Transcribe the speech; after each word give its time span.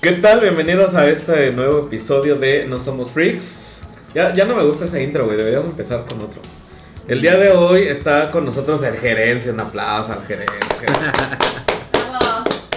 ¿Qué 0.00 0.12
tal? 0.12 0.40
Bienvenidos 0.40 0.94
a 0.94 1.08
este 1.08 1.52
nuevo 1.52 1.80
episodio 1.80 2.36
de 2.36 2.64
No 2.66 2.78
Somos 2.78 3.10
Freaks. 3.10 3.82
Ya, 4.14 4.32
ya 4.32 4.44
no 4.46 4.56
me 4.56 4.64
gusta 4.64 4.86
ese 4.86 5.02
intro, 5.02 5.26
güey. 5.26 5.36
Deberíamos 5.36 5.70
empezar 5.70 6.04
con 6.08 6.20
otro. 6.22 6.40
El 7.06 7.20
día 7.20 7.36
de 7.36 7.50
hoy 7.50 7.82
está 7.82 8.30
con 8.30 8.44
nosotros 8.46 8.82
el 8.82 8.96
gerencia. 8.96 9.52
Un 9.52 9.60
aplauso 9.60 10.12
al 10.12 10.24
gerencia. 10.26 10.58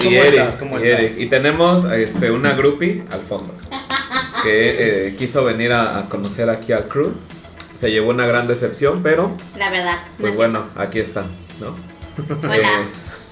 Y 0.01 0.07
¿Cómo 0.07 0.17
Eric, 0.21 0.39
estás? 0.41 0.55
¿Cómo 0.57 0.79
y 0.79 0.83
estás? 0.83 0.99
Eric. 0.99 1.13
Y 1.17 1.25
tenemos 1.27 1.85
este, 1.85 2.29
una 2.29 2.55
groupie 2.55 3.05
al 3.09 3.21
fondo. 3.21 3.53
Que 4.43 5.07
eh, 5.07 5.15
quiso 5.15 5.45
venir 5.45 5.71
a, 5.71 5.97
a 5.99 6.09
conocer 6.09 6.49
aquí 6.49 6.73
al 6.73 6.89
crew. 6.89 7.13
Se 7.73 7.89
llevó 7.89 8.09
una 8.09 8.25
gran 8.27 8.45
decepción, 8.45 9.01
pero 9.01 9.37
La 9.57 9.69
verdad. 9.69 9.99
pues 10.19 10.33
no 10.33 10.37
bueno, 10.37 10.65
aquí 10.75 10.99
está, 10.99 11.27
¿no? 11.61 11.73
sé. 12.17 12.33
Hola. 12.45 12.83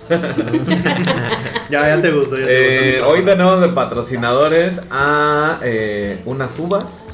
Ya, 1.71 1.87
ya 1.95 2.01
te 2.01 2.11
gustó. 2.11 2.37
Ya 2.37 2.45
te 2.45 2.95
Eh, 2.97 2.99
gustó 2.99 3.13
hoy 3.13 3.25
tenemos 3.25 3.61
de 3.61 3.69
patrocinadores 3.69 4.81
a 4.91 5.59
eh, 5.63 6.21
unas 6.25 6.57
uvas, 6.59 7.07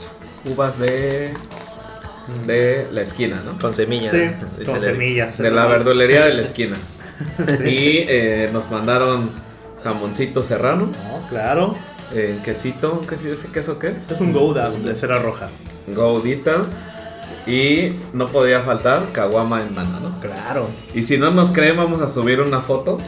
uvas 0.46 0.80
de 0.80 1.34
de 2.46 2.88
la 2.92 3.02
esquina, 3.04 3.42
¿no? 3.46 3.58
Con 3.58 3.74
semilla. 3.74 4.12
Sí, 4.12 4.66
con 4.66 4.82
semillas. 4.82 5.38
De 5.38 5.50
la 5.50 5.66
verdulería 5.66 6.26
de 6.26 6.34
la 6.34 6.42
esquina. 6.42 6.76
Y 7.66 8.06
eh, 8.08 8.50
nos 8.54 8.70
mandaron 8.70 9.30
jamoncito 9.84 10.44
serrano, 10.44 10.88
No, 10.92 11.28
claro. 11.30 11.76
eh, 12.14 12.40
quesito, 12.44 13.02
¿qué 13.08 13.16
sí 13.18 13.30
ese 13.30 13.48
queso 13.48 13.80
qué 13.80 13.88
es? 13.88 14.12
Es 14.12 14.20
un 14.20 14.34
Gouda 14.34 14.70
de 14.70 14.96
cera 14.96 15.20
roja. 15.20 15.50
Gaudita 15.88 16.64
y 17.48 17.94
no 18.14 18.26
podía 18.28 18.60
faltar 18.62 19.12
caguama 19.14 19.62
en 19.64 19.74
mano, 19.74 20.00
¿no? 20.02 20.20
Claro. 20.20 20.68
Y 20.94 21.04
si 21.04 21.18
no 21.18 21.32
nos 21.32 21.52
creen, 21.52 21.78
vamos 21.78 22.02
a 22.02 22.08
subir 22.08 22.42
una 22.42 22.60
foto 22.60 23.00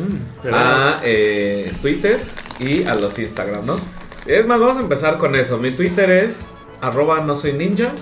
Mm, 0.00 0.48
a 0.52 1.00
eh, 1.04 1.72
Twitter 1.80 2.20
y 2.58 2.84
a 2.84 2.94
los 2.94 3.18
Instagram, 3.18 3.64
¿no? 3.66 3.78
Es 4.26 4.46
más, 4.46 4.58
vamos 4.58 4.76
a 4.78 4.80
empezar 4.80 5.18
con 5.18 5.36
eso. 5.36 5.58
Mi 5.58 5.70
Twitter 5.70 6.10
es 6.10 6.46
arroba 6.80 7.20
no 7.20 7.36
soy 7.36 7.52
ninja 7.52 7.92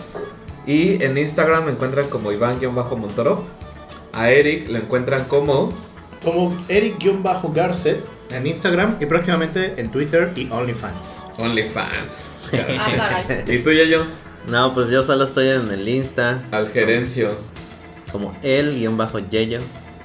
y 0.66 1.02
en 1.02 1.18
Instagram 1.18 1.66
me 1.66 1.72
encuentran 1.72 2.08
como 2.08 2.30
Iván-Montoro. 2.32 3.44
A 4.14 4.30
Eric 4.30 4.68
lo 4.68 4.78
encuentran 4.78 5.24
como 5.24 5.72
Como 6.22 6.56
Eric-Garcet 6.68 8.04
en 8.30 8.46
Instagram 8.46 8.96
y 9.00 9.06
próximamente 9.06 9.74
en 9.76 9.90
Twitter 9.90 10.32
y 10.36 10.48
OnlyFans. 10.50 11.24
OnlyFans. 11.38 12.28
Ah. 12.78 13.22
¿Y 13.46 13.58
tú 13.60 13.70
y 13.70 13.88
yo? 13.88 14.04
No, 14.46 14.74
pues 14.74 14.90
yo 14.90 15.02
solo 15.02 15.24
estoy 15.24 15.48
en 15.48 15.70
el 15.70 15.88
Insta 15.88 16.42
Al 16.50 16.68
gerencio. 16.70 17.30
como 18.10 18.36
el 18.42 18.74
guion 18.74 18.98
bajo 18.98 19.18
Yeyo. 19.20 19.60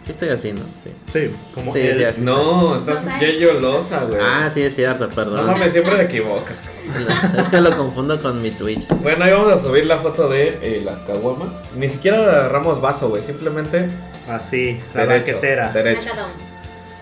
Sí 0.08 0.14
estoy 0.14 0.30
así, 0.30 0.54
¿no? 0.54 0.62
Sí. 0.84 0.92
Sí, 1.12 1.36
como 1.54 1.74
Sí, 1.74 1.82
él. 1.82 1.98
sí, 1.98 2.04
así. 2.06 2.22
No, 2.22 2.78
estás 2.78 3.04
Losa. 3.04 3.20
Yeyo 3.20 3.54
Loza, 3.60 4.04
güey. 4.06 4.20
Ah, 4.22 4.50
sí 4.54 4.62
es 4.62 4.74
cierto, 4.76 5.08
No 5.08 5.14
perdón. 5.14 5.46
mames, 5.46 5.74
siempre 5.74 5.96
te 5.98 6.04
equivocas. 6.04 6.62
es 7.38 7.50
que 7.50 7.60
lo 7.62 7.76
confundo 7.76 8.22
con 8.22 8.42
mi 8.42 8.52
Twitch. 8.52 8.88
Bueno, 9.04 9.26
ahí 9.26 9.32
vamos 9.32 9.52
a 9.52 9.60
subir 9.60 9.86
la 9.86 9.98
foto 9.98 10.30
de 10.30 10.58
eh, 10.62 10.82
las 10.84 11.00
caguamas. 11.02 11.50
Ni 11.76 11.90
siquiera 11.90 12.18
agarramos 12.20 12.80
vaso, 12.82 13.10
güey. 13.10 13.22
Simplemente 13.22 13.90
Así, 14.30 14.80
la 14.96 15.06
derecho. 15.06 15.26
banquetera. 15.34 15.72
Derecho. 15.74 16.04
Sacadón. 16.04 16.48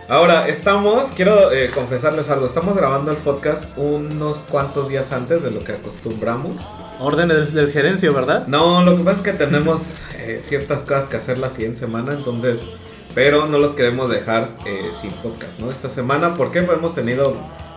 Ahora, 0.08 0.48
estamos, 0.48 1.06
quiero 1.16 1.52
eh, 1.52 1.70
confesarles 1.74 2.30
algo, 2.30 2.46
estamos 2.46 2.78
grabando 2.78 3.10
el 3.10 3.18
podcast 3.18 3.66
unos 3.76 4.38
cuantos 4.50 4.88
días 4.90 5.12
antes 5.12 5.42
de 5.42 5.50
lo 5.50 5.64
que 5.64 5.72
acostumbramos. 5.72 6.62
Órdenes 7.00 7.54
del 7.54 7.72
gerencio, 7.72 8.14
¿verdad? 8.14 8.46
No, 8.48 8.84
lo 8.84 8.98
que 8.98 9.04
pasa 9.04 9.18
es 9.18 9.24
que 9.24 9.34
tenemos 9.34 9.82
eh, 10.20 10.42
ciertas 10.44 10.82
cosas 10.82 11.08
que 11.08 11.18
hacer 11.18 11.40
la 11.40 11.50
siguiente 11.50 11.80
semana, 11.80 12.14
entonces, 12.14 12.68
pero 13.16 13.48
no 13.48 13.58
los 13.58 13.72
queremos 13.72 14.10
dejar 14.10 14.48
eh, 14.66 14.92
sin 14.94 15.10
podcast, 15.12 15.58
¿no? 15.60 15.72
Esta 15.72 15.90
semana, 15.90 16.34
porque 16.36 16.60
hemos 16.60 16.94
tenido 16.94 17.36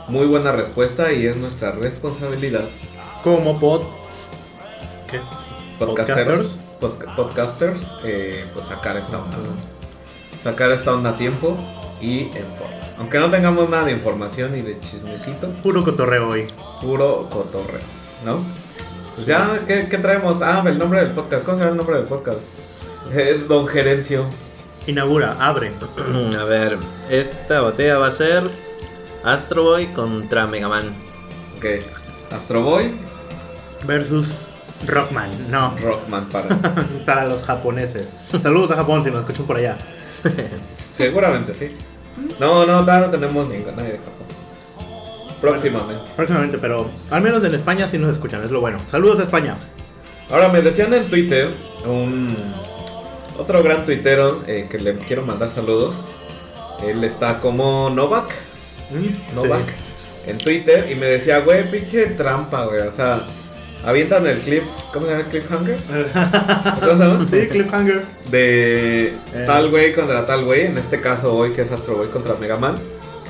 muy 0.08 0.26
buena 0.26 0.52
respuesta 0.52 1.12
y 1.12 1.26
es 1.26 1.36
nuestra 1.36 1.70
responsabilidad, 1.72 2.64
Como 3.22 3.58
pod. 3.58 3.82
¿Qué? 5.10 5.20
podcasters, 5.78 6.58
podcasters, 7.16 7.88
eh, 8.04 8.44
pues 8.52 8.66
sacar 8.66 8.96
esta 8.96 9.18
onda, 9.18 9.36
¿no? 9.36 10.42
Sacar 10.42 10.72
esta 10.72 10.92
onda 10.92 11.10
a 11.10 11.16
tiempo 11.16 11.56
y 12.00 12.22
en 12.22 12.46
forma. 12.58 12.76
Aunque 12.98 13.18
no 13.20 13.30
tengamos 13.30 13.68
nada 13.70 13.84
de 13.84 13.92
información 13.92 14.56
y 14.58 14.62
de 14.62 14.78
chismecito, 14.80 15.48
Puro 15.62 15.84
cotorreo 15.84 16.30
hoy. 16.30 16.48
puro 16.80 17.28
cotorreo, 17.30 17.80
¿no? 18.24 18.42
Pues 19.14 19.26
ya, 19.26 19.48
¿qué, 19.66 19.86
qué 19.88 19.98
traemos? 19.98 20.42
Ah, 20.42 20.62
el 20.66 20.78
nombre 20.78 21.00
del 21.04 21.10
podcast. 21.10 21.44
¿Cómo 21.44 21.58
se 21.58 21.64
llama 21.64 21.72
el 21.72 21.76
nombre 21.76 21.96
del 21.96 22.06
podcast? 22.06 22.40
Eh, 23.12 23.44
Don 23.48 23.66
Gerencio. 23.68 24.26
Inaugura, 24.88 25.36
abre. 25.38 25.70
A 26.40 26.44
ver, 26.44 26.78
esta 27.10 27.60
botella 27.60 27.98
va 27.98 28.06
a 28.06 28.10
ser 28.10 28.42
Astro 29.22 29.62
Boy 29.62 29.84
contra 29.88 30.46
Mega 30.46 30.66
Man. 30.66 30.94
Ok. 31.58 31.66
Astro 32.32 32.62
Boy, 32.62 32.94
Versus 33.86 34.28
Rockman. 34.86 35.28
No, 35.50 35.76
Rockman 35.78 36.24
para. 36.30 36.48
para 37.06 37.26
los 37.26 37.42
japoneses. 37.42 38.24
Saludos 38.42 38.70
a 38.70 38.76
Japón 38.76 39.04
si 39.04 39.10
nos 39.10 39.20
escuchan 39.20 39.44
por 39.44 39.58
allá. 39.58 39.76
Seguramente 40.76 41.52
sí. 41.52 41.76
No, 42.40 42.64
no, 42.64 42.80
todavía 42.80 43.08
no 43.08 43.12
tenemos 43.12 43.46
ningún 43.46 43.76
nadie 43.76 43.92
de 43.92 43.98
Japón. 43.98 44.26
Próximamente. 45.38 46.02
Próximamente, 46.16 46.56
pero 46.56 46.90
al 47.10 47.20
menos 47.20 47.44
en 47.44 47.54
España 47.54 47.86
sí 47.88 47.98
nos 47.98 48.12
escuchan, 48.12 48.42
es 48.42 48.50
lo 48.50 48.62
bueno. 48.62 48.78
Saludos 48.86 49.20
a 49.20 49.24
España. 49.24 49.58
Ahora 50.30 50.48
me 50.48 50.62
decían 50.62 50.94
en 50.94 51.10
Twitter, 51.10 51.50
un 51.84 52.34
otro 53.38 53.62
gran 53.62 53.84
tuitero 53.84 54.42
eh, 54.46 54.66
que 54.70 54.78
le 54.78 54.94
quiero 54.98 55.22
mandar 55.22 55.48
saludos. 55.48 56.08
Él 56.86 57.02
está 57.04 57.40
como 57.40 57.90
Novak. 57.90 58.30
Mm, 58.90 59.34
Novak 59.34 59.66
sí. 59.68 60.30
en 60.30 60.38
Twitter 60.38 60.88
y 60.90 60.94
me 60.94 61.06
decía, 61.06 61.40
güey, 61.40 61.70
pinche 61.70 62.06
trampa, 62.06 62.64
güey. 62.66 62.80
O 62.82 62.92
sea, 62.92 63.22
avientan 63.84 64.26
el 64.26 64.38
clip, 64.38 64.62
¿cómo 64.92 65.06
se 65.06 65.12
llama 65.12 65.24
el 65.24 65.30
cliffhanger? 65.30 65.76
¿Cómo 66.80 66.92
se 66.92 66.98
llama? 66.98 67.26
Sí, 67.30 67.48
cliffhanger. 67.48 68.04
De 68.30 69.06
Eh. 69.08 69.44
tal 69.46 69.70
güey 69.70 69.92
contra 69.94 70.24
tal 70.26 70.44
güey, 70.44 70.66
en 70.66 70.78
este 70.78 71.00
caso 71.00 71.34
hoy 71.36 71.52
que 71.52 71.62
es 71.62 71.72
Astro 71.72 71.96
Boy 71.96 72.08
contra 72.08 72.34
Mega 72.34 72.56
Man. 72.56 72.78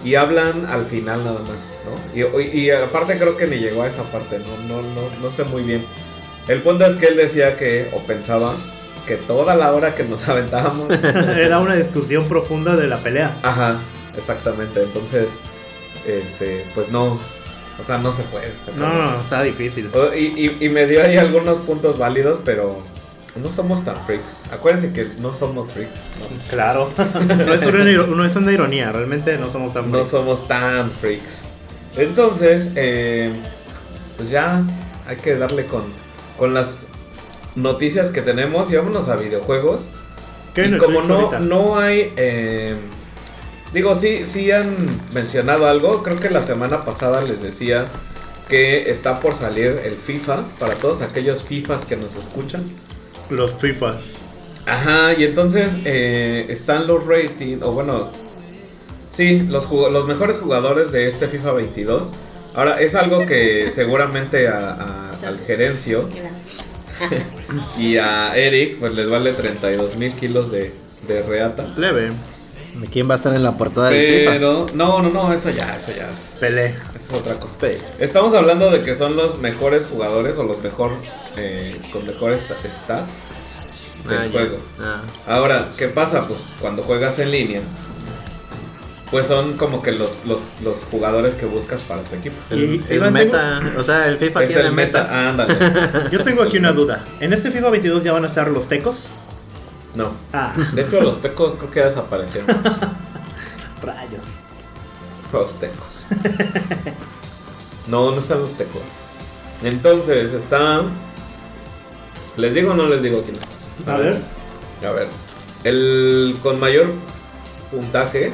Y 0.04 0.14
hablan 0.14 0.64
al 0.66 0.86
final 0.86 1.24
nada 1.24 1.40
más, 1.40 1.78
¿no? 1.84 2.40
Y, 2.40 2.42
y 2.60 2.70
aparte 2.70 3.18
creo 3.18 3.36
que 3.36 3.46
ni 3.48 3.56
llegó 3.56 3.82
a 3.82 3.88
esa 3.88 4.04
parte, 4.04 4.38
¿no? 4.38 4.56
No, 4.68 4.80
no, 4.82 5.00
no 5.20 5.30
sé 5.32 5.42
muy 5.44 5.62
bien. 5.64 5.84
El 6.46 6.62
punto 6.62 6.86
es 6.86 6.94
que 6.96 7.06
él 7.06 7.16
decía 7.16 7.56
que, 7.56 7.90
o 7.92 7.98
pensaba, 8.06 8.54
que 9.08 9.16
toda 9.16 9.56
la 9.56 9.72
hora 9.72 9.94
que 9.96 10.04
nos 10.04 10.28
aventábamos... 10.28 10.88
Era 11.02 11.58
una 11.58 11.74
discusión 11.74 12.28
profunda 12.28 12.76
de 12.76 12.86
la 12.86 12.98
pelea. 12.98 13.36
Ajá, 13.42 13.78
exactamente. 14.16 14.82
Entonces, 14.82 15.30
este, 16.06 16.64
pues 16.74 16.90
no, 16.90 17.18
o 17.80 17.84
sea, 17.84 17.98
no 17.98 18.12
se 18.12 18.22
puede. 18.24 18.52
se 18.64 18.72
No, 18.76 18.86
puede. 18.88 19.02
no, 19.02 19.20
está 19.20 19.42
difícil. 19.42 19.90
Y, 20.16 20.18
y- 20.18 20.56
y 20.60 20.68
me 20.68 20.86
dio 20.86 21.02
ahí 21.02 21.16
algunos 21.16 21.58
puntos 21.58 21.98
válidos, 21.98 22.38
pero 22.44 22.78
no 23.42 23.50
somos 23.50 23.84
tan 23.84 24.04
freaks. 24.04 24.42
Acuérdense 24.52 24.92
que 24.92 25.06
no 25.20 25.32
somos 25.34 25.72
freaks. 25.72 26.10
No, 26.20 26.26
Claro. 26.50 26.90
No 26.96 27.54
es, 27.54 27.62
una, 27.62 27.84
iro- 27.90 28.06
no 28.06 28.24
es 28.24 28.36
una 28.36 28.52
ironía, 28.52 28.92
realmente 28.92 29.36
no 29.38 29.50
somos 29.50 29.72
tan 29.72 29.84
No 29.86 29.90
buenos. 29.90 30.08
somos 30.08 30.46
tan 30.46 30.90
freaks. 30.90 31.42
Entonces, 31.96 32.70
eh, 32.76 33.32
pues 34.16 34.30
ya 34.30 34.62
hay 35.06 35.16
que 35.16 35.36
darle 35.36 35.64
con, 35.66 35.84
con 36.36 36.52
las 36.54 36.86
noticias 37.62 38.10
que 38.10 38.22
tenemos 38.22 38.70
y 38.70 38.76
vámonos 38.76 39.08
a 39.08 39.16
videojuegos. 39.16 39.88
¿Qué 40.54 40.66
Y 40.66 40.78
como 40.78 41.02
no, 41.02 41.14
ahorita? 41.16 41.40
no 41.40 41.78
hay. 41.78 42.12
eh, 42.16 42.74
digo, 43.72 43.94
sí, 43.96 44.24
sí 44.26 44.50
han 44.50 44.74
mencionado 45.12 45.66
algo. 45.66 46.02
Creo 46.02 46.18
que 46.18 46.30
la 46.30 46.42
semana 46.42 46.84
pasada 46.84 47.20
les 47.22 47.42
decía 47.42 47.86
que 48.48 48.90
está 48.90 49.20
por 49.20 49.34
salir 49.34 49.80
el 49.84 49.94
FIFA 49.96 50.42
para 50.58 50.74
todos 50.74 51.02
aquellos 51.02 51.44
FIFAs 51.44 51.84
que 51.84 51.96
nos 51.96 52.16
escuchan. 52.16 52.64
Los 53.30 53.52
FIFAs. 53.54 54.18
Ajá, 54.66 55.12
y 55.14 55.24
entonces 55.24 55.72
eh, 55.84 56.46
están 56.48 56.86
los 56.86 57.06
ratings, 57.06 57.62
o 57.62 57.72
bueno, 57.72 58.10
sí, 59.10 59.40
los, 59.48 59.70
los 59.70 60.06
mejores 60.06 60.38
jugadores 60.38 60.92
de 60.92 61.06
este 61.06 61.28
FIFA 61.28 61.52
22. 61.52 62.12
Ahora, 62.54 62.80
es 62.80 62.94
algo 62.94 63.24
que 63.26 63.70
seguramente 63.70 64.48
a- 64.48 64.72
a- 64.72 65.26
al 65.28 65.38
gerencio 65.38 66.08
y 67.78 67.96
a 67.96 68.36
Eric, 68.36 68.78
pues 68.78 68.94
les 68.94 69.08
vale 69.10 69.32
32 69.32 69.96
mil 69.96 70.12
kilos 70.12 70.50
de, 70.50 70.72
de 71.06 71.22
reata. 71.22 71.66
Leve. 71.76 72.10
¿De 72.74 72.86
quién 72.86 73.08
va 73.10 73.14
a 73.14 73.16
estar 73.16 73.34
en 73.34 73.42
la 73.42 73.56
portada 73.56 73.90
del? 73.90 74.24
Pero, 74.24 74.66
no, 74.74 75.02
no, 75.02 75.10
no, 75.10 75.32
eso 75.32 75.50
ya, 75.50 75.76
eso 75.76 75.92
ya 75.96 76.08
es, 76.08 76.36
Pelé. 76.38 76.66
eso 76.94 77.12
es 77.12 77.20
otra 77.20 77.34
cosa. 77.40 77.56
Estamos 77.98 78.34
hablando 78.34 78.70
de 78.70 78.80
que 78.82 78.94
son 78.94 79.16
los 79.16 79.38
mejores 79.40 79.86
jugadores 79.86 80.36
o 80.38 80.44
los 80.44 80.62
mejor, 80.62 80.92
eh, 81.36 81.80
con 81.92 82.06
mejores 82.06 82.42
sta- 82.42 82.56
stats 82.84 83.22
del 84.08 84.18
Ah, 84.18 84.28
juego. 84.30 84.58
Ah. 84.80 85.02
Ahora, 85.26 85.70
¿qué 85.76 85.88
pasa? 85.88 86.28
Pues 86.28 86.38
cuando 86.60 86.82
juegas 86.82 87.18
en 87.18 87.32
línea, 87.32 87.62
pues 89.10 89.26
son 89.26 89.56
como 89.56 89.82
que 89.82 89.92
los, 89.92 90.24
los, 90.26 90.38
los 90.62 90.84
jugadores 90.90 91.34
que 91.34 91.46
buscas 91.46 91.80
para 91.82 92.02
tu 92.02 92.14
equipo. 92.16 92.36
El, 92.50 92.58
Y- 92.74 92.84
el 92.90 93.10
meta, 93.10 93.60
o 93.78 93.82
sea, 93.82 94.06
el 94.08 94.18
FIFA 94.18 94.42
Es 94.44 94.48
tiene 94.50 94.68
el 94.68 94.72
meta. 94.74 95.02
meta. 95.02 95.12
Ah, 95.14 95.28
ándale. 95.30 95.54
Yo 96.10 96.22
tengo 96.22 96.42
aquí 96.42 96.58
una 96.58 96.72
duda. 96.72 97.04
¿En 97.20 97.32
este 97.32 97.50
FIFA 97.50 97.70
22 97.70 98.04
ya 98.04 98.12
van 98.12 98.24
a 98.24 98.28
estar 98.28 98.50
los 98.50 98.68
tecos? 98.68 99.08
No. 99.94 100.12
Ah, 100.32 100.54
De 100.74 100.82
hecho, 100.82 101.00
los 101.00 101.20
tecos 101.22 101.54
creo 101.58 101.70
que 101.70 101.80
ya 101.80 101.86
desaparecieron. 101.86 102.48
rayos. 103.82 104.24
Los 105.32 105.52
tecos. 105.58 105.86
No, 107.86 108.10
no 108.12 108.20
están 108.20 108.40
los 108.40 108.52
tecos. 108.52 108.82
Entonces 109.62 110.32
está. 110.32 110.82
¿Les 112.36 112.54
digo 112.54 112.72
o 112.72 112.74
no 112.74 112.86
les 112.88 113.02
digo 113.02 113.22
quién? 113.22 113.36
A 113.92 113.96
ver. 113.98 114.18
A 114.86 114.90
ver. 114.92 115.08
El 115.64 116.36
con 116.42 116.60
mayor 116.60 116.86
puntaje 117.70 118.32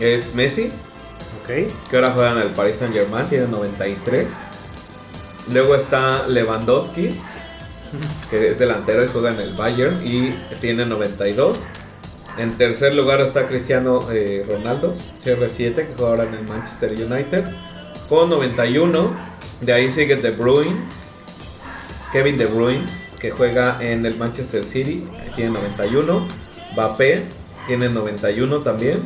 es 0.00 0.34
Messi, 0.34 0.70
Ok. 1.42 1.48
que 1.90 1.96
ahora 1.96 2.10
juega 2.12 2.32
en 2.32 2.38
el 2.38 2.48
Paris 2.50 2.76
Saint 2.76 2.94
Germain, 2.94 3.26
tiene 3.28 3.46
93. 3.48 4.26
Luego 5.52 5.74
está 5.74 6.26
Lewandowski, 6.26 7.18
que 8.30 8.50
es 8.50 8.58
delantero 8.58 9.04
y 9.04 9.08
juega 9.08 9.30
en 9.32 9.40
el 9.40 9.54
Bayern 9.54 10.06
y 10.06 10.34
tiene 10.60 10.86
92. 10.86 11.58
En 12.38 12.56
tercer 12.56 12.94
lugar 12.94 13.20
está 13.20 13.46
Cristiano 13.46 14.00
eh, 14.10 14.44
Ronaldo, 14.48 14.92
CR7, 15.24 15.74
que 15.74 15.88
juega 15.96 16.10
ahora 16.10 16.24
en 16.24 16.34
el 16.34 16.44
Manchester 16.44 16.90
United, 16.92 17.44
con 18.08 18.30
91. 18.30 19.14
De 19.60 19.72
ahí 19.72 19.90
sigue 19.92 20.16
De 20.16 20.30
Bruyne, 20.30 20.76
Kevin 22.12 22.36
De 22.38 22.46
Bruyne, 22.46 22.84
que 23.20 23.30
juega 23.30 23.78
en 23.80 24.04
el 24.04 24.16
Manchester 24.16 24.64
City, 24.64 25.06
tiene 25.36 25.50
91. 25.52 26.26
Mbappé 26.72 27.22
tiene 27.68 27.88
91 27.88 28.58
también. 28.60 29.00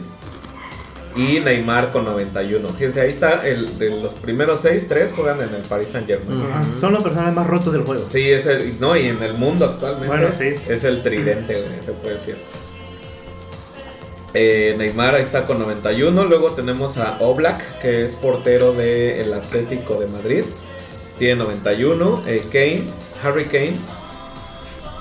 Y 1.19 1.41
Neymar 1.41 1.91
con 1.91 2.05
91. 2.05 2.69
Fíjense, 2.69 3.01
ahí 3.01 3.11
está 3.11 3.45
el 3.45 3.77
de 3.77 3.91
los 3.91 4.13
primeros 4.15 4.61
6, 4.61 4.87
3 4.89 5.13
juegan 5.17 5.43
en 5.43 5.53
el 5.53 5.63
Paris 5.63 5.89
Saint 5.89 6.07
Germain. 6.07 6.41
Son 6.81 6.93
los 6.93 7.03
personajes 7.03 7.35
más 7.35 7.47
rotos 7.49 7.73
del 7.73 7.83
juego. 7.83 8.07
Sí, 8.09 8.31
es 8.31 8.47
el, 8.47 8.79
no, 8.79 8.97
y 8.97 9.09
en 9.09 9.21
el 9.21 9.35
mundo 9.35 9.65
actualmente 9.65 10.07
Bueno, 10.07 10.29
sí. 10.39 10.55
es 10.69 10.85
el 10.85 11.03
tridente, 11.03 11.55
güey, 11.55 11.83
se 11.85 11.91
puede 11.91 12.15
decir. 12.15 12.37
Eh, 14.33 14.77
Neymar 14.79 15.17
ahí 15.17 15.23
está 15.25 15.45
con 15.45 15.59
91. 15.59 16.25
Luego 16.27 16.53
tenemos 16.53 16.99
a 16.99 17.19
Oblak, 17.19 17.81
que 17.81 18.05
es 18.05 18.15
portero 18.15 18.73
del 18.75 19.33
Atlético 19.33 19.99
de 19.99 20.07
Madrid. 20.07 20.45
Tiene 21.19 21.43
91. 21.43 22.23
Eh, 22.29 22.45
Kane, 22.53 22.85
Harry 23.25 23.47
Kane, 23.47 23.75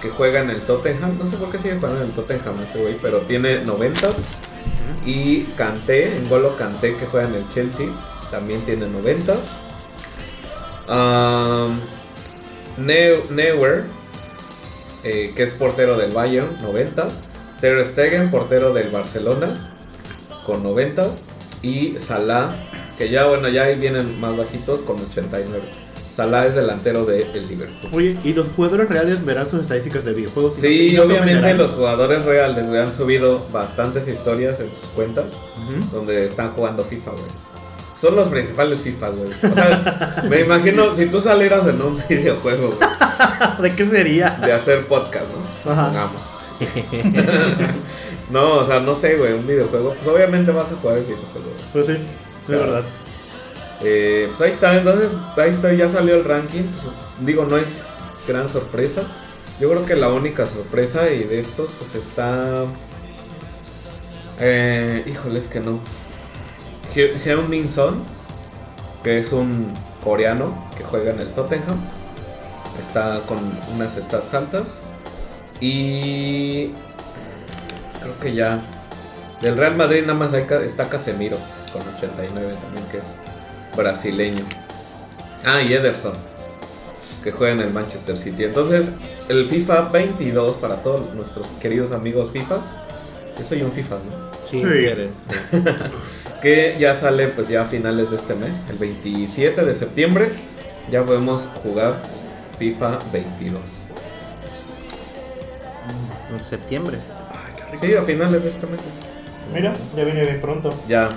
que 0.01 0.09
juega 0.09 0.41
en 0.41 0.49
el 0.49 0.61
Tottenham. 0.61 1.15
No 1.19 1.27
sé 1.27 1.37
por 1.37 1.51
qué 1.51 1.59
sigue 1.59 1.75
jugando 1.75 2.01
en 2.01 2.07
el 2.07 2.13
Tottenham 2.13 2.55
ese 2.67 2.79
güey, 2.79 2.97
pero 2.99 3.19
tiene 3.19 3.61
90. 3.61 4.09
Y 5.07 5.43
Kanté, 5.57 6.19
Ngolo 6.27 6.55
Kanté, 6.57 6.95
que 6.97 7.05
juega 7.05 7.27
en 7.29 7.35
el 7.35 7.49
Chelsea, 7.53 7.87
también 8.29 8.61
tiene 8.65 8.87
90. 8.87 9.33
Um, 10.89 11.79
Neu- 12.77 13.29
Neuer, 13.31 13.85
eh, 15.03 15.33
que 15.35 15.43
es 15.43 15.51
portero 15.53 15.97
del 15.97 16.11
Bayern, 16.11 16.61
90. 16.61 17.07
Ter 17.61 17.83
Stegen, 17.85 18.29
portero 18.29 18.73
del 18.73 18.89
Barcelona, 18.89 19.73
con 20.45 20.61
90. 20.61 21.07
Y 21.61 21.97
Salah, 21.99 22.53
que 22.97 23.09
ya, 23.09 23.25
bueno, 23.25 23.47
ya 23.49 23.63
ahí 23.63 23.79
vienen 23.79 24.19
más 24.19 24.35
bajitos, 24.37 24.81
con 24.81 24.97
89. 24.99 25.63
Salah 26.17 26.47
es 26.47 26.55
delantero 26.55 27.05
del 27.05 27.27
Liverpool. 27.47 27.91
Oye, 27.93 28.17
¿y 28.23 28.33
los 28.33 28.47
jugadores 28.55 28.89
reales 28.89 29.23
verán 29.23 29.47
sus 29.47 29.61
estadísticas 29.61 30.03
de 30.03 30.13
videojuegos? 30.13 30.53
Sí, 30.59 30.93
no 30.97 31.03
obviamente 31.03 31.53
los 31.53 31.73
jugadores 31.73 32.25
reales 32.25 32.65
güey, 32.67 32.81
han 32.81 32.91
subido 32.91 33.45
bastantes 33.53 34.07
historias 34.07 34.59
en 34.59 34.69
sus 34.73 34.89
cuentas 34.95 35.33
donde 35.93 36.25
están 36.25 36.53
jugando 36.53 36.81
FIFA, 36.83 37.11
güey. 37.11 37.23
Son 38.01 38.15
los 38.15 38.29
principales 38.29 38.81
FIFA, 38.81 39.09
güey. 39.09 39.29
O 39.51 39.53
sea, 39.55 40.23
me 40.29 40.41
imagino 40.41 40.95
si 40.95 41.05
tú 41.05 41.21
salieras 41.21 41.67
en 41.67 41.79
un 41.83 42.01
videojuego, 42.09 42.71
güey, 42.71 42.89
¿De 43.69 43.75
qué 43.75 43.85
sería? 43.85 44.39
de 44.43 44.53
hacer 44.53 44.87
podcast, 44.87 45.25
¿no? 45.65 45.71
Ajá. 45.71 46.09
No, 48.31 48.55
o 48.55 48.65
sea, 48.65 48.79
no 48.79 48.93
sé, 48.95 49.15
güey, 49.17 49.33
un 49.33 49.45
videojuego. 49.47 49.93
Pues 50.03 50.07
obviamente 50.15 50.51
vas 50.51 50.71
a 50.71 50.75
jugar 50.77 50.97
el 50.97 51.03
videojuego. 51.03 51.45
güey. 51.45 51.63
Pues 51.71 51.85
sí, 51.85 51.93
Sí. 52.45 52.53
es 52.53 52.59
verdad. 52.59 52.81
Eh, 53.83 54.27
pues 54.29 54.41
ahí 54.41 54.51
está, 54.51 54.75
entonces 54.77 55.11
ahí 55.37 55.51
está, 55.51 55.71
ya 55.73 55.87
salió 55.89 56.15
el 56.15 56.23
ranking. 56.25 56.63
Digo, 57.21 57.45
no 57.45 57.57
es 57.57 57.85
gran 58.27 58.49
sorpresa. 58.49 59.03
Yo 59.59 59.69
creo 59.69 59.85
que 59.85 59.95
la 59.95 60.09
única 60.09 60.45
sorpresa 60.47 61.09
y 61.11 61.23
de 61.23 61.39
estos, 61.39 61.69
pues 61.79 61.95
está. 61.95 62.65
Eh, 64.39 65.03
híjole, 65.05 65.39
es 65.39 65.47
que 65.47 65.59
no. 65.59 65.79
He- 66.95 67.15
Heung-Min 67.25 67.69
Son, 67.69 68.03
que 69.03 69.19
es 69.19 69.31
un 69.33 69.73
coreano 70.03 70.67
que 70.77 70.83
juega 70.83 71.11
en 71.11 71.19
el 71.19 71.29
Tottenham. 71.33 71.79
Está 72.79 73.21
con 73.27 73.39
unas 73.75 73.93
stats 73.95 74.33
altas. 74.33 74.79
Y. 75.59 76.71
Creo 78.01 78.19
que 78.21 78.33
ya. 78.33 78.59
Del 79.41 79.55
Real 79.57 79.75
Madrid 79.75 80.01
nada 80.01 80.15
más 80.15 80.33
está 80.33 80.89
Casemiro 80.89 81.37
con 81.71 81.81
89 81.95 82.55
también, 82.59 82.85
que 82.91 82.97
es 82.97 83.17
brasileño. 83.77 84.43
Ah, 85.45 85.61
y 85.61 85.71
Ederson, 85.71 86.13
que 87.23 87.31
juega 87.31 87.53
en 87.53 87.61
el 87.61 87.71
Manchester 87.71 88.17
City. 88.17 88.43
Entonces, 88.43 88.91
el 89.29 89.47
FIFA 89.47 89.89
22 89.89 90.57
para 90.57 90.81
todos 90.81 91.13
nuestros 91.13 91.49
queridos 91.61 91.91
amigos 91.91 92.31
FIFAs. 92.33 92.75
Yo 93.37 93.45
soy 93.45 93.61
un 93.61 93.71
FIFA, 93.71 93.95
¿no? 93.95 94.31
Sí, 94.49 94.61
eres. 94.61 95.11
Que 96.41 96.77
ya 96.79 96.93
sale 96.93 97.27
pues 97.29 97.47
ya 97.47 97.63
a 97.63 97.65
finales 97.65 98.11
de 98.11 98.17
este 98.17 98.35
mes, 98.35 98.65
el 98.69 98.77
27 98.77 99.65
de 99.65 99.73
septiembre. 99.73 100.29
Ya 100.91 101.03
podemos 101.03 101.47
jugar 101.63 102.03
FIFA 102.59 102.99
22. 103.11 103.59
En 106.31 106.43
septiembre. 106.43 106.97
Sí, 107.81 107.95
a 107.95 108.03
finales 108.03 108.43
de 108.43 108.49
este 108.49 108.67
mes. 108.67 108.81
Mira, 109.53 109.73
ya 109.95 110.03
viene 110.03 110.21
bien 110.21 110.39
pronto. 110.39 110.69
Ya. 110.87 111.09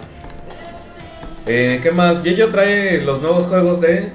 Eh, 1.47 1.81
¿Qué 1.83 1.91
más? 1.91 2.23
Yeyo 2.23 2.49
trae 2.49 3.01
los 3.03 3.21
nuevos 3.21 3.45
juegos 3.45 3.81
de 3.81 4.13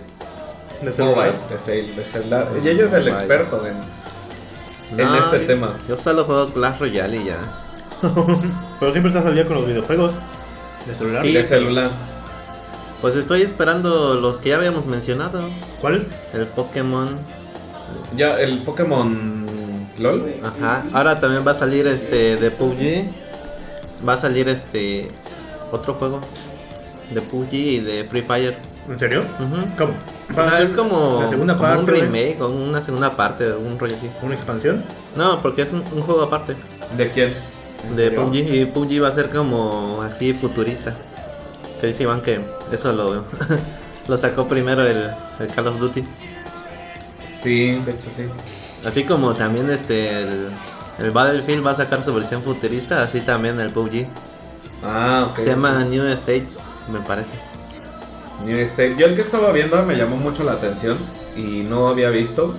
De 0.81 0.93
celular. 0.93 1.15
mobile, 1.15 1.33
de, 1.49 1.57
cel- 1.57 1.95
de 1.95 2.05
celular. 2.05 2.47
Yeyo 2.63 2.85
es 2.85 2.93
el 2.93 3.07
experto 3.07 3.65
en, 3.65 3.77
en 4.99 5.05
No, 5.07 5.15
este 5.17 5.41
yo- 5.41 5.47
tema. 5.47 5.73
Yo 5.89 5.97
solo 5.97 6.23
juego 6.25 6.49
Clash 6.53 6.79
Royale 6.79 7.17
y 7.17 7.25
ya. 7.25 7.37
Pero 8.79 8.91
siempre 8.91 9.09
estás 9.09 9.25
al 9.25 9.35
día 9.35 9.45
con 9.45 9.57
los 9.57 9.67
videojuegos. 9.67 10.11
De 10.85 10.93
celular. 10.93 11.21
Sí. 11.23 11.33
De 11.33 11.43
celular. 11.43 11.89
Pues 13.01 13.15
estoy 13.15 13.41
esperando 13.41 14.15
los 14.15 14.37
que 14.37 14.49
ya 14.49 14.57
habíamos 14.57 14.85
mencionado. 14.85 15.41
¿Cuál? 15.81 16.07
El 16.33 16.47
Pokémon. 16.47 17.17
Ya, 18.15 18.39
el 18.39 18.59
Pokémon 18.59 19.45
LOL. 19.97 20.35
Ajá. 20.43 20.83
Ahora 20.93 21.19
también 21.19 21.45
va 21.45 21.51
a 21.51 21.55
salir 21.55 21.87
este 21.87 22.37
de 22.37 22.51
PUBG. 22.51 23.09
Va 24.07 24.13
a 24.13 24.17
salir 24.17 24.47
este 24.49 25.09
otro 25.71 25.95
juego 25.95 26.21
de 27.11 27.21
PUBG 27.21 27.53
y 27.53 27.79
de 27.79 28.03
Free 28.05 28.21
Fire. 28.21 28.55
¿En 28.87 28.99
serio? 28.99 29.23
Ujú. 29.39 29.67
¿Cómo? 29.77 29.93
O 30.31 30.49
sea, 30.49 30.61
es 30.61 30.71
como, 30.71 31.19
la 31.21 31.27
segunda 31.27 31.55
como 31.55 31.67
parte, 31.67 31.81
un 31.81 31.87
remake 31.87 32.41
o 32.41 32.49
una 32.49 32.81
segunda 32.81 33.15
parte, 33.15 33.51
un 33.53 33.79
rollo 33.79 33.95
así. 33.95 34.09
¿Una 34.21 34.35
expansión? 34.35 34.83
No, 35.15 35.41
porque 35.41 35.63
es 35.63 35.71
un, 35.71 35.83
un 35.93 36.01
juego 36.01 36.21
aparte 36.23 36.55
¿De 36.97 37.09
quién? 37.11 37.33
de 37.95 38.09
serio? 38.09 38.25
PUBG 38.25 38.35
y 38.35 38.65
PUBG 38.65 39.03
va 39.03 39.07
a 39.09 39.11
ser 39.11 39.29
como 39.29 40.01
así 40.01 40.33
futurista. 40.33 40.95
Que 41.81 41.87
dice 41.87 42.03
Iván 42.03 42.21
que 42.21 42.41
eso 42.71 42.93
lo, 42.93 43.25
lo 44.07 44.17
sacó 44.17 44.47
primero 44.47 44.83
el, 44.83 45.09
el 45.39 45.47
Call 45.47 45.67
of 45.67 45.79
Duty. 45.79 46.03
Sí, 47.41 47.81
de 47.85 47.91
hecho 47.91 48.09
sí. 48.09 48.23
Así 48.85 49.03
como 49.03 49.33
también 49.33 49.69
este 49.69 50.21
el, 50.21 50.47
el 50.99 51.11
Battlefield 51.11 51.65
va 51.65 51.71
a 51.71 51.75
sacar 51.75 52.03
su 52.03 52.13
versión 52.13 52.43
futurista, 52.43 53.03
así 53.03 53.21
también 53.21 53.59
el 53.59 53.69
PUBG. 53.71 54.07
Ah, 54.83 55.27
ok. 55.29 55.39
Se 55.39 55.47
llama 55.47 55.83
New 55.83 56.05
Stage, 56.07 56.47
me 56.89 56.99
parece. 57.01 57.33
New 58.45 58.57
State. 58.59 58.95
Yo 58.97 59.05
el 59.07 59.15
que 59.15 59.21
estaba 59.21 59.51
viendo 59.51 59.81
me 59.83 59.95
llamó 59.95 60.17
mucho 60.17 60.43
la 60.43 60.53
atención 60.53 60.97
y 61.35 61.63
no 61.63 61.87
había 61.87 62.09
visto. 62.09 62.55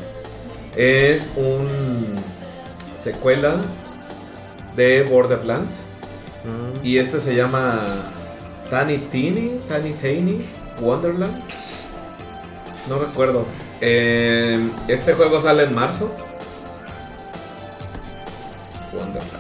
Es 0.77 1.33
un 1.37 2.17
secuela 2.95 3.57
de 4.75 5.03
Borderlands. 5.05 5.85
Mm, 6.45 6.85
Y 6.85 6.99
este 6.99 7.21
se 7.21 7.35
llama 7.35 7.81
Tiny 8.71 8.99
Teeny, 8.99 9.61
Tiny 9.69 9.93
Tiny 9.95 10.45
Wonderland. 10.81 11.43
No 12.89 12.99
recuerdo. 12.99 13.47
Eh, 13.81 14.71
este 14.89 15.15
juego 15.15 15.41
sale 15.43 15.65
en 15.65 15.75
marzo. 15.75 16.11
Wonderland. 18.93 19.31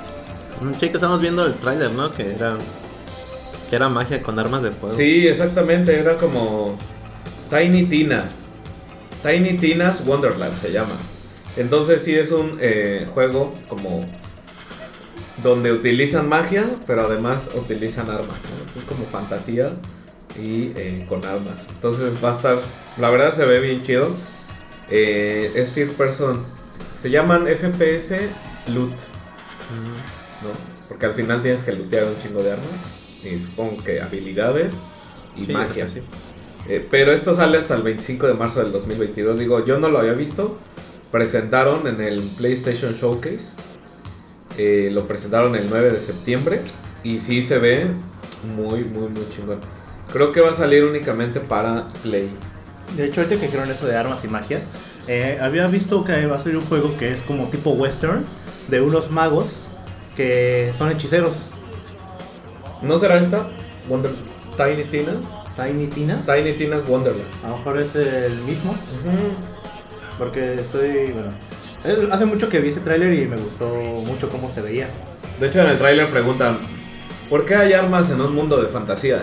mm, 0.60 0.74
Sí, 0.78 0.88
que 0.88 0.96
estamos 0.96 1.20
viendo 1.20 1.44
el 1.46 1.54
tráiler, 1.54 1.92
¿no? 1.92 2.12
Que 2.12 2.34
era 2.34 2.56
que 3.68 3.76
era 3.76 3.88
magia 3.88 4.22
con 4.22 4.38
armas 4.38 4.62
de 4.62 4.70
fuego. 4.70 4.94
Sí, 4.94 5.26
exactamente, 5.26 5.98
era 5.98 6.16
como 6.16 6.78
Tiny 7.50 7.86
Tina. 7.86 8.24
Tiny 9.22 9.56
Tina's 9.56 10.04
Wonderland 10.06 10.56
se 10.56 10.72
llama. 10.72 10.96
Entonces 11.56 12.02
sí 12.02 12.14
es 12.14 12.32
un 12.32 12.58
eh, 12.60 13.06
juego 13.12 13.54
como 13.68 14.04
donde 15.42 15.72
utilizan 15.72 16.28
magia, 16.28 16.64
pero 16.86 17.06
además 17.06 17.50
utilizan 17.54 18.10
armas. 18.10 18.38
¿no? 18.42 18.80
Es 18.80 18.86
como 18.86 19.06
fantasía 19.06 19.72
y 20.40 20.72
eh, 20.76 21.04
con 21.08 21.24
armas. 21.24 21.66
Entonces 21.70 22.14
va 22.22 22.32
a 22.32 22.36
estar, 22.36 22.60
la 22.98 23.10
verdad 23.10 23.32
se 23.32 23.46
ve 23.46 23.60
bien 23.60 23.82
chido. 23.82 24.14
Eh, 24.90 25.50
es 25.54 25.72
first 25.72 25.96
person. 25.96 26.44
Se 27.00 27.10
llaman 27.10 27.46
FPS 27.46 28.14
loot, 28.68 28.92
¿no? 30.42 30.50
Porque 30.88 31.06
al 31.06 31.14
final 31.14 31.42
tienes 31.42 31.62
que 31.62 31.72
lootear 31.72 32.04
un 32.04 32.18
chingo 32.22 32.42
de 32.42 32.52
armas. 32.52 32.95
Y 33.32 33.40
supongo 33.40 33.82
que 33.82 34.00
habilidades 34.00 34.74
y 35.36 35.44
Sí, 35.44 35.52
magia. 35.52 35.88
sí. 35.88 36.00
Eh, 36.68 36.86
pero 36.90 37.12
esto 37.12 37.34
sale 37.34 37.58
hasta 37.58 37.74
el 37.76 37.82
25 37.82 38.26
de 38.26 38.34
marzo 38.34 38.60
del 38.62 38.72
2022. 38.72 39.38
Digo, 39.38 39.64
yo 39.64 39.78
no 39.78 39.88
lo 39.88 39.98
había 39.98 40.12
visto. 40.14 40.58
Presentaron 41.12 41.86
en 41.86 42.00
el 42.00 42.20
PlayStation 42.20 42.94
Showcase. 42.94 43.54
Eh, 44.58 44.90
lo 44.92 45.06
presentaron 45.06 45.54
el 45.54 45.66
9 45.68 45.90
de 45.90 46.00
septiembre. 46.00 46.60
Y 47.04 47.20
sí 47.20 47.42
se 47.42 47.58
ve 47.58 47.86
muy, 48.56 48.84
muy, 48.84 49.08
muy 49.08 49.28
chingón. 49.34 49.60
Creo 50.12 50.32
que 50.32 50.40
va 50.40 50.50
a 50.50 50.54
salir 50.54 50.84
únicamente 50.84 51.40
para 51.40 51.88
Play. 52.02 52.30
De 52.96 53.06
hecho, 53.06 53.20
ahorita 53.20 53.40
que 53.40 53.46
dijeron 53.46 53.70
eso 53.70 53.86
de 53.86 53.96
armas 53.96 54.24
y 54.24 54.28
magias, 54.28 54.62
eh, 55.08 55.38
había 55.40 55.66
visto 55.66 56.04
que 56.04 56.26
va 56.26 56.36
a 56.36 56.38
salir 56.40 56.56
un 56.56 56.64
juego 56.64 56.96
que 56.96 57.12
es 57.12 57.22
como 57.22 57.48
tipo 57.48 57.70
western 57.70 58.24
de 58.68 58.80
unos 58.80 59.10
magos 59.10 59.46
que 60.16 60.72
son 60.76 60.90
hechiceros. 60.90 61.55
¿No 62.86 62.98
será 62.98 63.18
esta? 63.18 63.48
Wonder 63.88 64.12
Tiny 64.56 64.84
Tinas. 64.84 65.16
Tiny 65.56 65.86
Tinas. 65.86 66.26
Tiny 66.26 66.52
Tinas 66.52 66.88
Wonderland. 66.88 67.28
A 67.44 67.48
lo 67.48 67.56
mejor 67.58 67.80
es 67.80 67.94
el 67.94 68.34
mismo. 68.40 68.74
Porque 70.18 70.54
estoy. 70.54 71.12
Bueno. 71.12 72.12
Hace 72.12 72.26
mucho 72.26 72.48
que 72.48 72.58
vi 72.60 72.70
ese 72.70 72.80
tráiler 72.80 73.12
y 73.14 73.26
me 73.26 73.36
gustó 73.36 73.68
mucho 74.06 74.28
cómo 74.28 74.48
se 74.48 74.60
veía. 74.60 74.88
De 75.38 75.46
hecho, 75.46 75.60
en 75.60 75.68
el 75.68 75.78
tráiler 75.78 76.08
preguntan, 76.08 76.58
¿por 77.30 77.44
qué 77.44 77.54
hay 77.54 77.72
armas 77.74 78.10
en 78.10 78.20
un 78.20 78.34
mundo 78.34 78.60
de 78.60 78.68
fantasía? 78.68 79.22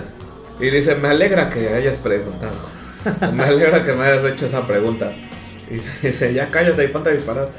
Y 0.60 0.70
dice, 0.70 0.96
me 0.96 1.10
alegra 1.10 1.50
que 1.50 1.70
hayas 1.70 1.98
preguntado. 1.98 2.56
me 3.34 3.44
alegra 3.44 3.84
que 3.84 3.94
me 3.94 4.06
hayas 4.06 4.24
hecho 4.32 4.46
esa 4.46 4.66
pregunta. 4.66 5.12
Y 5.70 5.82
dice, 6.08 6.34
ya 6.34 6.50
cállate 6.50 6.86
y 6.86 6.88
ponte 6.88 7.10
a 7.10 7.14
disparar. 7.14 7.50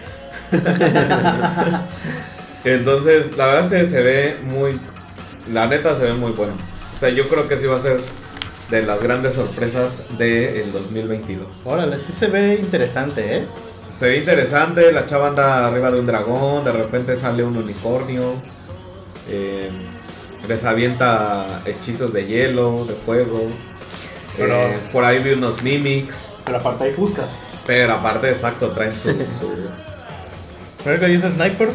Entonces, 2.65 3.37
la 3.37 3.47
verdad 3.47 3.69
se, 3.69 3.87
se 3.87 4.03
ve 4.03 4.37
muy... 4.43 4.81
La 5.53 5.67
neta 5.67 5.97
se 5.97 6.05
ve 6.05 6.13
muy 6.15 6.33
bueno. 6.33 6.55
O 6.95 6.99
sea, 6.99 7.09
yo 7.11 7.29
creo 7.29 7.49
que 7.49 7.57
sí 7.57 7.67
va 7.67 7.77
a 7.77 7.81
ser 7.83 8.01
de 8.71 8.83
las 8.83 9.03
grandes 9.03 9.35
sorpresas 9.35 10.05
del 10.17 10.73
2022. 10.73 11.63
Órale, 11.65 11.99
sí 11.99 12.13
se 12.13 12.29
ve 12.29 12.55
interesante, 12.61 13.39
¿eh? 13.39 13.45
Se 13.91 14.09
ve 14.09 14.19
interesante, 14.19 14.91
la 14.93 15.07
chava 15.07 15.29
anda 15.29 15.67
arriba 15.69 15.91
de 15.91 16.01
un 16.01 16.07
dragón, 16.07 16.65
de 16.65 16.73
repente 16.73 17.17
sale 17.17 17.45
un 17.45 17.57
unicornio, 17.57 18.35
eh, 19.29 19.71
les 20.49 20.65
avienta 20.65 21.63
hechizos 21.67 22.13
de 22.13 22.27
hielo, 22.27 22.85
de 22.87 22.95
fuego. 22.95 23.43
Pero- 24.37 24.55
eh, 24.55 24.79
por 24.93 25.05
ahí 25.05 25.23
vi 25.23 25.33
unos 25.33 25.63
mimics, 25.63 26.31
Pero 26.45 26.59
aparte 26.59 26.85
hay 26.85 26.93
buscas. 26.95 27.31
pero 27.67 27.93
aparte 27.93 28.31
exacto, 28.31 28.71
traen 28.71 28.99
su, 28.99 29.11
su- 29.11 29.69
¿Pero 30.83 30.99
que 31.01 31.07
dice 31.07 31.31
sniper? 31.31 31.71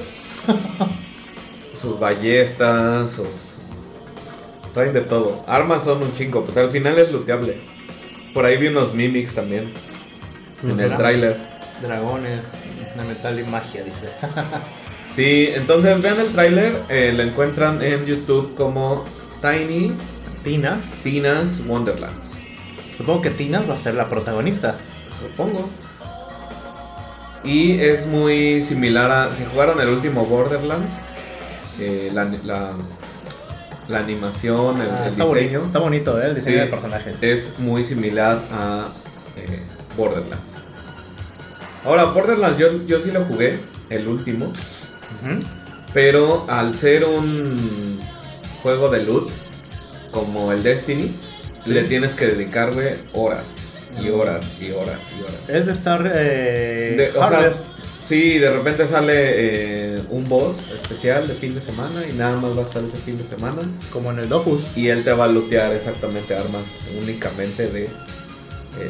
sus 1.74 1.98
ballestas, 2.00 3.12
sus... 3.12 3.49
Traen 4.74 4.94
de 4.94 5.02
todo. 5.02 5.44
Armas 5.48 5.84
son 5.84 6.04
un 6.04 6.14
chingo, 6.16 6.46
pero 6.46 6.68
al 6.68 6.72
final 6.72 6.98
es 6.98 7.12
looteable. 7.12 7.58
Por 8.34 8.46
ahí 8.46 8.58
vi 8.58 8.68
unos 8.68 8.94
mimics 8.94 9.36
también. 9.36 9.72
En 10.64 10.80
el 10.80 10.96
tráiler. 10.96 11.38
Dragones, 11.82 12.40
de 12.96 13.04
metal 13.08 13.40
y 13.40 13.44
magia, 13.44 13.84
dice. 13.84 14.10
Sí, 15.10 15.50
entonces 15.56 16.00
vean 16.04 16.20
el 16.20 16.28
tráiler, 16.28 16.84
eh, 16.88 17.12
lo 17.18 17.24
encuentran 17.24 17.82
en 17.82 18.06
YouTube 18.06 18.54
como 18.54 19.04
Tiny 19.42 19.92
Tinas. 20.44 21.00
Tina's 21.02 21.62
Wonderlands. 21.66 22.36
Supongo 22.96 23.24
que 23.24 23.32
Tinas 23.32 23.68
va 23.68 23.74
a 23.74 23.78
ser 23.80 23.96
la 23.96 24.08
protagonista. 24.08 24.76
Supongo. 25.20 25.68
Y 27.44 27.80
es 27.80 28.06
muy 28.06 28.62
similar 28.62 29.10
a. 29.12 29.32
Si 29.32 29.44
jugaron 29.52 29.82
el 29.82 29.88
último 29.90 30.26
Borderlands, 30.26 30.94
eh, 31.80 32.12
la, 32.14 32.26
la- 32.44 32.74
la 33.90 34.00
animación, 34.00 34.80
el, 34.82 34.88
Ah, 34.90 35.04
el 35.08 35.12
está, 35.12 35.24
diseño 35.26 35.26
bonito, 35.60 35.64
está 35.66 35.80
bonito, 35.80 36.22
¿eh? 36.22 36.28
El 36.28 36.36
diseño 36.36 36.56
Sí, 36.58 36.62
de 36.64 36.68
personajes. 36.68 37.24
es 37.24 37.60
muy 37.60 37.84
similar 37.84 38.40
a 38.52 38.90
eh, 39.36 39.60
Borderlands. 39.98 40.56
Ahora, 41.84 42.06
Borderlands 42.06 42.58
yo, 42.60 42.86
yo 42.86 43.00
sí 43.00 43.12
lo 43.12 43.24
jugué, 43.26 43.60
el 43.90 44.08
último. 44.08 44.54
Pero 45.94 46.46
al 46.48 46.76
ser 46.76 47.04
un 47.06 48.00
juego 48.62 48.90
de 48.90 49.04
loot, 49.04 49.30
como 50.12 50.52
el 50.52 50.62
Destiny, 50.64 51.12
Sí. 51.64 51.72
le 51.72 51.84
tienes 51.84 52.14
que 52.14 52.26
dedicarle 52.28 52.98
horas 53.14 53.44
y 54.02 54.10
horas 54.10 54.46
y 54.62 54.72
horas 54.72 55.00
y 55.18 55.22
horas. 55.22 55.50
Es 55.50 55.66
de 55.66 55.72
estar. 55.72 56.10
Eh, 56.14 56.96
De- 57.14 57.20
o 57.20 57.28
sea, 57.28 57.52
sí, 58.02 58.38
de 58.40 58.50
repente 58.52 58.88
sale 58.88 59.14
eh, 59.16 59.89
un 60.10 60.24
boss 60.28 60.72
especial 60.72 61.28
de 61.28 61.34
fin 61.36 61.54
de 61.54 61.62
semana 61.62 62.08
y 62.08 62.14
nada 62.14 62.38
más 62.40 62.56
va 62.56 62.62
a 62.62 62.64
estar 62.64 62.84
ese 62.84 62.98
fin 62.98 63.18
de 63.18 63.24
semana. 63.24 63.62
como 63.92 64.12
en 64.12 64.20
el 64.20 64.30
Dofus. 64.30 64.76
Y 64.76 64.88
él 64.90 65.04
te 65.04 65.12
va 65.14 65.26
a 65.26 65.28
lootear 65.28 65.72
exactamente 65.74 66.36
armas 66.36 66.64
únicamente 67.02 67.70
de 67.70 67.86
eh, 67.86 67.90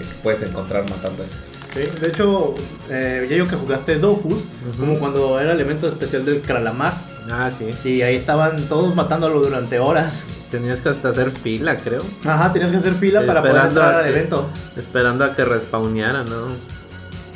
que 0.01 0.15
puedes 0.23 0.41
encontrar 0.43 0.89
matando 0.89 1.23
a 1.23 1.25
ese. 1.25 1.35
Sí, 1.73 2.01
de 2.01 2.07
hecho, 2.07 2.55
eh, 2.89 3.27
ya 3.29 3.35
yo 3.37 3.45
que 3.47 3.55
jugaste 3.55 3.99
Dofus, 3.99 4.41
como 4.79 4.97
cuando 4.97 5.39
era 5.39 5.51
elemento 5.51 5.87
especial 5.87 6.25
del 6.25 6.41
Kralamar. 6.41 6.93
Ah, 7.31 7.51
sí. 7.51 7.69
Y 7.87 8.01
ahí 8.01 8.15
estaban 8.15 8.63
todos 8.63 8.95
matándolo 8.95 9.39
durante 9.39 9.77
horas. 9.77 10.25
Tenías 10.49 10.81
que 10.81 10.89
hasta 10.89 11.09
hacer 11.09 11.29
fila, 11.29 11.77
creo. 11.77 12.01
Ajá, 12.25 12.51
tenías 12.51 12.71
que 12.71 12.77
hacer 12.77 12.93
fila 12.95 13.23
para 13.23 13.41
poder 13.43 13.65
entrar 13.65 13.93
al 13.95 14.03
que- 14.05 14.09
evento. 14.09 14.49
Esperando 14.75 15.23
a 15.25 15.35
que 15.35 15.45
respawneara, 15.45 16.23
¿no? 16.23 16.47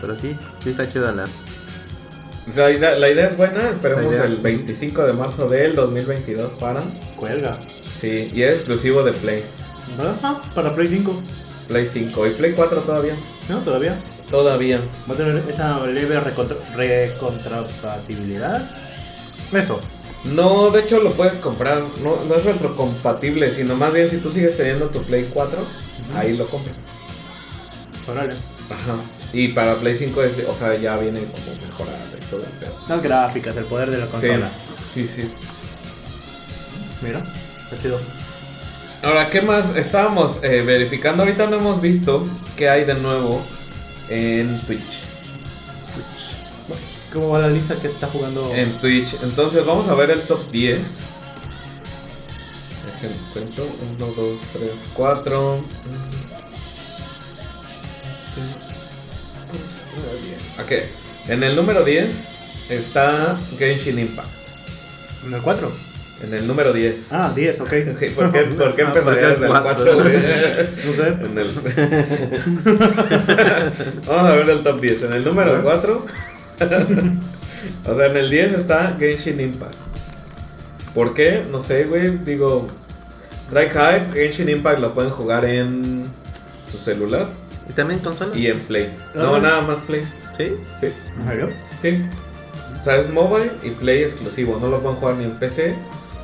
Pero 0.02 0.16
sí, 0.16 0.36
sí 0.64 0.72
está 0.72 0.90
chida 0.90 1.12
la. 1.12 1.26
O 2.48 2.52
sea, 2.52 2.66
la 2.70 2.72
idea, 2.72 2.96
la 2.98 3.10
idea 3.10 3.28
es 3.28 3.38
buena, 3.38 3.70
esperemos 3.70 4.06
idea. 4.14 4.26
el 4.26 4.38
25 4.38 5.04
de 5.06 5.14
marzo 5.14 5.48
del 5.50 5.76
2022 5.76 6.54
para. 6.54 6.82
Cuelga. 7.16 7.58
Sí, 8.02 8.30
y 8.34 8.42
es 8.44 8.56
exclusivo 8.58 9.02
de 9.04 9.14
Play. 9.14 9.44
Ajá, 9.98 10.42
para 10.54 10.76
Play 10.76 10.88
5. 10.88 11.22
Play 11.70 11.88
5 11.88 12.28
y 12.28 12.32
Play 12.32 12.54
4 12.54 12.82
todavía. 12.82 13.16
No, 13.48 13.60
todavía. 13.62 13.98
Todavía. 14.30 14.82
Va 15.10 15.14
a 15.14 15.18
tener 15.18 15.44
esa 15.48 15.86
leve 15.86 16.20
recontra- 16.20 16.58
recontrapatibilidad. 16.76 18.62
Eso. 19.54 19.80
No, 20.26 20.70
de 20.72 20.82
hecho 20.82 21.00
lo 21.00 21.12
puedes 21.12 21.36
comprar. 21.38 21.82
No, 22.02 22.24
no 22.28 22.36
es 22.36 22.44
retrocompatible, 22.44 23.52
sino 23.52 23.76
más 23.76 23.94
bien 23.94 24.10
si 24.10 24.18
tú 24.18 24.32
sigues 24.32 24.58
teniendo 24.58 24.88
tu 24.88 25.02
Play 25.04 25.30
4, 25.34 25.60
ahí 26.16 26.36
lo 26.36 26.46
compras. 26.48 26.76
Órale. 28.10 28.34
Ajá. 28.70 28.96
Y 29.34 29.50
para 29.50 29.80
Play 29.80 29.98
5 29.98 30.24
es, 30.24 30.40
o 30.48 30.56
sea, 30.56 30.76
ya 30.78 30.98
viene 30.98 31.22
como 31.22 31.56
mejorada 31.68 32.00
y 32.06 32.12
todo 32.34 32.44
el 32.44 32.52
pedo. 32.60 32.76
Las 32.88 33.02
gráficas, 33.02 33.56
el 33.58 33.66
poder 33.66 33.92
de 33.92 33.98
la 34.00 34.08
consola. 34.08 34.52
Sí, 34.94 35.08
sí. 35.08 35.30
Mira, 37.02 37.20
está 37.64 37.82
chido. 37.82 38.00
Ahora, 39.04 39.30
¿qué 39.30 39.42
más? 39.42 39.76
Estábamos 39.76 40.40
eh, 40.44 40.62
verificando, 40.62 41.24
ahorita 41.24 41.48
no 41.48 41.58
hemos 41.58 41.82
visto 41.82 42.26
qué 42.56 42.70
hay 42.70 42.86
de 42.86 42.96
nuevo 42.96 43.46
en 44.10 44.60
Twitch. 44.62 45.02
¿Cómo 47.12 47.30
va 47.30 47.40
la 47.40 47.50
lista 47.50 47.76
que 47.76 47.82
se 47.82 47.96
está 47.96 48.08
jugando? 48.08 48.52
En 48.56 48.72
Twitch. 48.80 49.16
Entonces 49.22 49.64
vamos 49.66 49.88
a 49.88 49.94
ver 49.94 50.10
el 50.10 50.22
top 50.22 50.50
10. 50.50 50.82
Déjenme 52.86 53.16
cuento. 53.34 53.68
1, 54.00 54.06
2, 54.16 54.42
3, 54.54 54.72
4. 54.96 55.54
Ok. 60.60 61.03
En 61.28 61.44
el 61.44 61.56
número 61.56 61.84
10 61.84 62.14
está 62.70 63.38
Genshin 63.58 64.00
Impact. 64.00 64.28
En 65.26 65.34
el 65.34 65.42
4. 65.42 65.72
En 66.24 66.34
el 66.34 66.48
número 66.48 66.72
10. 66.74 67.12
Ah, 67.12 67.32
10, 67.36 67.62
ok. 67.62 67.70
¿Por 67.70 67.98
qué, 68.00 68.10
por 68.12 68.32
qué 68.32 68.40
Ah, 68.50 68.56
¿por 68.58 68.76
qué 68.76 68.82
empezarías 68.84 69.40
del 69.40 69.50
cuatro? 69.50 69.86
4, 69.86 69.94
güey? 69.96 70.14
No 70.86 70.94
sé. 70.94 71.08
En 71.08 71.38
el... 71.38 71.48
Vamos 74.08 74.32
a 74.32 74.36
ver 74.36 74.50
el 74.50 74.64
top 74.64 74.82
10. 74.82 75.04
En 75.04 75.14
el 75.14 75.24
número 75.24 75.62
4. 75.64 76.06
o 77.86 77.96
sea, 77.96 78.06
en 78.08 78.18
el 78.18 78.30
10 78.30 78.54
está 78.54 78.96
Genshin 79.00 79.40
Impact. 79.40 79.76
¿Por 80.94 81.14
qué? 81.14 81.44
No 81.52 81.62
sé, 81.62 81.86
güey. 81.86 82.18
Digo, 82.20 82.68
Dry 83.52 83.68
Hype, 83.70 84.12
Genshin 84.14 84.50
Impact 84.50 84.80
lo 84.80 84.94
pueden 84.94 85.12
jugar 85.12 85.46
en 85.46 86.06
su 86.70 86.78
celular 86.78 87.30
¿Y 87.70 87.74
también 87.74 88.00
consola? 88.00 88.36
y 88.36 88.48
en 88.48 88.60
Play. 88.60 88.90
No, 89.16 89.36
Ah. 89.36 89.40
nada 89.40 89.62
más 89.62 89.80
Play. 89.82 90.04
Sí. 90.38 90.54
Sí, 90.80 90.88
¿En 91.20 91.28
serio? 91.28 91.50
sí. 91.82 92.02
O 92.80 92.84
sea, 92.84 92.98
es 92.98 93.10
mobile 93.10 93.52
y 93.64 93.70
Play 93.70 94.04
exclusivo. 94.04 94.58
No 94.60 94.68
lo 94.68 94.82
pueden 94.82 94.98
jugar 94.98 95.16
ni 95.16 95.24
en 95.24 95.32
PC 95.32 95.74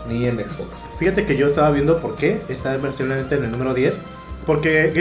ni 0.10 0.26
en 0.28 0.38
Xbox. 0.38 0.78
Fíjate 0.98 1.26
que 1.26 1.38
yo 1.38 1.48
estaba 1.48 1.72
viendo 1.72 2.00
por 2.00 2.18
qué 2.18 2.42
está 2.50 2.76
versionalmente 2.78 3.36
en 3.36 3.46
el 3.46 3.52
número 3.52 3.74
10. 3.74 3.98
Porque 4.46 4.92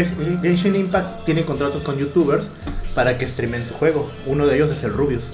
Genshin 0.43 0.77
Impact 0.77 1.25
tiene 1.25 1.45
contratos 1.45 1.83
con 1.83 1.97
youtubers 1.97 2.51
para 2.95 3.19
que 3.19 3.27
streamen 3.27 3.67
su 3.67 3.75
juego. 3.75 4.09
Uno 4.27 4.47
de 4.47 4.57
ellos 4.57 4.71
es 4.71 4.85
el 4.85 4.93
Rubius. 4.93 5.25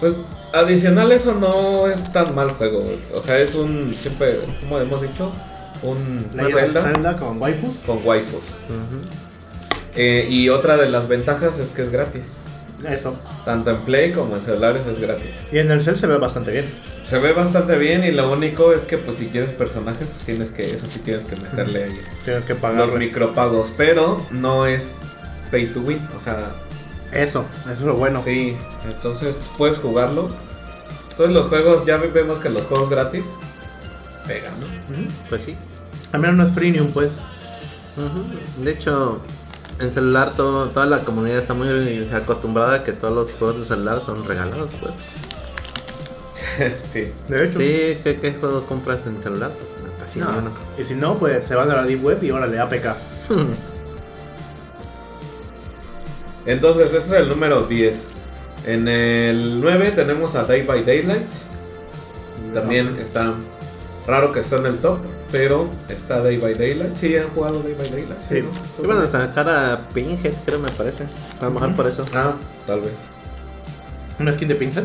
Pues 0.00 0.14
adicional 0.52 1.12
eso 1.12 1.34
no 1.34 1.86
es 1.88 2.12
tan 2.12 2.34
mal 2.34 2.50
juego. 2.50 2.82
O 3.14 3.22
sea, 3.22 3.38
es 3.38 3.54
un, 3.54 3.94
siempre, 3.94 4.40
como 4.60 4.78
hemos 4.78 5.02
dicho, 5.02 5.32
un 5.82 6.24
Zelda 6.50 6.82
Zelda 6.82 7.16
con 7.16 7.40
waifus. 7.40 7.76
con 7.86 7.98
waifus. 8.04 8.44
Eh, 9.94 10.26
y 10.30 10.48
otra 10.48 10.76
de 10.76 10.88
las 10.88 11.08
ventajas 11.08 11.58
es 11.58 11.70
que 11.70 11.82
es 11.82 11.90
gratis. 11.90 12.38
Eso. 12.86 13.16
Tanto 13.44 13.70
en 13.70 13.78
Play 13.82 14.12
como 14.12 14.36
en 14.36 14.42
celulares 14.42 14.86
es 14.86 15.00
gratis. 15.00 15.30
Y 15.50 15.58
en 15.58 15.70
el 15.70 15.82
cel 15.82 15.98
se 15.98 16.06
ve 16.06 16.16
bastante 16.18 16.52
bien. 16.52 16.64
Se 17.04 17.18
ve 17.18 17.32
bastante 17.32 17.76
bien 17.78 18.04
y 18.04 18.10
lo 18.12 18.30
único 18.30 18.72
es 18.72 18.82
que 18.82 18.98
pues 18.98 19.16
si 19.16 19.26
quieres 19.28 19.52
personaje 19.52 20.04
pues 20.04 20.22
tienes 20.24 20.50
que, 20.50 20.64
eso 20.74 20.86
sí 20.86 21.00
tienes 21.00 21.24
que 21.24 21.36
meterle 21.36 21.84
ahí 21.84 21.98
Tienes 22.24 22.44
que 22.44 22.52
los 22.52 22.62
pagar. 22.62 22.98
micropagos, 22.98 23.72
pero 23.76 24.20
no 24.30 24.66
es 24.66 24.92
pay 25.50 25.66
to 25.68 25.80
win, 25.80 26.06
o 26.16 26.20
sea, 26.20 26.52
Eso, 27.12 27.44
eso 27.64 27.72
es 27.72 27.80
lo 27.80 27.94
bueno. 27.94 28.20
sí, 28.24 28.54
entonces 28.86 29.36
puedes 29.56 29.78
jugarlo. 29.78 30.30
Entonces 31.10 31.34
los 31.34 31.46
juegos, 31.48 31.84
ya 31.86 31.96
vemos 31.96 32.38
que 32.38 32.50
los 32.50 32.62
juegos 32.64 32.90
gratis 32.90 33.24
pegan, 34.26 34.52
¿no? 34.60 34.66
Pues 35.28 35.42
sí. 35.42 35.56
Al 36.12 36.20
menos 36.20 36.36
no 36.36 36.46
es 36.46 36.52
freemium, 36.52 36.88
pues. 36.92 37.12
De 38.62 38.70
hecho, 38.70 39.20
en 39.80 39.92
celular 39.92 40.34
todo, 40.36 40.68
toda 40.68 40.86
la 40.86 41.00
comunidad 41.04 41.38
está 41.38 41.54
muy 41.54 42.08
acostumbrada 42.12 42.74
a 42.76 42.84
que 42.84 42.92
todos 42.92 43.14
los 43.14 43.34
juegos 43.36 43.60
de 43.60 43.64
celular 43.64 44.02
son 44.04 44.24
regalados, 44.26 44.72
pues. 44.80 44.94
sí. 46.92 47.12
De 47.28 47.44
hecho. 47.44 47.60
Sí, 47.60 47.98
¿qué, 48.02 48.18
qué 48.20 48.32
juego 48.32 48.64
compras 48.66 49.00
en 49.06 49.22
celular? 49.22 49.50
Pues 49.50 49.68
casi 50.00 50.18
No. 50.20 50.30
uno. 50.38 50.50
Y 50.78 50.84
si 50.84 50.94
no, 50.94 51.18
pues 51.18 51.46
se 51.46 51.54
van 51.54 51.70
a 51.70 51.76
la 51.76 51.84
Deep 51.84 52.04
Web 52.04 52.22
y 52.24 52.30
órale, 52.30 52.58
APK. 52.58 52.96
Entonces 56.46 56.92
ese 56.92 56.98
es 56.98 57.10
el 57.12 57.28
número 57.28 57.62
10. 57.64 58.06
En 58.66 58.88
el 58.88 59.60
9 59.60 59.92
tenemos 59.92 60.34
a 60.34 60.44
Day 60.44 60.62
by 60.62 60.84
Daylight. 60.84 61.26
También 62.54 62.96
está 63.00 63.34
raro 64.06 64.32
que 64.32 64.40
está 64.40 64.56
en 64.56 64.66
el 64.66 64.78
top, 64.78 64.98
pero 65.30 65.68
está 65.88 66.20
Day 66.22 66.38
by 66.38 66.54
Daylight. 66.54 66.96
Sí, 66.96 67.16
han 67.16 67.28
jugado 67.30 67.62
Day 67.62 67.74
by 67.74 67.88
Daylight. 67.90 68.20
Sí. 68.28 68.42
¿no? 68.42 68.82
Y 68.84 68.86
bueno, 68.86 69.06
sacar 69.06 69.48
a 69.48 69.80
Pinhead, 69.94 70.34
creo 70.44 70.58
me 70.58 70.70
parece. 70.70 71.04
A 71.40 71.44
lo 71.46 71.50
mejor 71.52 71.74
por 71.76 71.86
eso. 71.86 72.04
Ah, 72.14 72.32
tal 72.66 72.80
vez. 72.80 72.92
¿Una 74.18 74.32
skin 74.32 74.48
de 74.48 74.54
Pinhead? 74.54 74.84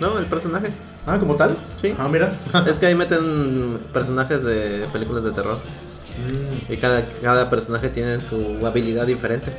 No, 0.00 0.18
el 0.18 0.26
personaje. 0.26 0.68
Ah, 1.06 1.18
¿como 1.18 1.34
tal? 1.34 1.56
Sí. 1.80 1.94
Ah, 1.98 2.08
mira. 2.08 2.32
es 2.66 2.78
que 2.78 2.86
ahí 2.86 2.94
meten 2.94 3.78
personajes 3.92 4.42
de 4.44 4.86
películas 4.92 5.24
de 5.24 5.32
terror. 5.32 5.58
Mm, 5.58 6.72
Y 6.72 6.76
cada, 6.78 7.04
cada 7.22 7.50
personaje 7.50 7.88
tiene 7.88 8.20
su 8.20 8.64
habilidad 8.66 9.06
diferente. 9.06 9.52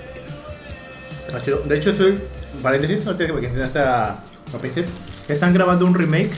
ah, 1.34 1.40
chido. 1.44 1.62
De 1.66 1.78
hecho, 1.78 1.92
estoy. 1.92 2.20
Paréntesis, 2.64 3.06
ahorita 3.06 3.28
que 3.28 3.34
me 3.34 3.42
mencionaste 3.42 3.80
a, 3.80 4.10
a 4.12 4.58
Pinhead. 4.62 4.86
Están 5.28 5.54
grabando 5.54 5.86
un 5.86 5.94
remake 5.94 6.32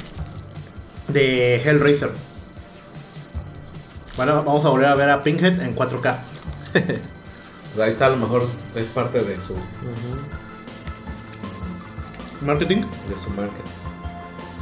de 1.09 1.61
Hellraiser. 1.63 2.09
Bueno, 4.17 4.41
vamos 4.43 4.65
a 4.65 4.69
volver 4.69 4.87
a 4.87 4.95
ver 4.95 5.09
a 5.09 5.21
Pinhead 5.23 5.61
en 5.61 5.75
4K. 5.75 6.15
Pues 6.73 7.79
ahí 7.79 7.89
está, 7.91 8.07
a 8.07 8.09
lo 8.09 8.17
mejor 8.17 8.43
es 8.75 8.85
parte 8.87 9.21
de 9.23 9.39
su, 9.39 9.53
Marketing. 12.41 12.77
de 12.77 13.15
su 13.23 13.29
marca. 13.31 13.57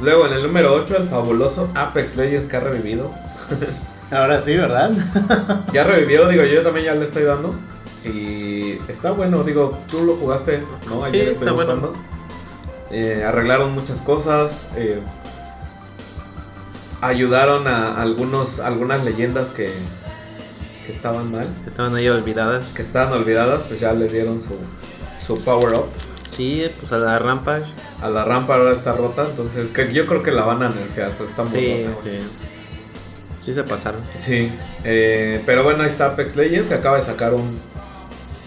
Luego 0.02 0.26
en 0.26 0.34
el 0.34 0.42
número 0.42 0.74
8, 0.74 0.96
el 0.98 1.08
fabuloso 1.08 1.70
Apex 1.74 2.16
Legends 2.16 2.46
que 2.46 2.56
ha 2.56 2.60
revivido. 2.60 3.10
Ahora 4.10 4.40
sí, 4.40 4.54
¿verdad? 4.56 4.92
Ya 5.72 5.84
revivió, 5.84 6.28
digo, 6.28 6.44
yo 6.44 6.62
también 6.62 6.86
ya 6.86 6.94
le 6.94 7.04
estoy 7.04 7.24
dando. 7.24 7.54
Y 8.04 8.78
está 8.88 9.10
bueno, 9.12 9.42
digo, 9.42 9.78
tú 9.90 10.04
lo 10.04 10.14
jugaste, 10.16 10.62
¿no? 10.88 11.04
Sí, 11.06 11.12
Ayer 11.16 11.28
está 11.30 11.52
bueno. 11.52 11.92
Eh, 12.90 13.24
arreglaron 13.26 13.72
muchas 13.72 14.00
cosas. 14.02 14.68
eh, 14.76 15.00
ayudaron 17.06 17.66
a 17.68 18.00
algunos, 18.00 18.60
algunas 18.60 19.04
leyendas 19.04 19.48
que, 19.48 19.72
que 20.86 20.92
estaban 20.92 21.30
mal, 21.32 21.48
Que 21.64 21.70
estaban 21.70 21.94
ahí 21.94 22.08
olvidadas. 22.08 22.68
que 22.74 22.82
estaban 22.82 23.12
olvidadas, 23.12 23.62
pues 23.62 23.80
ya 23.80 23.92
les 23.92 24.12
dieron 24.12 24.40
su, 24.40 24.56
su 25.24 25.42
power 25.42 25.74
up. 25.78 25.86
Sí, 26.30 26.68
pues 26.78 26.92
a 26.92 26.98
la 26.98 27.18
Rampage. 27.18 27.64
A 28.02 28.10
la 28.10 28.24
rampa 28.24 28.56
ahora 28.56 28.72
está 28.72 28.92
rota, 28.92 29.26
entonces 29.30 29.70
que 29.70 29.90
yo 29.92 30.04
creo 30.04 30.22
que 30.22 30.30
la 30.30 30.44
van 30.44 30.62
a 30.62 30.68
nerfear, 30.68 31.12
pues 31.12 31.30
está 31.30 31.44
muy 31.44 31.52
Sí, 31.58 31.84
rota. 31.86 32.00
sí. 32.04 32.10
Sí 33.40 33.54
se 33.54 33.62
pasaron. 33.64 34.02
Sí, 34.18 34.52
eh, 34.84 35.42
pero 35.46 35.62
bueno, 35.62 35.82
ahí 35.84 35.88
está 35.88 36.06
Apex 36.06 36.36
Legends 36.36 36.68
que 36.68 36.74
acaba 36.74 36.98
de 36.98 37.04
sacar 37.04 37.32
un. 37.32 37.58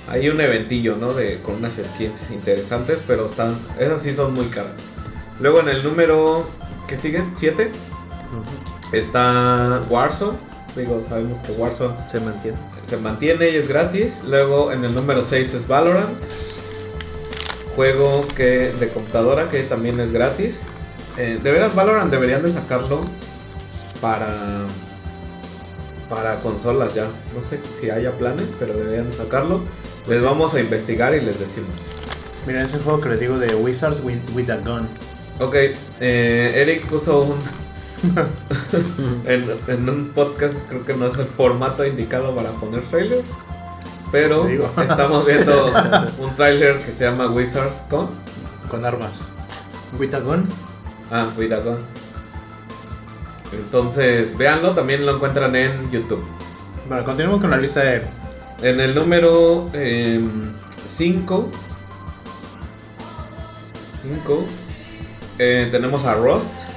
Hay 0.07 0.27
un 0.29 0.39
eventillo, 0.41 0.97
¿no? 0.97 1.13
De, 1.13 1.39
con 1.41 1.55
unas 1.55 1.75
skins 1.75 2.29
interesantes, 2.31 2.99
pero 3.07 3.25
están. 3.25 3.55
Esas 3.79 4.01
sí 4.03 4.13
son 4.13 4.33
muy 4.33 4.45
caras. 4.47 4.73
Luego 5.39 5.61
en 5.61 5.69
el 5.69 5.83
número. 5.83 6.45
¿Qué 6.87 6.97
sigue? 6.97 7.23
¿7? 7.39 7.69
Está 8.91 9.83
Warzone. 9.89 10.37
Digo, 10.75 11.03
sabemos 11.09 11.39
que 11.39 11.51
Warzone 11.53 11.95
Se 12.09 12.19
mantiene. 12.19 12.57
se 12.83 12.97
mantiene 12.97 13.49
y 13.49 13.55
es 13.55 13.67
gratis. 13.67 14.23
Luego 14.27 14.71
en 14.71 14.83
el 14.85 14.93
número 14.93 15.23
6 15.23 15.53
es 15.53 15.67
Valorant. 15.67 16.17
Juego 17.75 18.27
que 18.35 18.73
de 18.79 18.89
computadora 18.89 19.49
que 19.49 19.63
también 19.63 19.99
es 19.99 20.11
gratis. 20.11 20.63
Eh, 21.17 21.39
de 21.41 21.51
veras, 21.51 21.75
Valorant 21.75 22.11
deberían 22.11 22.43
de 22.43 22.51
sacarlo 22.51 23.01
para 24.01 24.65
para 26.09 26.39
consolas 26.39 26.93
ya. 26.95 27.03
No 27.03 27.47
sé 27.47 27.59
si 27.79 27.89
haya 27.91 28.11
planes, 28.13 28.53
pero 28.57 28.73
deberían 28.73 29.09
de 29.09 29.15
sacarlo. 29.15 29.61
Les 30.07 30.21
vamos 30.23 30.55
a 30.55 30.59
investigar 30.59 31.13
y 31.13 31.21
les 31.21 31.39
decimos. 31.39 31.69
Mira, 32.47 32.63
ese 32.63 32.79
juego 32.79 32.99
que 32.99 33.09
les 33.09 33.19
digo 33.19 33.37
de 33.37 33.53
Wizards 33.53 34.01
with, 34.03 34.17
with 34.33 34.49
a 34.49 34.57
Gun. 34.57 34.87
Ok, 35.39 35.55
eh, 35.99 36.53
Eric 36.55 36.87
puso 36.87 37.21
un 37.21 37.35
en, 39.25 39.45
en 39.67 39.89
un 39.89 40.09
podcast, 40.09 40.55
creo 40.67 40.85
que 40.85 40.93
no 40.95 41.07
es 41.07 41.17
el 41.17 41.27
formato 41.27 41.85
indicado 41.85 42.35
para 42.35 42.51
poner 42.51 42.81
trailers. 42.83 43.25
Pero 44.11 44.47
estamos 44.77 45.25
viendo 45.25 45.71
un 46.19 46.35
trailer 46.35 46.79
que 46.79 46.91
se 46.91 47.05
llama 47.05 47.27
Wizards 47.27 47.85
Con. 47.89 48.09
Con 48.69 48.85
armas. 48.85 49.11
With 49.97 50.13
a 50.13 50.19
Gun. 50.19 50.47
Ah, 51.11 51.27
gun. 51.35 51.77
Entonces, 53.51 54.37
véanlo, 54.37 54.75
también 54.75 55.05
lo 55.05 55.15
encuentran 55.15 55.55
en 55.55 55.89
YouTube. 55.89 56.23
Bueno, 56.87 57.03
continuemos 57.03 57.41
con 57.41 57.49
la 57.49 57.57
lista 57.57 57.81
de. 57.81 58.03
En 58.61 58.79
el 58.79 58.93
número 58.93 59.69
5 60.85 61.49
eh, 65.39 65.69
tenemos 65.71 66.05
a 66.05 66.13
Rust. 66.15 66.68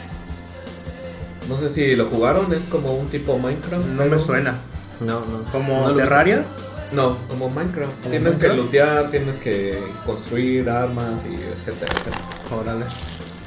No 1.48 1.58
sé 1.58 1.68
si 1.68 1.96
lo 1.96 2.06
jugaron, 2.06 2.52
es 2.52 2.64
como 2.64 2.92
un 2.92 3.08
tipo 3.08 3.38
Minecraft. 3.38 3.86
No 3.86 4.04
me 4.06 4.18
suena. 4.18 4.56
No, 5.00 5.20
no. 5.20 5.44
Como 5.50 5.88
No 5.88 5.94
Terraria. 5.94 6.44
No, 6.92 7.18
como 7.28 7.48
Minecraft. 7.48 7.92
¿Como 7.98 8.10
tienes 8.10 8.36
que 8.36 8.48
lootear, 8.48 9.10
tienes 9.10 9.38
que 9.38 9.82
construir 10.06 10.68
armas 10.68 11.22
y 11.24 11.34
etcétera, 11.34 11.92
etcétera. 11.92 12.24
Órale. 12.60 12.84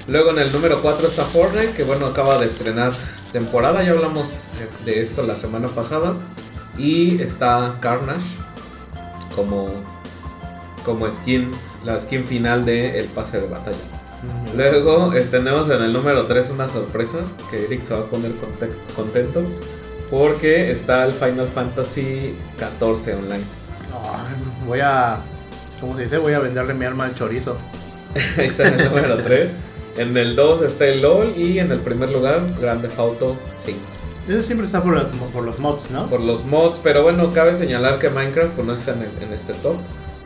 Luego 0.07 0.31
en 0.31 0.39
el 0.39 0.51
número 0.51 0.81
4 0.81 1.07
está 1.07 1.23
Fortnite, 1.23 1.71
que 1.71 1.83
bueno, 1.83 2.05
acaba 2.05 2.37
de 2.37 2.47
estrenar 2.47 2.93
temporada, 3.31 3.83
ya 3.83 3.91
hablamos 3.91 4.47
de 4.83 5.01
esto 5.01 5.23
la 5.23 5.35
semana 5.35 5.67
pasada. 5.67 6.15
Y 6.77 7.21
está 7.21 7.77
Carnage 7.79 8.25
como, 9.35 9.69
como 10.83 11.11
skin, 11.11 11.51
la 11.83 11.99
skin 11.99 12.23
final 12.23 12.65
del 12.65 13.05
pase 13.05 13.39
de 13.39 13.47
batalla. 13.47 13.77
Luego 14.55 15.13
eh, 15.13 15.21
tenemos 15.29 15.69
en 15.69 15.81
el 15.83 15.91
número 15.93 16.27
3 16.27 16.49
una 16.51 16.67
sorpresa 16.67 17.17
que 17.51 17.65
Eric 17.65 17.83
se 17.85 17.93
va 17.93 18.01
a 18.01 18.05
poner 18.05 18.31
conte- 18.31 18.71
contento 18.95 19.43
porque 20.09 20.71
está 20.71 21.05
el 21.05 21.13
Final 21.13 21.47
Fantasy 21.47 22.35
14 22.59 23.15
online. 23.15 23.43
Voy 24.67 24.79
a. 24.81 25.17
¿Cómo 25.81 25.95
se 25.97 26.03
dice? 26.03 26.17
Voy 26.17 26.33
a 26.33 26.39
venderle 26.39 26.73
mi 26.73 26.85
alma 26.85 27.05
al 27.05 27.15
chorizo. 27.15 27.57
Ahí 28.37 28.47
está 28.47 28.67
en 28.67 28.79
el 28.79 28.89
número 28.89 29.17
3. 29.17 29.49
En 29.97 30.15
el 30.17 30.35
2 30.35 30.61
está 30.61 30.85
el 30.87 31.01
LOL 31.01 31.33
y 31.37 31.59
en 31.59 31.71
el 31.71 31.79
primer 31.79 32.09
lugar 32.09 32.41
Grand 32.61 32.81
Theft 32.81 32.99
Auto 32.99 33.35
5. 33.65 33.77
Eso 34.27 34.41
siempre 34.41 34.65
está 34.65 34.81
por 34.81 34.93
los, 34.93 35.03
por 35.33 35.43
los 35.43 35.59
mods, 35.59 35.91
¿no? 35.91 36.07
Por 36.07 36.19
los 36.21 36.45
mods, 36.45 36.79
pero 36.83 37.03
bueno, 37.03 37.31
cabe 37.31 37.55
señalar 37.55 37.99
que 37.99 38.09
Minecraft 38.09 38.57
no 38.59 38.73
está 38.73 38.93
en, 38.93 39.01
el- 39.03 39.23
en 39.23 39.33
este 39.33 39.53
top. 39.53 39.75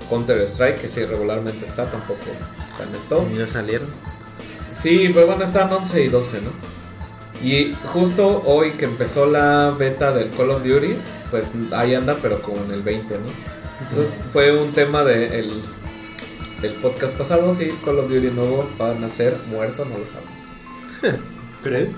Counter 0.09 0.41
Strike, 0.41 0.81
que 0.81 0.87
sí 0.87 1.05
regularmente 1.05 1.65
está, 1.65 1.89
tampoco 1.89 2.21
está 2.67 2.83
en 2.83 2.95
el 2.95 3.01
top. 3.07 3.29
Ya 3.37 3.47
salieron. 3.47 3.87
Sí, 4.81 5.11
pero 5.13 5.27
bueno, 5.27 5.43
están 5.43 5.71
11 5.71 6.03
y 6.03 6.07
12, 6.07 6.41
¿no? 6.41 6.49
Y 7.43 7.75
justo 7.93 8.43
hoy 8.45 8.71
que 8.71 8.85
empezó 8.85 9.25
la 9.25 9.73
beta 9.77 10.11
del 10.11 10.29
Call 10.31 10.49
of 10.51 10.63
Duty, 10.63 10.95
pues 11.31 11.51
ahí 11.71 11.95
anda, 11.95 12.17
pero 12.21 12.41
como 12.41 12.63
en 12.65 12.71
el 12.71 12.81
20, 12.81 13.15
¿no? 13.15 13.25
Entonces 13.81 14.13
fue 14.33 14.57
un 14.57 14.73
tema 14.73 15.03
de 15.03 15.39
el, 15.39 15.61
el 16.63 16.73
podcast 16.75 17.13
pasado, 17.15 17.53
sí, 17.55 17.73
Call 17.85 17.99
of 17.99 18.09
Duty 18.09 18.27
nuevo 18.31 18.69
va 18.79 18.91
a 18.91 18.95
nacer 18.95 19.37
muerto, 19.47 19.85
no 19.85 19.97
lo 19.97 20.05
sabemos. 20.05 21.23
¿Crees? 21.63 21.89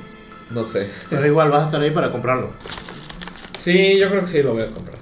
No 0.52 0.66
sé. 0.66 0.90
Pero 1.10 1.26
igual 1.26 1.50
vas 1.50 1.64
a 1.64 1.66
estar 1.66 1.82
ahí 1.82 1.92
para 1.92 2.12
comprarlo. 2.12 2.50
Sí, 3.60 3.98
yo 3.98 4.10
creo 4.10 4.22
que 4.22 4.28
sí 4.28 4.44
lo 4.44 4.54
voy 4.54 4.64
a 4.64 4.68
comprar. 4.68 4.98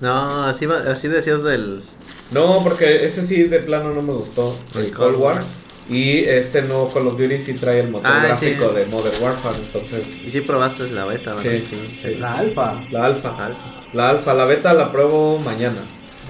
No, 0.00 0.44
así, 0.44 0.66
va, 0.66 0.78
así 0.78 1.08
decías 1.08 1.42
del. 1.42 1.82
No, 2.30 2.62
porque 2.62 3.06
ese 3.06 3.24
sí 3.24 3.44
de 3.44 3.58
plano 3.60 3.92
no 3.94 4.02
me 4.02 4.12
gustó, 4.12 4.56
el 4.74 4.86
El 4.86 4.90
Cold 4.92 5.16
War. 5.16 5.34
War. 5.36 5.44
Y 5.90 6.18
este 6.24 6.60
nuevo 6.62 6.92
Call 6.92 7.06
of 7.06 7.18
Duty 7.18 7.38
sí 7.38 7.54
trae 7.54 7.80
el 7.80 7.88
motor 7.88 8.10
Ah, 8.12 8.22
gráfico 8.26 8.68
sí. 8.70 8.76
de 8.76 8.84
Modern 8.86 9.22
Warfare, 9.22 9.56
entonces... 9.56 10.02
Y 10.22 10.30
si 10.30 10.42
probaste 10.42 10.90
la 10.90 11.06
beta, 11.06 11.34
¿verdad? 11.34 11.50
Sí, 11.50 11.78
sí. 12.02 12.14
La 12.16 12.34
alfa. 12.38 12.78
La 12.90 13.06
alfa. 13.06 13.46
Alfa. 13.46 13.58
La 13.94 14.10
alfa, 14.10 14.34
la 14.34 14.44
beta 14.44 14.74
la 14.74 14.92
pruebo 14.92 15.38
mañana. 15.38 15.76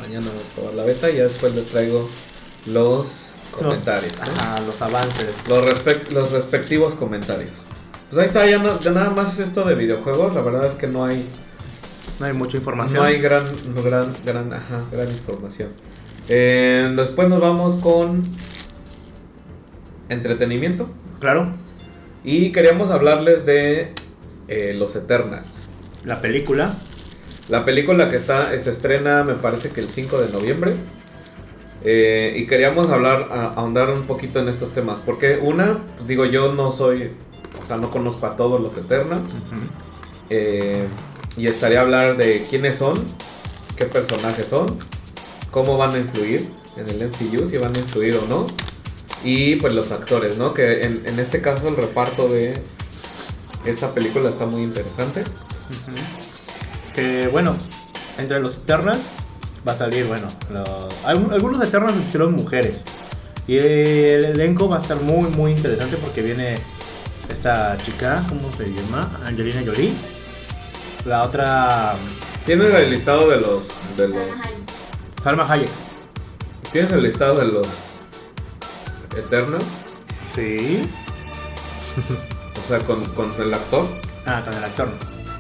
Mañana 0.00 0.26
voy 0.32 0.40
a 0.40 0.54
probar 0.54 0.74
la 0.74 0.84
beta 0.84 1.11
y 1.11 1.16
ya 1.16 1.24
después 1.24 1.52
les 1.56 1.66
traigo 1.66 2.08
los 2.66 3.30
comentarios. 3.50 4.12
¿no? 4.16 4.22
Ajá, 4.22 4.61
los 4.61 4.80
avances. 4.80 5.26
Los, 5.48 5.58
respec- 5.66 6.08
los 6.11 6.30
respectivos 6.30 6.94
comentarios. 6.94 7.50
Pues 8.11 8.20
ahí 8.22 8.26
está, 8.28 8.46
ya, 8.46 8.58
no- 8.58 8.78
ya 8.78 8.92
nada 8.92 9.11
más 9.11 9.32
es 9.34 9.48
esto 9.48 9.64
de 9.64 9.74
videojuegos. 9.74 10.34
La 10.34 10.42
verdad 10.42 10.66
es 10.66 10.74
que 10.74 10.87
no 10.87 11.04
hay, 11.04 11.26
No 12.20 12.26
hay 12.26 12.32
mucha 12.32 12.58
información. 12.58 12.98
no 13.02 13.08
hay 13.08 13.18
gran, 13.20 13.44
gran, 13.82 14.14
gran, 14.24 14.52
ajá, 14.52 14.84
gran 14.92 15.08
información. 15.08 15.70
Eh, 16.28 16.92
después 16.96 17.28
nos 17.28 17.40
vamos 17.40 17.76
con 17.82 18.22
entretenimiento. 20.08 20.88
Claro, 21.20 21.48
Y 22.24 22.52
queríamos 22.52 22.90
hablarles 22.90 23.46
de 23.46 23.92
eh, 24.48 24.74
los 24.78 24.94
Eternals. 24.96 25.66
la 26.04 26.20
película. 26.20 26.76
La 27.48 27.64
película 27.64 28.10
que 28.10 28.16
está 28.16 28.58
se 28.58 28.70
estrena, 28.70 29.24
me 29.24 29.34
parece 29.34 29.70
que 29.70 29.80
el 29.80 29.88
5 29.88 30.18
de 30.20 30.28
noviembre. 30.28 30.74
Eh, 31.84 32.34
y 32.36 32.46
queríamos 32.46 32.88
hablar, 32.90 33.28
a- 33.30 33.54
ahondar 33.54 33.90
un 33.90 34.02
poquito 34.04 34.40
en 34.40 34.48
estos 34.48 34.72
temas. 34.72 34.98
Porque 35.04 35.38
una, 35.42 35.78
digo, 36.06 36.24
yo 36.24 36.52
no 36.52 36.72
soy, 36.72 37.10
o 37.62 37.66
sea, 37.66 37.76
no 37.78 37.90
conozco 37.90 38.26
a 38.26 38.36
todos 38.36 38.60
los 38.60 38.76
Eternals. 38.76 39.36
Eh, 40.30 40.86
y 41.36 41.46
estaría 41.46 41.78
a 41.80 41.82
hablar 41.82 42.16
de 42.16 42.44
quiénes 42.50 42.74
son, 42.76 43.02
qué 43.76 43.84
personajes 43.86 44.46
son, 44.48 44.76
cómo 45.50 45.76
van 45.76 45.94
a 45.94 45.98
influir 45.98 46.48
en 46.76 46.88
el 46.88 47.08
MCU, 47.08 47.46
si 47.46 47.56
van 47.58 47.74
a 47.76 47.78
influir 47.78 48.16
o 48.16 48.26
no. 48.28 48.46
Y 49.24 49.56
pues 49.56 49.72
los 49.72 49.90
actores, 49.90 50.37
¿no? 50.38 50.54
Que 50.54 50.82
en, 50.82 51.02
en 51.06 51.18
este 51.18 51.40
caso 51.40 51.68
el 51.68 51.76
reparto 51.76 52.28
de 52.28 52.62
esta 53.64 53.92
película 53.92 54.28
está 54.30 54.46
muy 54.46 54.62
interesante. 54.62 55.24
Que 56.94 57.28
bueno, 57.28 57.56
entre 58.18 58.40
los 58.40 58.56
Eternals 58.58 59.00
va 59.66 59.72
a 59.72 59.76
salir, 59.76 60.04
bueno, 60.06 60.28
los- 60.50 61.04
algunos 61.04 61.62
Eternals 61.64 61.96
hicieron 62.06 62.32
mujeres. 62.34 62.80
Y 63.46 63.56
el 63.56 64.24
elenco 64.26 64.68
va 64.68 64.76
a 64.76 64.80
estar 64.80 65.00
muy, 65.00 65.30
muy 65.30 65.52
interesante 65.52 65.96
porque 65.96 66.22
viene 66.22 66.56
esta 67.28 67.76
chica, 67.78 68.24
¿cómo 68.28 68.52
se 68.56 68.66
llama? 68.72 69.20
Angelina 69.24 69.62
Jolie. 69.64 69.92
La 71.06 71.22
otra, 71.24 71.94
¿Tienes 72.44 72.74
el 72.74 72.90
listado 72.90 73.28
de 73.30 73.40
los, 73.40 73.68
de 73.96 74.08
los 74.08 74.22
Salma 75.22 75.50
Hayek. 75.50 75.68
¿Tienes 76.72 76.92
el 76.92 77.02
listado 77.02 77.38
de 77.40 77.46
los 77.46 77.66
Eternals? 79.16 79.64
Sí. 80.35 80.88
O 82.64 82.68
sea, 82.68 82.78
con, 82.81 83.04
con 83.14 83.33
el 83.40 83.52
actor. 83.52 83.87
Ah, 84.26 84.42
con 84.44 84.54
el 84.54 84.64
actor. 84.64 84.88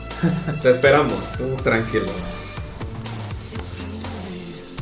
Te 0.62 0.70
esperamos, 0.70 1.14
tú 1.36 1.54
tranquilo. 1.62 2.06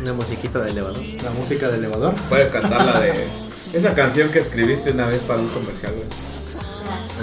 Una 0.01 0.13
musiquita 0.13 0.61
de 0.61 0.71
elevador. 0.71 1.03
La 1.23 1.31
música 1.31 1.67
del 1.69 1.81
elevador. 1.85 2.15
Puedes 2.29 2.51
cantar 2.53 2.85
la 2.85 3.01
de 3.01 3.27
esa 3.73 3.95
canción 3.95 4.31
que 4.31 4.39
escribiste 4.39 4.93
una 4.93 5.07
vez 5.07 5.23
para 5.23 5.41
un 5.41 5.49
comercial, 5.49 5.93
güey. 5.95 6.07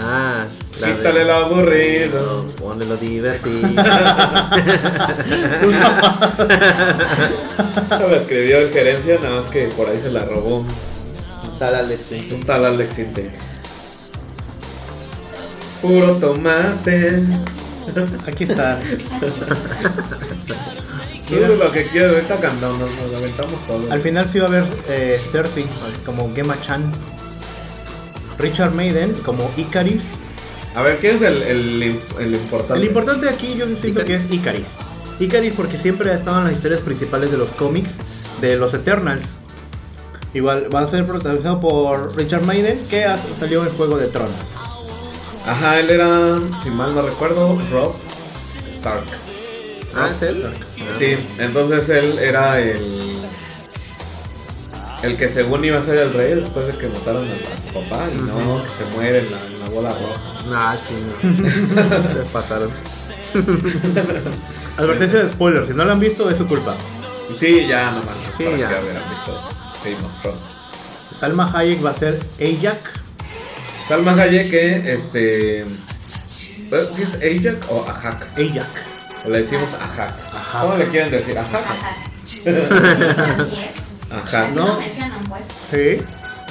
Ah, 0.02 0.46
la 0.82 0.88
de- 0.88 0.94
Quítale 0.96 1.24
lo 1.26 1.34
aburrido. 1.34 2.46
Ponle 2.60 2.86
lo 2.92 2.98
divertido. 2.98 3.70
La 7.90 8.18
escribió 8.18 8.60
en 8.62 8.70
gerencia, 8.72 9.20
nada 9.22 9.42
más 9.42 9.46
que 9.52 9.66
por 9.68 9.88
ahí 9.88 10.00
se 10.02 10.10
la 10.12 10.26
robó 10.26 10.66
Tal 11.60 11.76
Alex. 11.76 12.02
un 12.32 12.44
tal 12.44 12.66
Alex. 12.66 12.92
Puro 15.82 16.16
tomate. 16.16 17.24
Aquí 18.26 18.44
está. 18.46 18.80
Tú 21.28 21.36
lo 21.58 21.72
que 21.72 21.88
quieras, 21.88 22.14
ahorita 22.14 22.36
cantamos, 22.38 22.80
nos 22.80 22.90
nos 23.12 23.16
aventamos 23.22 23.68
todo. 23.68 23.92
Al 23.92 24.00
final 24.00 24.28
sí 24.28 24.40
va 24.40 24.46
a 24.46 24.50
haber 24.50 24.64
eh, 24.88 25.20
Cersei 25.32 25.66
como 26.06 26.34
Gemma 26.34 26.60
Chan. 26.62 26.92
Richard 28.38 28.74
Maiden 28.74 29.14
como 29.26 29.50
Icaris. 29.58 30.16
A 30.76 30.82
ver, 30.82 30.98
¿quién 31.00 31.18
es 31.18 31.22
el, 31.22 31.42
el, 31.44 32.02
el 32.20 32.34
importante? 32.34 32.82
El 32.82 32.88
importante 32.88 33.30
aquí 33.30 33.56
yo 33.56 33.66
siento 33.82 34.04
que 34.06 34.16
es 34.16 34.32
Icaris. 34.32 34.78
Icaris 35.20 35.54
porque 35.54 35.78
siempre 35.78 36.10
ha 36.12 36.16
estado 36.16 36.40
en 36.40 36.46
las 36.46 36.54
historias 36.54 36.82
principales 36.82 37.32
de 37.32 37.38
los 37.38 37.50
cómics 37.52 38.00
de 38.42 38.56
los 38.56 38.74
Eternals. 38.74 39.34
Igual 40.34 40.74
va 40.74 40.82
a 40.82 40.88
ser 40.88 41.06
protagonizado 41.06 41.62
por 41.62 42.18
Richard 42.18 42.44
Maiden 42.44 42.80
que 42.90 43.06
salió 43.40 43.64
en 43.64 43.70
Juego 43.74 43.98
de 43.98 44.08
Tronos. 44.08 44.34
Ajá, 45.46 45.80
él 45.80 45.90
era, 45.90 46.40
si 46.64 46.70
mal 46.70 46.96
no 46.96 47.04
recuerdo, 47.04 47.62
Rob 47.72 47.94
Stark. 48.74 49.04
Ah, 49.96 50.10
¿es 50.12 50.22
él? 50.24 50.44
Sí, 50.98 51.18
entonces 51.38 51.88
él 51.90 52.18
era 52.18 52.60
el. 52.60 53.13
El 55.04 55.18
que 55.18 55.28
según 55.28 55.66
iba 55.66 55.80
a 55.80 55.82
ser 55.82 55.98
el 55.98 56.14
rey 56.14 56.36
después 56.36 56.66
de 56.66 56.78
que 56.78 56.88
mataron 56.88 57.28
a, 57.28 57.34
a 57.34 57.62
su 57.62 57.74
papá 57.74 58.08
y 58.10 58.16
no, 58.16 58.62
que 58.64 58.70
se 58.70 58.86
muere 58.96 59.20
en 59.20 59.32
la, 59.32 59.38
en 59.46 59.60
la 59.60 59.70
bola 59.70 59.90
roja. 59.90 60.22
Ah, 60.54 60.78
sí, 60.78 60.96
no. 61.24 62.08
Se 62.26 62.32
pasaron. 62.32 62.72
Advertencia 64.78 65.24
de 65.24 65.30
spoiler, 65.30 65.66
si 65.66 65.74
no 65.74 65.84
lo 65.84 65.92
han 65.92 66.00
visto 66.00 66.30
es 66.30 66.38
su 66.38 66.48
culpa. 66.48 66.76
Sí, 67.38 67.66
ya 67.68 67.92
nomás. 67.92 68.16
Sí, 68.38 68.46
para 68.46 68.58
ya. 68.58 68.70
que 68.70 68.84
hubieran 68.84 69.10
visto 69.10 69.50
Game 69.84 70.06
of 70.06 70.22
Thrones. 70.22 70.42
Salma 71.20 71.52
Hayek 71.54 71.86
va 71.86 71.90
a 71.90 71.96
ser 71.96 72.20
Ajak. 72.40 73.02
Salma 73.88 74.14
Hayek, 74.14 74.50
que 74.50 74.94
este. 74.94 75.66
¿Sí 76.96 77.02
es 77.02 77.16
Ajak 77.16 77.70
o 77.70 77.84
Ajak? 77.88 78.28
Ajak. 78.38 79.26
O 79.26 79.30
le 79.30 79.40
decimos 79.40 79.74
Ajak. 79.74 80.14
Ajak. 80.34 80.62
¿Cómo 80.62 80.78
le 80.78 80.88
quieren 80.88 81.12
decir? 81.12 81.38
Ajak. 81.38 81.62
Ajak. 81.66 81.98
No. 84.14 84.68
No 84.68 84.80
mencionan, 84.80 85.24
pues. 85.28 85.44
Sí. 85.72 86.04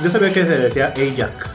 Yo 0.03 0.11
sabía 0.11 0.33
que 0.33 0.45
se 0.45 0.59
decía 0.59 0.93
Ajak. 0.97 1.49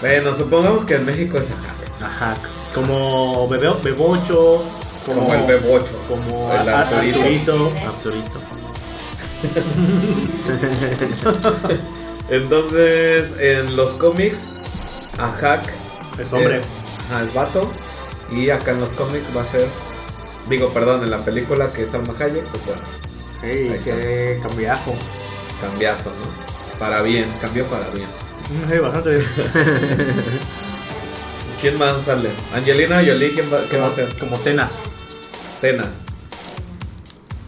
Bueno, 0.00 0.36
supongamos 0.36 0.84
que 0.84 0.94
en 0.94 1.04
México 1.04 1.38
es 1.38 1.48
Ajak. 1.50 2.02
Ajak. 2.02 2.38
Como 2.74 3.48
bebe, 3.48 3.70
Bebocho. 3.82 4.64
Como, 5.04 5.22
Como 5.22 5.34
el 5.34 5.42
bebocho. 5.46 6.04
Como 6.06 6.52
El 6.52 6.68
Arturito. 6.68 7.20
Arturito. 7.22 7.72
Arturito. 7.86 8.40
Entonces, 12.30 13.34
en 13.40 13.76
los 13.76 13.92
cómics, 13.92 14.50
Ajak 15.18 15.62
Es 16.18 16.32
hombre. 16.32 16.58
Es, 16.58 16.66
ajá, 17.10 17.24
es 17.24 17.34
vato. 17.34 17.70
Y 18.30 18.50
acá 18.50 18.72
en 18.72 18.80
los 18.80 18.90
cómics 18.90 19.24
va 19.36 19.42
a 19.42 19.46
ser. 19.46 19.66
Digo, 20.48 20.68
perdón, 20.68 21.02
en 21.02 21.10
la 21.10 21.18
película 21.18 21.72
que 21.72 21.84
es 21.84 21.90
Salma 21.90 22.14
Hayek, 22.18 22.44
pues 22.44 22.66
bueno, 22.66 22.80
Ahí 23.42 23.80
qué 23.84 24.40
cambiajo. 24.42 24.94
Cambiazo, 25.60 26.10
¿no? 26.10 26.78
Para 26.78 27.02
bien, 27.02 27.26
cambió 27.40 27.64
para 27.66 27.88
bien. 27.90 28.08
Sí, 28.70 28.78
bastante 28.78 29.10
bien. 29.10 29.26
¿Quién 31.60 31.76
más 31.76 32.04
sale? 32.04 32.30
Angelina 32.54 32.96
Jolie, 32.96 33.32
¿quién 33.32 33.52
va, 33.52 33.60
¿qué 33.68 33.78
va 33.78 33.88
a 33.88 33.90
ser? 33.90 34.16
Como 34.18 34.38
Tena. 34.38 34.70
Tena. 35.60 35.86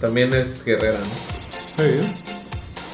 También 0.00 0.32
es 0.34 0.64
guerrera, 0.64 0.98
¿no? 0.98 1.84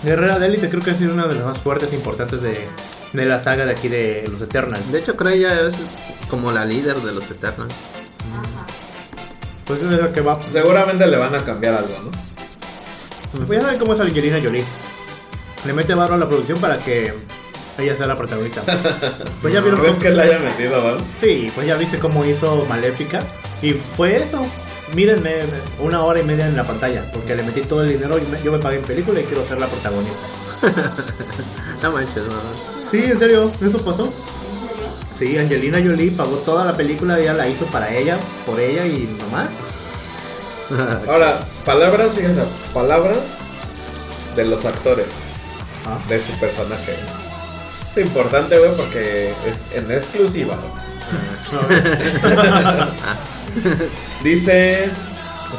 Guerrera 0.03 0.39
de 0.39 0.47
Élite 0.47 0.69
creo 0.69 0.83
que 0.83 0.91
ha 0.91 0.95
sido 0.95 1.15
una 1.15 1.27
de 1.27 1.37
las 1.37 1.45
más 1.45 1.59
fuertes 1.59 1.93
e 1.93 1.97
importantes 1.97 2.43
de, 2.43 2.67
de 3.13 3.25
la 3.25 3.41
saga 3.41 3.65
de 3.65 3.73
aquí 3.73 3.89
de 3.89 4.25
los 4.31 4.43
Eternals. 4.43 4.93
De 4.93 4.99
hecho, 4.99 5.17
creo 5.17 5.33
ella 5.33 5.69
es 5.69 5.75
como 6.29 6.53
la 6.53 6.65
líder 6.65 6.97
de 6.97 7.13
los 7.13 7.31
Eternals. 7.31 7.75
Pues 9.65 9.83
es 9.83 9.91
lo 9.91 10.13
que 10.13 10.21
va. 10.21 10.39
Seguramente 10.53 11.07
le 11.07 11.17
van 11.17 11.35
a 11.35 11.45
cambiar 11.45 11.75
algo, 11.75 11.99
¿no? 12.03 12.11
Pues 13.47 13.59
ya 13.59 13.67
saben 13.67 13.79
cómo 13.79 13.95
es 13.95 14.01
Angelina 14.01 14.39
Jolie. 14.43 14.65
Le 15.67 15.73
mete 15.73 15.95
barro 15.95 16.15
a 16.15 16.19
la 16.19 16.29
producción 16.29 16.59
para 16.59 16.79
que 16.79 17.13
ella 17.79 17.97
sea 17.97 18.07
la 18.07 18.17
protagonista. 18.17 18.63
Pues 19.43 19.53
ya 19.53 19.61
vieron 19.61 19.81
¿Crees 19.81 19.93
cómo- 19.97 20.03
que 20.03 20.11
la 20.11 20.23
haya 20.23 20.39
metido, 20.39 20.83
¿vale? 20.83 20.99
Sí, 21.21 21.51
pues 21.55 21.67
ya 21.67 21.77
viste 21.77 21.99
cómo 21.99 22.25
hizo 22.25 22.65
Maléfica. 22.69 23.23
Y 23.63 23.73
fue 23.73 24.17
eso. 24.23 24.41
Mírenme 24.95 25.35
una 25.81 26.03
hora 26.05 26.21
y 26.21 26.23
media 26.23 26.47
en 26.47 26.57
la 26.57 26.65
pantalla. 26.65 27.11
Porque 27.13 27.35
le 27.35 27.43
metí 27.43 27.63
todo 27.63 27.83
el 27.83 27.89
dinero. 27.91 28.17
y 28.19 28.23
me- 28.31 28.41
Yo 28.43 28.53
me 28.53 28.59
pagué 28.59 28.77
en 28.77 28.83
película 28.85 29.21
y 29.21 29.25
quiero 29.25 29.45
ser 29.47 29.59
la 29.59 29.67
protagonista. 29.67 30.27
No 31.83 31.93
manches, 31.93 32.23
no. 32.25 32.91
Sí, 32.91 33.05
en 33.05 33.19
serio, 33.19 33.51
eso 33.61 33.79
pasó. 33.85 34.11
Sí, 35.19 35.37
Angelina 35.37 35.79
Jolie 35.85 36.11
pagó 36.13 36.37
toda 36.37 36.65
la 36.65 36.77
película, 36.77 37.19
ella 37.19 37.35
la 37.35 37.47
hizo 37.49 37.67
para 37.67 37.95
ella, 37.95 38.19
por 38.47 38.59
ella 38.59 38.87
y 38.87 39.07
nomás. 39.21 39.49
Ahora, 41.09 41.39
palabras, 41.65 42.13
fíjense, 42.15 42.43
palabras 42.75 43.19
de 44.35 44.45
los 44.47 44.65
actores 44.65 45.07
De 46.09 46.21
su 46.21 46.33
personaje. 46.39 46.95
Es 47.91 47.97
importante, 48.05 48.59
güey, 48.59 48.71
porque 48.77 49.33
es 49.47 49.77
en 49.77 49.91
exclusiva. 49.91 50.57
Dice 54.23 54.89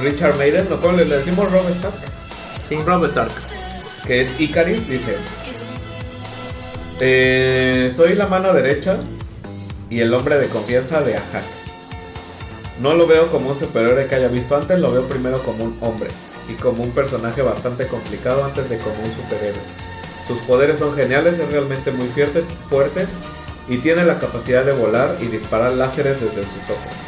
Richard 0.01 0.37
Maiden, 0.37 0.67
¿no? 0.69 0.79
¿Cómo 0.79 0.97
le 0.97 1.05
decimos 1.05 1.51
Rob 1.51 1.67
Stark? 1.69 1.95
Sí. 2.69 2.77
Rob 2.85 3.05
Stark. 3.05 3.31
Que 4.05 4.21
es 4.21 4.39
Icaris, 4.39 4.87
dice. 4.87 5.15
"Eh, 6.99 7.91
soy 7.95 8.15
la 8.15 8.27
mano 8.27 8.53
derecha 8.53 8.97
y 9.89 9.99
el 10.01 10.13
hombre 10.13 10.37
de 10.37 10.47
confianza 10.47 11.01
de 11.01 11.15
Ahak. 11.15 11.43
No 12.81 12.93
lo 12.93 13.07
veo 13.07 13.27
como 13.31 13.49
un 13.49 13.57
superhéroe 13.59 14.07
que 14.07 14.15
haya 14.15 14.27
visto 14.27 14.55
antes, 14.55 14.79
lo 14.79 14.91
veo 14.91 15.03
primero 15.07 15.41
como 15.43 15.63
un 15.63 15.77
hombre 15.81 16.09
y 16.47 16.53
como 16.53 16.83
un 16.83 16.91
personaje 16.91 17.41
bastante 17.41 17.87
complicado 17.87 18.45
antes 18.45 18.69
de 18.69 18.77
como 18.77 18.95
un 19.03 19.11
superhéroe. 19.15 19.86
Sus 20.27 20.39
poderes 20.39 20.79
son 20.79 20.93
geniales, 20.95 21.39
es 21.39 21.51
realmente 21.51 21.91
muy 21.91 22.07
fuerte, 22.09 22.43
fuerte 22.69 23.05
y 23.69 23.77
tiene 23.77 24.03
la 24.05 24.19
capacidad 24.19 24.65
de 24.65 24.73
volar 24.73 25.17
y 25.21 25.25
disparar 25.25 25.73
láseres 25.73 26.19
desde 26.21 26.43
sus 26.43 26.63
ojos. 26.69 27.07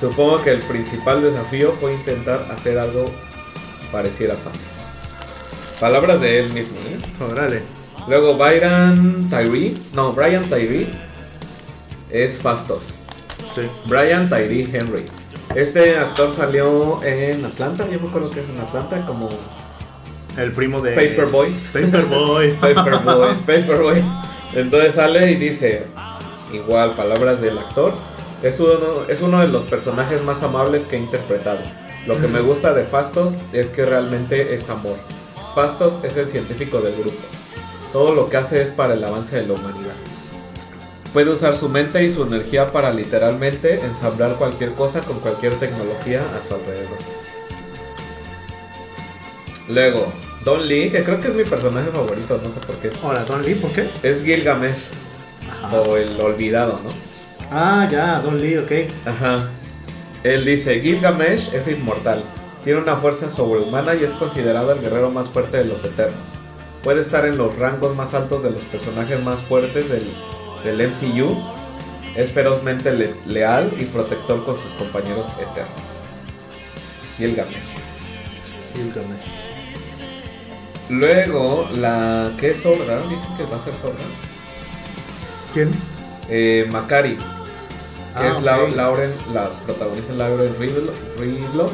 Supongo 0.00 0.42
que 0.42 0.50
el 0.50 0.60
principal 0.60 1.22
desafío 1.22 1.72
fue 1.80 1.92
intentar 1.92 2.46
hacer 2.50 2.78
algo 2.78 3.10
pareciera 3.92 4.34
fácil. 4.36 4.62
Palabras 5.78 6.20
de 6.20 6.40
él 6.40 6.52
mismo, 6.52 6.76
¿eh? 6.88 6.98
Órale. 7.30 7.62
Luego 8.08 8.36
Byron 8.36 9.28
Tyree, 9.28 9.76
no, 9.94 10.12
Brian 10.12 10.44
Tyree 10.44 10.88
es 12.10 12.38
Fastos. 12.38 12.82
Sí. 13.54 13.62
Brian 13.86 14.28
Tyree 14.28 14.68
Henry. 14.72 15.04
Este 15.54 15.96
actor 15.98 16.32
salió 16.32 17.02
en 17.02 17.44
Atlanta, 17.44 17.86
yo 17.90 18.00
me 18.00 18.08
acuerdo 18.08 18.30
que 18.30 18.40
es 18.40 18.48
en 18.48 18.58
Atlanta, 18.60 19.04
como 19.04 19.28
El 20.40 20.52
primo 20.52 20.80
de. 20.80 20.92
Paperboy. 20.92 21.52
Paperboy. 21.72 22.52
Paperboy, 22.60 23.34
Paperboy. 23.46 24.02
Entonces 24.54 24.94
sale 24.94 25.30
y 25.30 25.34
dice, 25.36 25.84
igual, 26.52 26.94
palabras 26.94 27.40
del 27.40 27.58
actor, 27.58 27.94
es 28.42 28.58
uno, 28.58 29.04
es 29.08 29.20
uno 29.20 29.40
de 29.40 29.48
los 29.48 29.64
personajes 29.64 30.24
más 30.24 30.42
amables 30.42 30.84
que 30.86 30.96
he 30.96 30.98
interpretado. 30.98 31.60
Lo 32.06 32.18
que 32.18 32.26
me 32.26 32.40
gusta 32.40 32.72
de 32.72 32.84
Fastos 32.84 33.34
es 33.52 33.68
que 33.68 33.84
realmente 33.84 34.54
es 34.54 34.70
amor. 34.70 34.96
Fastos 35.54 36.00
es 36.02 36.16
el 36.16 36.26
científico 36.26 36.80
del 36.80 36.94
grupo. 36.94 37.18
Todo 37.92 38.14
lo 38.14 38.30
que 38.30 38.38
hace 38.38 38.62
es 38.62 38.70
para 38.70 38.94
el 38.94 39.04
avance 39.04 39.36
de 39.36 39.46
la 39.46 39.54
humanidad. 39.54 39.94
Puede 41.12 41.30
usar 41.30 41.56
su 41.56 41.68
mente 41.68 42.02
y 42.02 42.12
su 42.12 42.22
energía 42.22 42.72
para 42.72 42.92
literalmente 42.92 43.80
ensamblar 43.84 44.36
cualquier 44.36 44.72
cosa 44.72 45.00
con 45.00 45.18
cualquier 45.20 45.52
tecnología 45.54 46.22
a 46.22 46.48
su 46.48 46.54
alrededor. 46.54 46.98
Luego, 49.68 50.12
Don 50.44 50.66
Lee, 50.66 50.90
que 50.90 51.04
creo 51.04 51.20
que 51.20 51.28
es 51.28 51.34
mi 51.34 51.44
personaje 51.44 51.90
favorito, 51.90 52.40
no 52.42 52.50
sé 52.50 52.60
por 52.60 52.76
qué. 52.76 52.90
Hola, 53.02 53.24
Don 53.24 53.42
Lee, 53.44 53.54
¿por 53.54 53.70
qué? 53.72 53.88
Es 54.02 54.22
Gilgamesh, 54.24 54.88
Ajá. 55.62 55.80
o 55.82 55.96
el 55.96 56.18
olvidado, 56.20 56.80
¿no? 56.82 56.90
Ah, 57.50 57.86
ya, 57.90 58.20
Don 58.20 58.40
Lee, 58.40 58.56
ok. 58.56 58.72
Ajá. 59.06 59.48
Él 60.24 60.44
dice, 60.44 60.80
Gilgamesh 60.80 61.52
es 61.52 61.68
inmortal, 61.68 62.22
tiene 62.64 62.80
una 62.80 62.96
fuerza 62.96 63.28
sobrehumana 63.28 63.94
y 63.94 64.04
es 64.04 64.12
considerado 64.12 64.72
el 64.72 64.80
guerrero 64.80 65.10
más 65.10 65.28
fuerte 65.28 65.58
de 65.58 65.64
los 65.66 65.84
Eternos. 65.84 66.18
Puede 66.82 67.02
estar 67.02 67.26
en 67.26 67.36
los 67.36 67.56
rangos 67.58 67.94
más 67.94 68.14
altos 68.14 68.42
de 68.42 68.50
los 68.50 68.62
personajes 68.64 69.22
más 69.22 69.40
fuertes 69.42 69.90
del, 69.90 70.10
del 70.64 70.88
MCU. 70.88 71.36
Es 72.16 72.32
ferozmente 72.32 72.90
le- 72.92 73.14
leal 73.26 73.70
y 73.78 73.84
protector 73.84 74.42
con 74.44 74.58
sus 74.58 74.72
compañeros 74.72 75.26
eternos. 75.38 75.68
Gilgamesh. 77.18 77.56
Gilgamesh. 78.74 79.39
Luego, 80.90 81.68
la 81.78 82.32
que 82.38 82.50
es 82.50 82.62
sorda, 82.62 83.00
dicen 83.08 83.36
que 83.36 83.44
va 83.44 83.56
a 83.56 83.60
ser 83.60 83.74
sorda. 83.76 83.98
¿Quién? 85.54 85.70
Eh, 86.28 86.66
Macari, 86.70 87.14
que 87.16 87.22
Ah, 88.14 88.32
es 88.36 88.42
Lau- 88.42 88.68
ok. 88.68 88.76
Lauren, 88.76 89.10
la 89.32 89.48
protagonista 89.64 90.12
Lauren 90.14 90.52
Ridloff, 90.58 91.72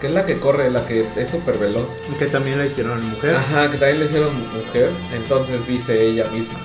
que 0.00 0.08
es 0.08 0.12
la 0.12 0.26
que 0.26 0.38
corre, 0.38 0.70
la 0.70 0.84
que 0.86 1.04
es 1.16 1.28
súper 1.30 1.56
veloz. 1.58 1.90
Que 2.18 2.26
también 2.26 2.58
la 2.58 2.66
hicieron 2.66 3.02
mujer. 3.08 3.36
Ajá, 3.36 3.70
que 3.70 3.78
también 3.78 4.00
le 4.00 4.04
hicieron 4.06 4.30
mujer. 4.54 4.90
Entonces 5.14 5.66
dice 5.66 6.02
ella 6.04 6.26
misma. 6.30 6.58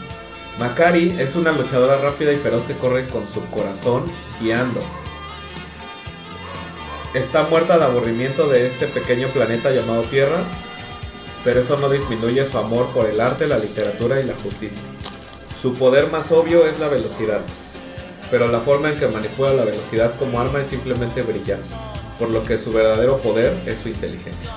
Macari 0.59 1.15
es 1.19 1.35
una 1.35 1.51
luchadora 1.51 1.97
rápida 1.99 2.33
y 2.33 2.37
feroz 2.37 2.63
que 2.63 2.73
corre 2.75 3.07
con 3.07 3.27
su 3.27 3.41
corazón 3.45 4.03
guiando. 4.41 4.81
Está 7.13 7.43
muerta 7.43 7.77
de 7.77 7.85
aburrimiento 7.85 8.47
de 8.47 8.67
este 8.67 8.87
pequeño 8.87 9.27
planeta 9.29 9.71
llamado 9.71 10.01
Tierra, 10.03 10.39
pero 11.43 11.61
eso 11.61 11.77
no 11.77 11.89
disminuye 11.89 12.45
su 12.45 12.57
amor 12.57 12.87
por 12.87 13.07
el 13.07 13.21
arte, 13.21 13.47
la 13.47 13.57
literatura 13.57 14.19
y 14.19 14.25
la 14.25 14.35
justicia. 14.35 14.81
Su 15.59 15.73
poder 15.73 16.11
más 16.11 16.31
obvio 16.31 16.65
es 16.65 16.79
la 16.79 16.87
velocidad, 16.87 17.41
pero 18.29 18.47
la 18.47 18.59
forma 18.59 18.89
en 18.89 18.99
que 18.99 19.07
manipula 19.07 19.53
la 19.53 19.65
velocidad 19.65 20.13
como 20.19 20.39
arma 20.39 20.61
es 20.61 20.67
simplemente 20.67 21.21
brillante, 21.21 21.69
por 22.19 22.29
lo 22.29 22.43
que 22.43 22.57
su 22.57 22.71
verdadero 22.71 23.17
poder 23.17 23.57
es 23.65 23.79
su 23.79 23.89
inteligencia. 23.89 24.49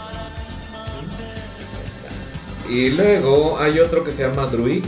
Y 2.69 2.91
luego 2.91 3.59
hay 3.59 3.81
otro 3.81 4.05
que 4.05 4.13
se 4.13 4.23
llama 4.23 4.47
Druid. 4.47 4.85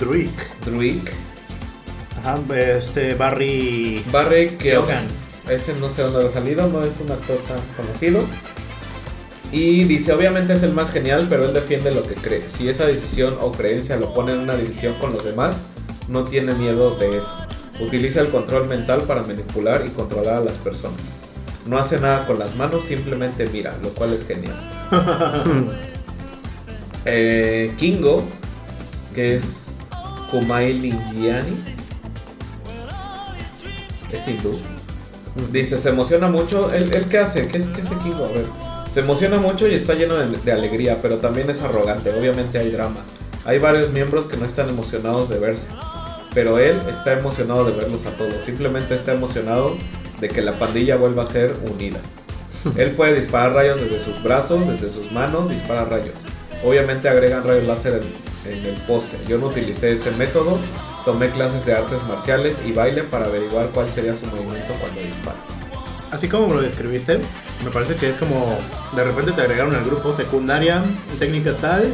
Druid. 0.00 0.30
Druid. 0.64 1.08
Ajá, 2.18 2.40
este 2.56 3.14
Barry. 3.14 4.04
Barry. 4.10 4.56
Keoghan. 4.58 5.06
Ese 5.48 5.74
no 5.74 5.88
sé 5.88 6.02
dónde 6.02 6.28
ha 6.28 6.30
salido, 6.30 6.66
no 6.68 6.82
es 6.82 7.00
un 7.00 7.10
actor 7.10 7.36
tan 7.38 7.58
conocido. 7.76 8.24
Y 9.52 9.84
dice, 9.84 10.12
obviamente 10.12 10.52
es 10.52 10.62
el 10.62 10.72
más 10.72 10.92
genial, 10.92 11.26
pero 11.28 11.44
él 11.44 11.52
defiende 11.52 11.92
lo 11.92 12.02
que 12.04 12.14
cree. 12.14 12.48
Si 12.48 12.68
esa 12.68 12.86
decisión 12.86 13.36
o 13.40 13.50
creencia 13.50 13.96
lo 13.96 14.14
pone 14.14 14.32
en 14.32 14.38
una 14.38 14.54
división 14.56 14.94
con 15.00 15.12
los 15.12 15.24
demás, 15.24 15.62
no 16.08 16.24
tiene 16.24 16.52
miedo 16.54 16.96
de 16.98 17.18
eso. 17.18 17.36
Utiliza 17.80 18.20
el 18.20 18.30
control 18.30 18.68
mental 18.68 19.02
para 19.02 19.22
manipular 19.22 19.84
y 19.86 19.90
controlar 19.90 20.36
a 20.36 20.40
las 20.40 20.56
personas. 20.58 21.00
No 21.66 21.78
hace 21.78 21.98
nada 21.98 22.26
con 22.26 22.38
las 22.38 22.54
manos, 22.56 22.84
simplemente 22.84 23.46
mira, 23.52 23.76
lo 23.82 23.90
cual 23.90 24.12
es 24.12 24.26
genial. 24.26 24.56
Eh, 27.06 27.72
Kingo, 27.78 28.22
que 29.14 29.34
es 29.34 29.68
Kumail 30.30 30.90
Nanjiani, 30.90 31.56
es 34.12 34.28
hindú. 34.28 34.58
Dice, 35.50 35.78
se 35.78 35.88
emociona 35.88 36.28
mucho. 36.28 36.70
¿El, 36.72 36.92
el 36.92 37.06
qué 37.06 37.18
hace? 37.18 37.48
¿Qué, 37.48 37.56
es, 37.56 37.68
¿Qué 37.68 37.80
hace 37.80 37.94
Kingo? 37.96 38.26
A 38.26 38.28
ver. 38.28 38.69
Se 38.92 39.00
emociona 39.00 39.36
mucho 39.36 39.68
y 39.68 39.74
está 39.74 39.94
lleno 39.94 40.16
de, 40.16 40.52
alegría, 40.52 40.98
pero 41.00 41.18
también 41.18 41.48
es 41.48 41.62
arrogante. 41.62 42.12
Obviamente 42.12 42.58
hay 42.58 42.70
drama. 42.70 43.04
Hay 43.44 43.58
varios 43.58 43.92
miembros 43.92 44.24
que 44.24 44.36
no 44.36 44.44
están 44.44 44.68
emocionados 44.68 45.28
de 45.28 45.38
verse. 45.38 45.68
Pero 46.34 46.58
él 46.58 46.80
está 46.90 47.12
emocionado 47.12 47.64
de 47.64 47.72
verlos 47.72 48.04
a 48.06 48.10
todos. 48.10 48.42
Simplemente 48.44 48.96
está 48.96 49.12
emocionado 49.12 49.76
de 50.20 50.28
que 50.28 50.42
la 50.42 50.54
pandilla 50.54 50.96
vuelva 50.96 51.22
a 51.22 51.26
ser 51.26 51.52
unida. 51.72 52.00
Él 52.76 52.90
puede 52.90 53.20
disparar 53.20 53.54
rayos 53.54 53.80
desde 53.80 54.00
sus 54.00 54.20
brazos, 54.24 54.66
desde 54.66 54.88
sus 54.90 55.12
manos, 55.12 55.48
dispara 55.48 55.84
rayos. 55.84 56.16
Obviamente 56.64 57.08
agregan 57.08 57.44
rayos 57.44 57.68
láser 57.68 58.02
en, 58.44 58.66
el 58.66 58.74
poste. 58.88 59.16
Yo 59.28 59.38
no 59.38 59.46
utilicé 59.46 59.92
ese 59.92 60.10
método. 60.12 60.58
Tomé 61.04 61.30
clases 61.30 61.64
de 61.64 61.74
artes 61.74 62.02
marciales 62.08 62.60
y 62.66 62.72
baile 62.72 63.04
para 63.04 63.26
averiguar 63.26 63.68
cuál 63.68 63.88
sería 63.88 64.14
su 64.14 64.26
movimiento 64.26 64.74
cuando 64.80 65.00
dispara. 65.00 65.38
Así 66.10 66.28
como 66.28 66.52
lo 66.52 66.60
describiste, 66.60 67.20
me 67.64 67.70
parece 67.70 67.96
que 67.96 68.08
es 68.08 68.16
como 68.16 68.58
de 68.96 69.04
repente 69.04 69.32
te 69.32 69.42
agregaron 69.42 69.74
al 69.74 69.84
grupo 69.84 70.16
secundaria, 70.16 70.82
técnica 71.18 71.54
tal, 71.54 71.92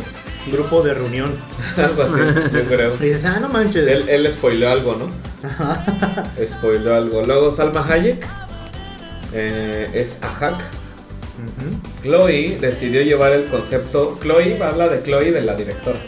grupo 0.51 0.83
de 0.83 0.95
reunión. 0.95 1.33
Algo 1.77 2.03
así, 2.03 2.21
yo 2.53 2.65
creo. 2.65 2.95
Y 3.01 3.07
dices, 3.07 3.25
ah, 3.25 3.39
no 3.41 3.49
manches. 3.49 3.87
Él, 3.87 4.09
él 4.09 4.31
spoileó 4.31 4.71
algo, 4.71 4.97
¿no? 4.97 5.11
spoileó 6.47 6.95
algo. 6.95 7.23
Luego 7.25 7.51
Salma 7.51 7.85
Hayek 7.87 8.27
eh, 9.33 9.91
es. 9.95 10.21
Ujú. 11.37 12.03
Chloe 12.03 12.59
decidió 12.61 13.03
llevar 13.03 13.33
el 13.33 13.47
concepto. 13.47 14.19
Chloe 14.23 14.63
habla 14.63 14.89
de 14.89 15.03
Chloe, 15.03 15.33
de 15.33 15.43
la 15.43 15.55
directora. 15.55 15.99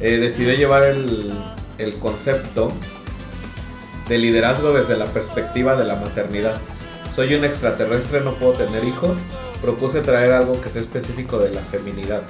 Eh, 0.00 0.18
decidió 0.18 0.54
llevar 0.54 0.84
el, 0.84 1.32
el 1.78 1.94
concepto 1.94 2.68
de 4.08 4.18
liderazgo 4.18 4.72
desde 4.72 4.96
la 4.96 5.06
perspectiva 5.06 5.76
de 5.76 5.84
la 5.84 5.96
maternidad. 5.96 6.60
Soy 7.14 7.32
un 7.34 7.44
extraterrestre, 7.44 8.22
no 8.22 8.34
puedo 8.34 8.54
tener 8.54 8.82
hijos. 8.82 9.16
Propuse 9.60 10.00
traer 10.00 10.32
algo 10.32 10.60
que 10.60 10.68
sea 10.68 10.82
específico 10.82 11.38
de 11.38 11.50
la 11.50 11.60
feminidad. 11.60 12.22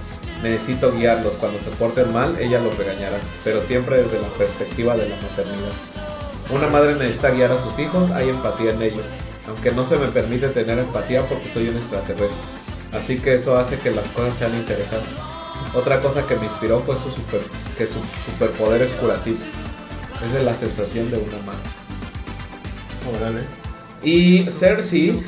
Necesito 0.43 0.93
guiarlos. 0.93 1.37
Cuando 1.37 1.59
se 1.59 1.71
porten 1.71 2.13
mal, 2.13 2.39
ella 2.39 2.61
los 2.61 2.77
regañará, 2.77 3.19
pero 3.43 3.63
siempre 3.63 4.03
desde 4.03 4.21
la 4.21 4.29
perspectiva 4.29 4.95
de 4.95 5.09
la 5.09 5.17
maternidad. 5.17 5.73
Una 6.51 6.69
madre 6.69 6.95
necesita 6.97 7.31
guiar 7.31 7.51
a 7.51 7.59
sus 7.59 7.79
hijos, 7.79 8.11
hay 8.11 8.29
empatía 8.29 8.73
en 8.73 8.83
ello. 8.83 9.01
Aunque 9.49 9.73
no 9.73 9.87
se 9.87 9.97
me 9.97 10.09
permite 10.09 10.49
tener 10.49 10.79
empatía 10.79 11.27
porque 11.27 11.49
soy 11.49 11.69
un 11.69 11.79
extraterrestre. 11.79 12.45
Así 12.93 13.19
que 13.19 13.35
eso 13.35 13.57
hace 13.57 13.79
que 13.79 13.91
las 13.91 14.09
cosas 14.09 14.37
sean 14.37 14.55
interesantes. 14.55 15.15
Otra 15.75 16.03
cosa 16.03 16.27
que 16.27 16.37
me 16.37 16.45
inspiró 16.45 16.81
fue 16.81 16.95
su 16.97 17.09
que 17.79 17.87
su 17.87 18.01
superpoder 18.27 18.83
es 18.83 18.91
curativo. 18.93 19.39
Esa 20.25 20.39
es 20.39 20.45
la 20.45 20.55
sensación 20.55 21.11
de 21.11 21.17
una 21.17 21.39
mano. 21.39 21.59
Órale. 23.19 23.64
Y 24.05 24.51
Cersei, 24.51 25.23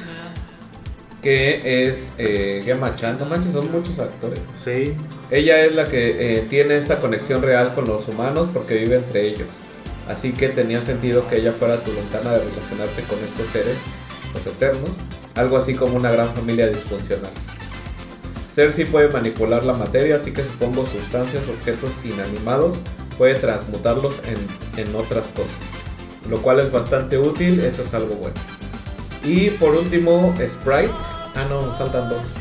que 1.23 1.89
es 1.89 2.15
eh, 2.19 2.61
Gemma 2.63 2.95
Chan, 2.95 3.19
no 3.19 3.25
manches, 3.25 3.55
son 3.55 3.73
muchos 3.73 3.99
actores. 3.99 4.41
Sí. 4.63 4.95
Ella 5.31 5.65
es 5.65 5.75
la 5.75 5.87
que 5.87 6.37
eh, 6.37 6.47
tiene 6.49 6.77
esta 6.77 6.99
conexión 6.99 7.43
real 7.43 7.75
con 7.75 7.87
los 7.87 8.07
humanos 8.07 8.49
porque 8.53 8.77
vive 8.79 8.97
entre 8.97 9.27
ellos. 9.27 9.49
Así 10.09 10.33
que 10.33 10.51
tenía 10.51 10.79
sentido 10.79 11.29
que 11.29 11.39
ella 11.39 11.53
fuera 11.53 11.83
tu 11.83 11.93
ventana 11.93 12.33
de 12.33 12.39
relacionarte 12.39 13.03
con 13.03 13.19
estos 13.25 13.49
seres, 13.49 13.77
los 14.35 14.47
eternos, 14.47 14.91
algo 15.35 15.57
así 15.57 15.75
como 15.75 15.97
una 15.97 16.13
gran 16.13 16.33
familia 16.35 16.69
disfuncional. 16.69 17.33
Cersei 18.53 18.85
puede 18.85 19.09
manipular 19.09 19.65
la 19.65 19.73
materia, 19.73 20.17
así 20.17 20.33
que 20.33 20.45
supongo 20.45 20.87
sustancias, 20.87 21.43
objetos 21.49 21.91
inanimados, 22.05 22.77
puede 23.19 23.35
transmutarlos 23.35 24.21
en, 24.27 24.81
en 24.81 24.95
otras 24.95 25.27
cosas. 25.29 25.57
Lo 26.31 26.41
cual 26.41 26.61
es 26.61 26.71
bastante 26.71 27.19
útil, 27.19 27.61
eso 27.61 27.83
es 27.83 27.93
algo 27.93 28.15
bueno. 28.15 28.37
Y 29.27 29.51
por 29.51 29.75
último, 29.75 30.35
Sprite. 30.37 30.93
Ah, 31.35 31.45
no, 31.51 31.63
faltan 31.77 32.09
dos. 32.09 32.35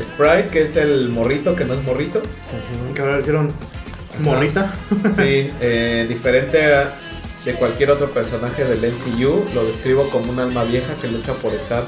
Sprite, 0.00 0.48
que 0.48 0.62
es 0.62 0.76
el 0.76 1.08
morrito 1.08 1.54
que 1.54 1.64
no 1.64 1.74
es 1.74 1.82
morrito. 1.82 2.22
Que 2.94 3.02
ahora 3.02 3.16
le 3.16 3.20
hicieron 3.20 3.52
morrita. 4.20 4.72
Sí, 5.16 5.50
eh, 5.60 6.06
diferente 6.08 6.74
a 6.74 6.88
de 7.44 7.54
cualquier 7.54 7.90
otro 7.90 8.10
personaje 8.10 8.64
del 8.64 8.92
MCU, 8.92 9.44
lo 9.54 9.66
describo 9.66 10.08
como 10.08 10.32
un 10.32 10.40
alma 10.40 10.64
vieja 10.64 10.94
que 11.00 11.08
lucha 11.08 11.32
por 11.34 11.52
estar 11.52 11.84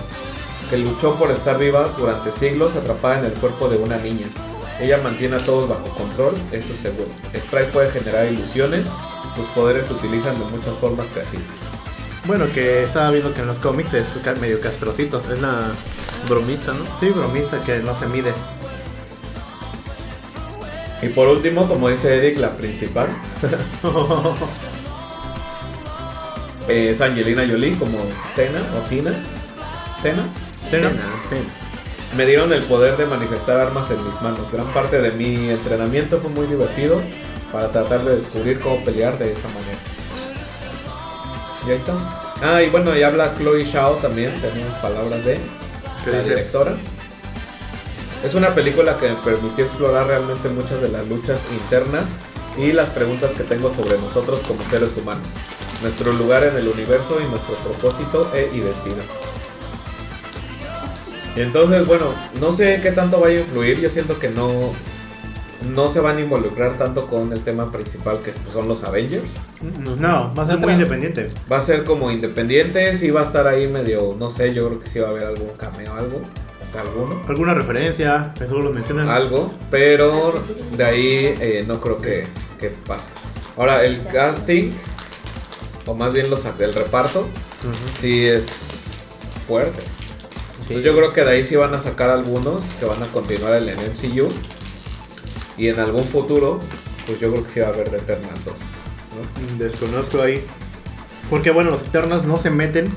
que 0.69 0.77
luchó 0.77 1.15
por 1.15 1.31
estar 1.31 1.59
viva 1.59 1.95
durante 1.97 2.33
siglos 2.33 2.75
atrapada 2.75 3.21
en 3.21 3.27
el 3.27 3.33
cuerpo 3.33 3.69
de 3.69 3.77
una 3.77 3.97
niña. 3.99 4.27
Ella 4.81 4.99
mantiene 4.99 5.37
a 5.37 5.39
todos 5.39 5.69
bajo 5.69 5.85
control, 5.97 6.35
eso 6.51 6.73
es 6.73 6.81
seguro. 6.81 7.09
Sprite 7.35 7.67
puede 7.67 7.91
generar 7.91 8.27
ilusiones, 8.27 8.87
sus 9.37 9.47
poderes 9.55 9.87
se 9.87 9.95
utilizan 9.95 10.35
de 10.39 10.45
muchas 10.47 10.75
formas 10.75 11.07
creativas. 11.09 11.76
Bueno, 12.27 12.47
que 12.53 12.83
estaba 12.83 13.13
viendo 13.13 13.33
que 13.33 13.43
en 13.43 13.47
los 13.47 13.61
cómics 13.61 13.95
es 13.95 14.09
medio 14.41 14.61
castrocito. 14.61 15.23
Es 15.33 15.41
la 15.41 15.71
bromista, 16.29 16.73
¿no? 16.73 16.85
Sí, 16.99 17.11
bromista 17.11 17.61
que 17.61 17.79
no 17.79 17.97
se 17.97 18.07
mide. 18.07 18.33
Y 21.03 21.09
por 21.09 21.29
último, 21.29 21.69
como 21.69 21.89
dice 21.89 22.19
Eric, 22.19 22.39
la 22.39 22.57
principal 22.57 23.09
es 26.69 27.01
Angelina 27.01 27.47
Jolie 27.49 27.79
como 27.79 27.99
Tena 28.35 28.61
o 28.77 28.81
Tina. 28.89 29.13
Tena. 30.03 30.27
Tena. 30.71 30.91
Tena. 30.91 31.43
Me 32.17 32.27
dieron 32.27 32.53
el 32.53 32.63
poder 32.63 32.97
de 32.97 33.07
manifestar 33.07 33.61
armas 33.61 33.91
en 33.91 34.05
mis 34.05 34.21
manos. 34.21 34.51
Gran 34.51 34.67
parte 34.69 35.01
de 35.01 35.13
mi 35.13 35.51
entrenamiento 35.51 36.19
fue 36.19 36.31
muy 36.31 36.47
divertido 36.47 37.01
para 37.53 37.71
tratar 37.71 38.05
de 38.05 38.17
descubrir 38.17 38.59
cómo 38.59 38.85
pelear 38.85 39.17
de 39.19 39.33
esa 39.33 39.49
manera. 39.49 39.96
Y 41.67 41.71
ahí 41.71 41.77
está. 41.77 41.95
Ah, 42.43 42.63
y 42.63 42.71
bueno, 42.71 42.97
y 42.97 43.03
habla 43.03 43.33
Chloe 43.37 43.65
Shao 43.65 43.95
también, 43.97 44.33
tenemos 44.41 44.73
palabras 44.79 45.25
de 45.25 45.39
¿Qué 46.05 46.11
la 46.11 46.19
dice? 46.19 46.31
directora. 46.31 46.75
Es 48.25 48.35
una 48.35 48.51
película 48.51 48.97
que 48.99 49.09
me 49.09 49.15
permitió 49.17 49.65
explorar 49.65 50.07
realmente 50.07 50.49
muchas 50.49 50.81
de 50.81 50.89
las 50.89 51.07
luchas 51.07 51.43
internas 51.51 52.05
y 52.59 52.73
las 52.73 52.91
preguntas 52.91 53.33
que 53.33 53.43
tengo 53.45 53.71
sobre 53.71 53.99
nosotros 53.99 54.41
como 54.47 54.63
seres 54.71 54.97
humanos, 54.97 55.27
nuestro 55.83 56.13
lugar 56.13 56.45
en 56.45 56.57
el 56.57 56.69
universo 56.69 57.19
y 57.25 57.29
nuestro 57.31 57.55
propósito 57.57 58.31
e 58.35 58.51
identidad. 58.55 59.05
Y 61.37 61.41
entonces, 61.41 61.87
bueno, 61.87 62.15
no 62.41 62.53
sé 62.53 62.81
qué 62.83 62.93
tanto 62.93 63.21
vaya 63.21 63.39
a 63.39 63.41
influir, 63.41 63.79
yo 63.81 63.91
siento 63.91 64.19
que 64.19 64.31
no, 64.31 64.73
no 65.75 65.89
se 65.89 66.01
van 66.01 66.17
a 66.19 66.21
involucrar 66.21 66.77
tanto 66.79 67.07
con 67.07 67.33
el 67.33 67.41
tema 67.41 67.71
principal 67.73 68.21
que 68.23 68.33
pues, 68.33 68.53
son 68.53 68.69
los 68.69 68.85
Avengers. 68.85 69.31
No, 69.99 70.33
va 70.35 70.43
a 70.43 70.47
ser 70.47 70.59
muy 70.59 70.73
independiente. 70.73 71.31
Va 71.51 71.59
a 71.59 71.63
ser 71.63 71.85
como 71.85 72.11
independiente, 72.11 72.95
sí 72.97 73.11
va 73.11 73.21
a 73.21 73.25
estar 73.25 73.47
ahí 73.47 73.67
medio, 73.69 74.15
no 74.19 74.31
sé, 74.31 74.53
yo 74.55 74.69
creo 74.69 74.81
que 74.81 74.89
sí 74.89 74.99
va 75.01 75.09
a 75.09 75.11
haber 75.11 75.25
algún 75.25 75.49
cameo, 75.57 75.95
algo, 75.95 76.21
alguno, 76.79 77.23
Alguna 77.29 77.55
referencia, 77.55 78.35
eso 78.41 78.59
lo 78.59 78.71
mencionan. 78.73 79.09
algo, 79.09 79.53
pero 79.71 80.35
de 80.77 80.85
ahí 80.85 81.35
eh, 81.41 81.65
no 81.67 81.81
creo 81.81 81.99
que, 81.99 82.27
que 82.59 82.69
pase. 82.87 83.09
Ahora, 83.57 83.85
el 83.85 84.05
casting, 84.07 84.71
o 85.87 85.95
más 85.95 86.13
bien 86.13 86.29
los, 86.29 86.45
el 86.59 86.75
reparto, 86.75 87.21
Ujú. 87.21 87.73
sí 88.01 88.27
es 88.27 88.49
fuerte. 89.47 89.81
Sí. 89.81 90.75
Entonces 90.75 90.85
yo 90.85 90.97
creo 90.97 91.13
que 91.13 91.25
de 91.25 91.31
ahí 91.31 91.45
sí 91.45 91.57
van 91.57 91.73
a 91.75 91.81
sacar 91.81 92.11
algunos 92.11 92.65
que 92.81 92.85
van 92.87 93.03
a 93.03 93.07
continuar 93.07 93.57
en 93.57 93.69
el 93.69 93.77
MCU. 93.77 94.29
Y 95.59 95.69
en 95.69 95.79
algún 95.81 96.05
futuro, 96.05 96.59
pues 97.07 97.19
yo 97.21 97.31
creo 97.33 97.45
que 97.45 97.51
sí 97.51 97.61
va 97.61 97.67
a 97.69 97.71
haber 97.71 97.91
de 97.91 97.99
Eternals 97.99 98.45
2. 98.45 98.55
¿no? 98.59 99.59
Desconozco 99.65 100.21
ahí. 100.23 100.45
Porque 101.31 101.51
bueno, 101.51 101.71
los 101.71 101.83
Eternals 101.83 102.25
no 102.27 102.37
se 102.37 102.51
meten 102.51 102.89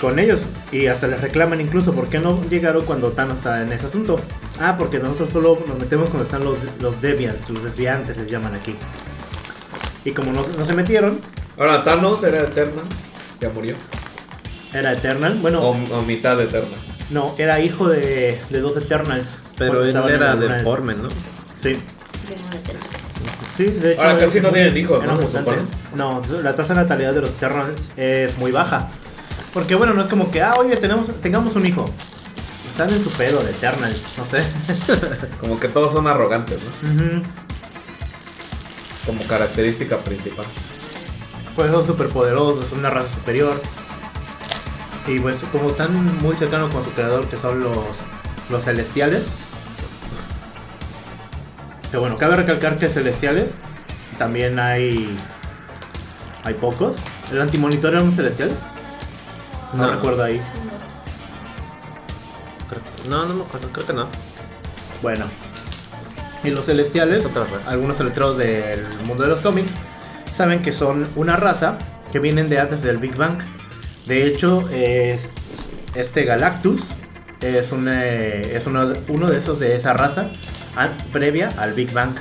con 0.00 0.18
ellos 0.18 0.40
y 0.72 0.86
hasta 0.86 1.06
les 1.06 1.20
reclaman 1.20 1.60
incluso 1.60 1.92
por 1.92 2.08
qué 2.08 2.18
no 2.18 2.40
llegaron 2.48 2.84
cuando 2.86 3.10
Thanos 3.12 3.36
está 3.38 3.62
en 3.62 3.70
ese 3.72 3.86
asunto. 3.86 4.18
Ah, 4.58 4.76
porque 4.78 4.98
nosotros 4.98 5.30
solo 5.30 5.58
nos 5.68 5.78
metemos 5.78 6.08
cuando 6.08 6.24
están 6.24 6.42
los, 6.44 6.58
los 6.80 7.00
Deviants, 7.02 7.48
los 7.50 7.62
desviantes 7.62 8.16
les 8.16 8.30
llaman 8.30 8.54
aquí. 8.54 8.74
Y 10.04 10.12
como 10.12 10.32
no, 10.32 10.44
no 10.58 10.64
se 10.64 10.74
metieron, 10.74 11.20
Ahora, 11.58 11.84
Thanos 11.84 12.22
era 12.24 12.38
Eternal, 12.40 12.86
ya 13.38 13.50
murió. 13.50 13.74
era 14.72 14.92
Eternal. 14.94 15.36
Bueno, 15.42 15.60
O, 15.60 15.70
o 15.72 16.02
mitad 16.02 16.40
Eternal. 16.40 16.78
no, 17.10 17.34
era 17.36 17.60
hijo 17.60 17.86
de, 17.88 18.40
de 18.48 18.60
dos 18.60 18.76
Eternals. 18.78 19.28
Pero 19.58 19.84
él 19.84 19.94
era 20.08 20.36
deforme, 20.36 20.94
¿no? 20.94 21.10
Sí, 21.62 21.76
sí, 23.56 23.64
de 23.64 23.92
hecho. 23.92 24.02
Ahora 24.02 24.18
casi 24.18 24.40
no 24.40 24.50
tienen 24.50 24.76
hijos, 24.76 25.04
¿no? 25.04 25.18
No, 25.94 26.22
la 26.42 26.54
tasa 26.54 26.74
de 26.74 26.82
natalidad 26.82 27.12
de 27.12 27.20
los 27.20 27.32
Eternals 27.32 27.92
es 27.96 28.38
muy 28.38 28.50
baja. 28.50 28.88
Porque 29.52 29.74
bueno, 29.74 29.92
no 29.92 30.02
es 30.02 30.08
como 30.08 30.30
que, 30.30 30.40
ah, 30.42 30.54
oye, 30.58 30.76
tenemos, 30.76 31.08
tengamos 31.20 31.56
un 31.56 31.66
hijo. 31.66 31.84
Están 32.70 32.90
en 32.90 33.02
su 33.02 33.10
pedo 33.10 33.42
de 33.42 33.50
Eternals, 33.50 34.00
no 34.16 34.24
sé. 34.24 34.42
Como 35.40 35.60
que 35.60 35.68
todos 35.68 35.92
son 35.92 36.06
arrogantes, 36.06 36.60
¿no? 36.82 37.22
Como 39.04 39.22
característica 39.24 39.98
principal. 39.98 40.46
Pues 41.56 41.70
son 41.70 41.86
súper 41.86 42.08
poderosos, 42.08 42.66
son 42.66 42.78
una 42.78 42.90
raza 42.90 43.12
superior. 43.12 43.60
Y 45.06 45.18
pues 45.18 45.44
como 45.50 45.68
están 45.68 45.92
muy 46.18 46.36
cercanos 46.36 46.72
con 46.72 46.84
su 46.84 46.90
creador, 46.92 47.26
que 47.28 47.36
son 47.36 47.60
los, 47.60 47.76
los 48.50 48.64
celestiales. 48.64 49.24
Que 51.90 51.96
bueno, 51.96 52.18
cabe 52.18 52.36
recalcar 52.36 52.78
que 52.78 52.88
celestiales 52.88 53.54
también 54.18 54.58
hay. 54.58 55.16
Hay 56.44 56.54
pocos. 56.54 56.96
¿El 57.32 57.40
antimonitor 57.40 57.92
era 57.92 58.02
un 58.02 58.12
celestial? 58.12 58.50
No, 59.74 59.86
No. 59.86 59.90
recuerdo 59.92 60.24
ahí. 60.24 60.40
Creo- 62.68 62.82
No, 63.10 63.26
no 63.26 63.34
me 63.34 63.42
acuerdo, 63.44 63.68
creo 63.72 63.86
que 63.86 63.92
no. 63.92 64.06
Bueno. 65.02 65.24
Y 66.44 66.50
los 66.50 66.66
celestiales, 66.66 67.28
algunos 67.66 67.98
celestiales 67.98 68.38
del 68.38 68.86
mundo 69.06 69.24
de 69.24 69.28
los 69.30 69.40
cómics, 69.40 69.72
saben 70.32 70.62
que 70.62 70.72
son 70.72 71.08
una 71.16 71.36
raza 71.36 71.76
que 72.12 72.18
vienen 72.18 72.48
de 72.48 72.58
antes 72.60 72.82
del 72.82 72.96
Big 72.98 73.16
Bang. 73.16 73.38
De 74.06 74.26
hecho, 74.26 74.66
es, 74.70 75.28
este 75.94 76.24
Galactus 76.24 76.80
es, 77.42 77.72
un, 77.72 77.88
eh, 77.88 78.56
es 78.56 78.66
uno, 78.66 78.92
uno 79.08 79.26
de 79.28 79.38
esos 79.38 79.58
de 79.60 79.76
esa 79.76 79.92
raza 79.92 80.30
previa 81.12 81.48
al 81.58 81.72
Big 81.74 81.92
Bang. 81.92 82.14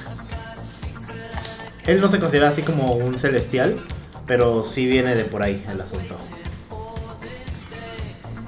Él 1.86 2.02
no 2.02 2.10
se 2.10 2.20
considera 2.20 2.50
así 2.50 2.62
como 2.62 2.94
un 2.94 3.18
celestial, 3.18 3.84
pero 4.28 4.64
sí 4.64 4.86
viene 4.86 5.16
de 5.16 5.26
por 5.26 5.42
ahí 5.44 5.66
el 5.72 5.82
asunto. 5.82 6.18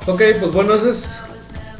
Ok, 0.07 0.21
pues 0.39 0.51
bueno, 0.51 0.73
ese 0.75 0.91
es 0.91 1.21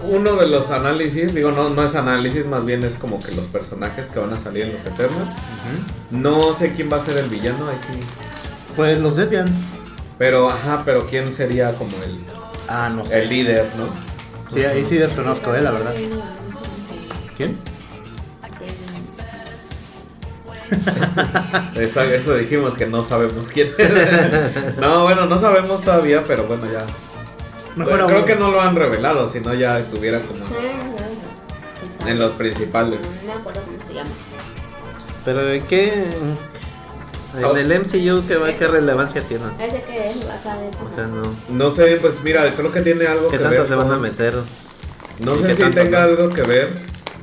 uno 0.04 0.36
de 0.36 0.48
los 0.48 0.70
análisis. 0.72 1.34
Digo, 1.34 1.52
no, 1.52 1.70
no 1.70 1.84
es 1.84 1.96
análisis, 1.96 2.46
más 2.46 2.66
bien 2.66 2.84
es 2.84 2.96
como 2.96 3.22
que 3.22 3.32
los 3.34 3.46
personajes 3.48 4.08
que 4.08 4.20
van 4.20 4.34
a 4.34 4.40
salir 4.40 4.64
en 4.66 4.74
los 4.74 4.82
Eternals. 4.86 5.30
No 6.12 6.54
sé 6.54 6.74
quién 6.74 6.92
va 6.92 6.98
a 6.98 7.02
ser 7.02 7.18
el 7.18 7.28
villano, 7.30 7.68
ahí 7.68 7.78
sí. 7.80 8.00
Pues 8.76 9.00
los 9.00 9.16
Deviants. 9.16 9.70
Pero, 10.18 10.50
ajá, 10.50 10.84
pero 10.86 11.08
quién 11.08 11.34
sería 11.34 11.74
como 11.74 11.92
el, 12.04 12.20
Ah, 12.68 12.90
no 12.94 13.04
sé. 13.06 13.22
el 13.24 13.30
líder, 13.30 13.66
¿no? 13.76 13.86
Sí, 14.54 14.64
ahí 14.64 14.86
sí 14.86 14.96
desconozco, 14.98 15.54
eh, 15.56 15.62
la 15.62 15.72
verdad. 15.72 15.94
¿Quién? 17.38 17.58
Eso 21.76 22.36
dijimos 22.36 22.76
que 22.76 22.86
no 22.86 23.04
sabemos 23.04 23.46
quién 23.54 23.72
es. 23.78 24.78
no, 24.80 25.04
bueno, 25.04 25.26
no 25.26 25.38
sabemos 25.38 25.82
todavía, 25.84 26.24
pero 26.28 26.44
bueno, 26.44 26.64
ya. 26.72 26.86
Mejor 27.76 27.94
Bueno, 27.94 28.08
creo 28.08 28.26
que 28.26 28.36
no 28.36 28.52
lo 28.52 28.62
han 28.62 28.76
revelado, 28.76 29.30
si 29.30 29.40
no 29.40 29.54
ya 29.54 29.80
estuviera 29.80 30.20
como 30.20 30.40
en 32.08 32.20
los 32.20 32.32
principales. 32.34 33.00
No 33.26 33.34
me 33.34 33.40
acuerdo 33.40 33.62
cómo 33.66 33.78
se 33.88 33.94
llama. 33.94 34.10
Pero 35.24 35.50
¿en 35.52 35.64
qué? 35.64 36.06
Oh. 37.44 37.56
En 37.56 37.72
el 37.72 37.80
MCU, 37.82 38.28
¿qué, 38.28 38.36
va- 38.36 38.52
qué 38.52 38.68
relevancia 38.68 39.22
tiene? 39.22 39.46
Es 39.60 39.72
de 39.72 39.82
que 39.84 40.10
es 40.12 40.28
basada 40.28 40.60
en. 40.62 40.68
O 40.86 40.94
sea, 40.96 41.08
no. 41.08 41.22
No 41.50 41.72
sé, 41.72 41.98
pues 42.02 42.22
mira, 42.24 42.52
creo 42.56 42.72
que 42.74 42.82
tiene 42.82 43.08
algo 43.08 43.30
¿Qué 43.30 43.38
que 43.38 43.44
tanto 43.44 43.60
ver 43.60 43.68
se 43.68 43.76
van 43.76 43.92
a 43.92 43.98
meter? 43.98 44.36
No 45.20 45.36
¿Y 45.36 45.40
sé 45.40 45.48
qué 45.48 45.56
si 45.56 45.62
tanto 45.62 45.82
tenga 45.82 46.00
no? 46.00 46.06
algo 46.06 46.30
que 46.30 46.42
ver 46.42 46.70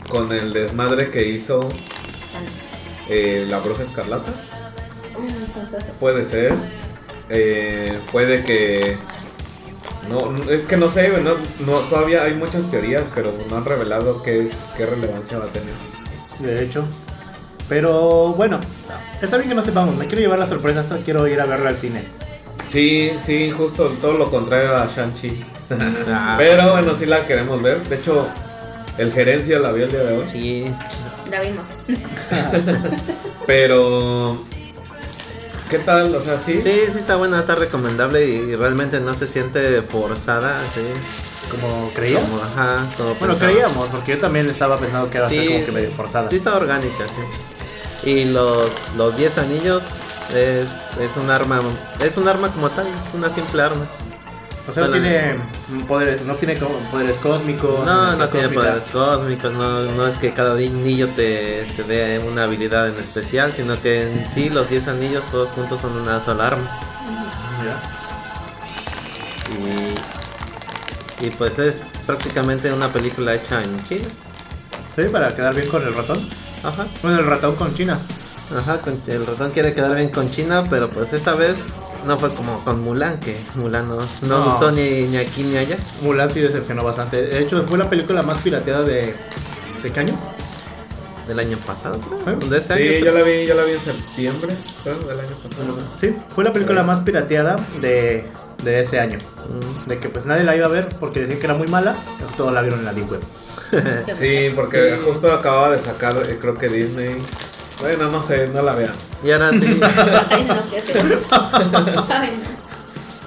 con 0.08 0.32
el 0.32 0.52
desmadre 0.54 1.10
que 1.10 1.28
hizo 1.28 1.68
eh, 3.08 3.46
la 3.48 3.58
bruja 3.58 3.82
escarlata. 3.82 4.32
Puede 6.00 6.24
ser. 6.24 6.54
Eh, 7.28 7.98
puede 8.12 8.42
que. 8.42 8.96
No, 10.08 10.34
es 10.50 10.62
que 10.62 10.76
no 10.76 10.90
sé, 10.90 11.10
no, 11.20 11.34
no, 11.66 11.78
todavía 11.90 12.22
hay 12.22 12.34
muchas 12.34 12.70
teorías, 12.70 13.08
pero 13.14 13.30
no 13.50 13.56
han 13.56 13.64
revelado 13.64 14.22
qué, 14.22 14.50
qué 14.76 14.86
relevancia 14.86 15.38
va 15.38 15.46
a 15.46 15.52
tener. 15.52 15.74
De 16.38 16.64
hecho. 16.64 16.86
Pero 17.68 18.32
bueno, 18.32 18.60
está 19.20 19.36
bien 19.36 19.50
que 19.50 19.54
no 19.54 19.62
sepamos. 19.62 19.94
Me 19.94 20.06
quiero 20.06 20.22
llevar 20.22 20.38
la 20.38 20.46
sorpresa. 20.46 20.80
hasta 20.80 20.96
Quiero 20.98 21.28
ir 21.28 21.40
a 21.40 21.44
verla 21.44 21.70
al 21.70 21.76
cine. 21.76 22.04
Sí, 22.66 23.12
sí, 23.22 23.50
justo 23.50 23.88
todo 24.00 24.14
lo 24.14 24.30
contrario 24.30 24.74
a 24.76 24.86
Shang-Chi. 24.86 25.44
Pero 26.38 26.72
bueno, 26.72 26.94
sí 26.96 27.04
la 27.04 27.26
queremos 27.26 27.60
ver. 27.62 27.86
De 27.86 27.96
hecho, 27.96 28.28
el 28.96 29.12
gerencia 29.12 29.58
la 29.58 29.72
vio 29.72 29.84
el 29.84 29.90
día 29.90 30.02
de 30.02 30.18
hoy. 30.18 30.26
Sí. 30.26 30.74
La 31.30 31.40
vimos. 31.40 31.64
Pero. 33.46 34.36
¿Qué 35.70 35.78
tal? 35.80 36.14
O 36.14 36.22
sea, 36.22 36.38
sí. 36.38 36.62
Sí, 36.62 36.72
sí 36.90 36.98
está 36.98 37.16
buena, 37.16 37.38
está 37.40 37.54
recomendable 37.54 38.24
y 38.24 38.56
realmente 38.56 39.00
no 39.00 39.12
se 39.12 39.26
siente 39.26 39.82
forzada, 39.82 40.58
sí. 40.74 40.80
como 41.50 41.90
creía. 41.94 42.20
Como, 42.20 42.38
ajá, 42.42 42.86
como 42.96 43.10
Bueno, 43.16 43.34
pensaba. 43.34 43.50
creíamos, 43.52 43.88
porque 43.88 44.12
yo 44.12 44.18
también 44.18 44.48
estaba 44.48 44.78
pensando 44.78 45.10
que 45.10 45.18
era 45.18 45.28
Sí, 45.28 45.46
como 45.46 45.66
que 45.66 45.72
medio 45.72 45.90
forzada. 45.92 46.30
Sí 46.30 46.36
está 46.36 46.56
orgánica, 46.56 47.04
sí. 48.02 48.08
Y 48.10 48.24
los 48.26 48.70
los 48.96 49.16
10 49.18 49.38
anillos 49.38 49.82
es, 50.34 50.96
es 50.98 51.16
un 51.16 51.28
arma 51.30 51.60
es 52.02 52.16
un 52.16 52.28
arma 52.28 52.50
como 52.50 52.70
tal, 52.70 52.86
es 52.86 53.14
una 53.14 53.28
simple 53.28 53.60
arma. 53.60 53.86
O 54.68 54.72
sea, 54.72 54.86
no 54.86 54.92
tiene 54.92 55.36
poderes, 55.86 56.22
no 56.22 56.34
tiene 56.34 56.54
poderes 56.90 57.16
cósmicos. 57.16 57.86
No, 57.86 58.16
no 58.16 58.28
tiene 58.28 58.48
cósmica. 58.48 58.68
poderes 58.68 58.84
cósmicos, 58.92 59.52
no, 59.54 59.84
no 59.84 60.06
es 60.06 60.16
que 60.16 60.34
cada 60.34 60.52
anillo 60.52 61.08
te, 61.08 61.66
te 61.74 61.84
dé 61.84 62.18
una 62.18 62.44
habilidad 62.44 62.88
en 62.88 63.00
especial, 63.00 63.54
sino 63.54 63.80
que 63.80 64.02
en 64.02 64.30
sí 64.32 64.50
los 64.50 64.68
10 64.68 64.88
anillos 64.88 65.24
todos 65.30 65.48
juntos 65.50 65.80
son 65.80 65.92
una 65.96 66.20
sola 66.20 66.48
arma. 66.48 66.80
Ya. 67.64 67.80
Y, 71.22 71.26
y 71.26 71.30
pues 71.30 71.58
es 71.58 71.86
prácticamente 72.06 72.70
una 72.70 72.92
película 72.92 73.34
hecha 73.34 73.62
en 73.62 73.82
China. 73.84 74.08
Sí, 74.94 75.04
para 75.10 75.34
quedar 75.34 75.54
bien 75.54 75.68
con 75.68 75.82
el 75.82 75.94
ratón. 75.94 76.28
Ajá. 76.62 76.86
Bueno, 77.02 77.20
el 77.20 77.26
ratón 77.26 77.56
con 77.56 77.74
China. 77.74 77.98
Ajá, 78.56 78.78
con- 78.78 79.00
el 79.06 79.26
ratón 79.26 79.50
quiere 79.50 79.74
quedar 79.74 79.94
bien 79.94 80.08
con 80.10 80.30
China, 80.30 80.64
pero 80.70 80.88
pues 80.88 81.12
esta 81.12 81.34
vez 81.34 81.74
no 82.06 82.18
fue 82.18 82.32
como 82.32 82.64
con 82.64 82.80
Mulan, 82.80 83.20
que 83.20 83.36
Mulan 83.56 83.88
no, 83.88 83.96
no, 83.96 84.06
No. 84.22 84.44
gustó 84.44 84.72
ni, 84.72 85.02
ni 85.02 85.18
aquí 85.18 85.42
ni 85.42 85.56
allá. 85.58 85.76
Mulan 86.02 86.30
sí 86.30 86.40
decepcionó 86.40 86.82
bastante. 86.82 87.20
De 87.22 87.40
hecho, 87.40 87.64
fue 87.68 87.76
la 87.78 87.90
película 87.90 88.22
más 88.22 88.38
pirateada 88.38 88.82
de. 88.82 89.14
¿De 89.82 89.92
qué 89.92 90.00
año? 90.00 90.18
Del 91.26 91.38
año 91.40 91.58
pasado, 91.58 92.00
creo. 92.00 92.34
¿Eh? 92.34 92.38
De 92.48 92.56
este 92.56 92.74
Sí, 92.74 92.88
año. 92.96 93.04
yo 93.06 93.12
la 93.12 93.22
vi, 93.22 93.46
yo 93.46 93.54
la 93.54 93.64
vi 93.64 93.72
en 93.72 93.80
septiembre, 93.80 94.54
creo, 94.82 94.98
del 94.98 95.20
año 95.20 95.36
pasado. 95.42 95.76
Sí, 96.00 96.16
fue 96.34 96.42
la 96.42 96.52
película 96.54 96.82
más 96.82 97.00
pirateada 97.00 97.56
de, 97.82 98.24
de 98.64 98.80
ese 98.80 98.98
año. 98.98 99.18
Mm. 99.46 99.88
De 99.90 99.98
que 99.98 100.08
pues 100.08 100.24
nadie 100.24 100.44
la 100.44 100.56
iba 100.56 100.64
a 100.64 100.70
ver 100.70 100.88
porque 100.98 101.20
decían 101.20 101.38
que 101.38 101.44
era 101.44 101.54
muy 101.54 101.66
mala. 101.68 101.94
pero 102.18 102.30
Todos 102.34 102.52
la 102.54 102.62
vieron 102.62 102.78
en 102.80 102.84
la 102.86 102.94
Deep 102.94 103.10
Web. 103.12 103.20
Sí, 104.18 104.50
porque 104.56 104.94
Sí. 104.96 105.02
justo 105.04 105.30
acaba 105.30 105.70
de 105.70 105.78
sacar, 105.78 106.16
eh, 106.26 106.38
creo 106.40 106.54
que 106.54 106.68
Disney. 106.68 107.16
Bueno, 107.80 108.10
no 108.10 108.22
sé, 108.22 108.48
no 108.48 108.62
la 108.62 108.74
vean. 108.74 108.94
Y 109.22 109.30
ahora 109.30 109.50
sí, 109.52 109.80
Ay, 110.30 110.44
no. 110.44 110.54
Ay, 112.08 112.38
no. 112.42 112.58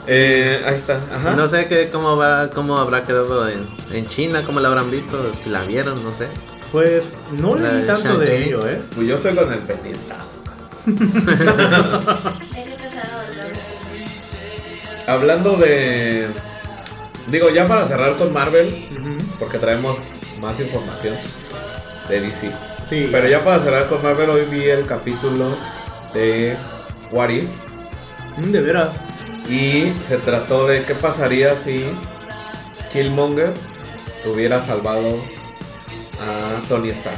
Eh, 0.07 0.61
ahí 0.65 0.75
está, 0.75 0.95
ajá. 0.95 1.35
no 1.35 1.47
sé 1.47 1.67
qué, 1.67 1.89
cómo, 1.89 2.17
va, 2.17 2.49
cómo 2.49 2.77
habrá 2.77 3.03
quedado 3.03 3.47
en, 3.47 3.67
en 3.93 4.07
China, 4.07 4.43
cómo 4.43 4.59
la 4.59 4.67
habrán 4.67 4.89
visto, 4.89 5.31
si 5.41 5.49
la 5.49 5.61
vieron, 5.63 6.03
no 6.03 6.13
sé. 6.13 6.27
Pues 6.71 7.09
no 7.31 7.55
La 7.55 7.73
leí 7.73 7.85
tanto 7.85 8.17
de 8.17 8.43
ello, 8.43 8.67
¿eh? 8.67 8.81
Pues 8.95 9.07
yo 9.07 9.15
estoy 9.17 9.35
con 9.35 9.51
el 9.53 9.59
pendientazo. 9.59 10.41
Hablando 15.07 15.57
de. 15.57 16.27
Digo, 17.27 17.49
ya 17.49 17.67
para 17.67 17.87
cerrar 17.87 18.15
con 18.17 18.33
Marvel, 18.33 18.87
porque 19.37 19.59
traemos 19.59 19.99
más 20.39 20.59
información 20.59 21.15
de 22.09 22.21
DC. 22.21 22.51
Sí. 22.91 23.07
Pero 23.11 23.27
ya 23.27 23.41
para 23.43 23.59
cerrar 23.63 23.87
con 23.87 24.03
Marvel, 24.03 24.29
hoy 24.29 24.45
vi 24.51 24.65
el 24.65 24.85
capítulo 24.85 25.55
de 26.13 26.57
What 27.11 27.29
If. 27.29 27.47
Mm, 28.37 28.51
De 28.51 28.61
veras. 28.61 28.95
Y 29.49 29.93
se 30.07 30.17
trató 30.17 30.67
de 30.67 30.83
qué 30.83 30.93
pasaría 30.93 31.55
si 31.55 31.85
Killmonger 32.91 33.53
hubiera 34.25 34.61
salvado 34.61 35.19
a 36.21 36.67
Tony 36.67 36.89
Stark. 36.89 37.17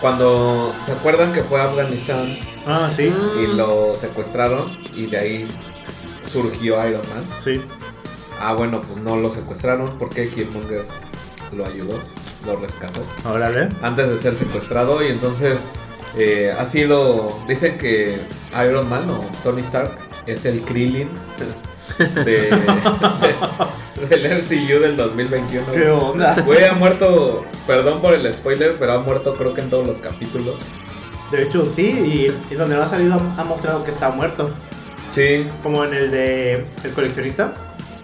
Cuando 0.00 0.74
se 0.86 0.92
acuerdan 0.92 1.32
que 1.32 1.42
fue 1.44 1.60
a 1.60 1.64
Afganistán 1.64 2.36
Ah, 2.66 2.90
sí. 2.94 3.12
y 3.42 3.46
lo 3.54 3.94
secuestraron 3.94 4.64
y 4.94 5.06
de 5.06 5.18
ahí 5.18 5.48
surgió 6.30 6.74
Iron 6.88 7.02
Man. 7.14 7.24
Sí. 7.42 7.60
Ah, 8.40 8.54
bueno, 8.54 8.80
pues 8.82 9.02
no 9.02 9.16
lo 9.16 9.30
secuestraron 9.30 9.98
porque 9.98 10.30
Killmonger 10.30 10.86
lo 11.56 11.66
ayudó, 11.66 11.98
lo 12.46 12.56
rescató 12.56 13.00
Órale. 13.24 13.68
antes 13.82 14.08
de 14.08 14.18
ser 14.18 14.34
secuestrado 14.34 15.02
y 15.02 15.08
entonces 15.08 15.68
eh, 16.16 16.54
ha 16.56 16.64
sido, 16.66 17.36
dicen 17.48 17.76
que 17.78 18.20
Iron 18.64 18.88
Man 18.88 19.08
o 19.10 19.24
Tony 19.42 19.62
Stark 19.62 19.90
es 20.26 20.44
el 20.44 20.60
Krillin 20.62 21.08
de, 22.24 22.24
de- 22.24 22.50
del 24.08 24.38
MCU 24.42 24.80
del 24.80 24.96
2021. 24.96 25.72
¿Qué 25.72 25.88
onda? 25.90 26.34
Güey, 26.44 26.64
ha 26.64 26.72
muerto, 26.74 27.44
perdón 27.66 28.00
por 28.00 28.14
el 28.14 28.32
spoiler, 28.32 28.76
pero 28.78 28.92
ha 28.92 28.98
muerto 29.00 29.34
creo 29.34 29.54
que 29.54 29.60
en 29.60 29.70
todos 29.70 29.86
los 29.86 29.98
capítulos. 29.98 30.56
De 31.30 31.42
hecho, 31.42 31.64
sí. 31.66 31.86
Y, 32.50 32.52
y 32.52 32.56
donde 32.56 32.76
no 32.76 32.82
ha 32.82 32.88
salido 32.88 33.14
ha 33.36 33.44
mostrado 33.44 33.82
que 33.84 33.90
está 33.90 34.10
muerto. 34.10 34.50
Sí, 35.10 35.46
Como 35.62 35.84
en 35.84 35.94
el 35.94 36.10
de 36.10 36.66
El 36.84 36.90
coleccionista. 36.94 37.52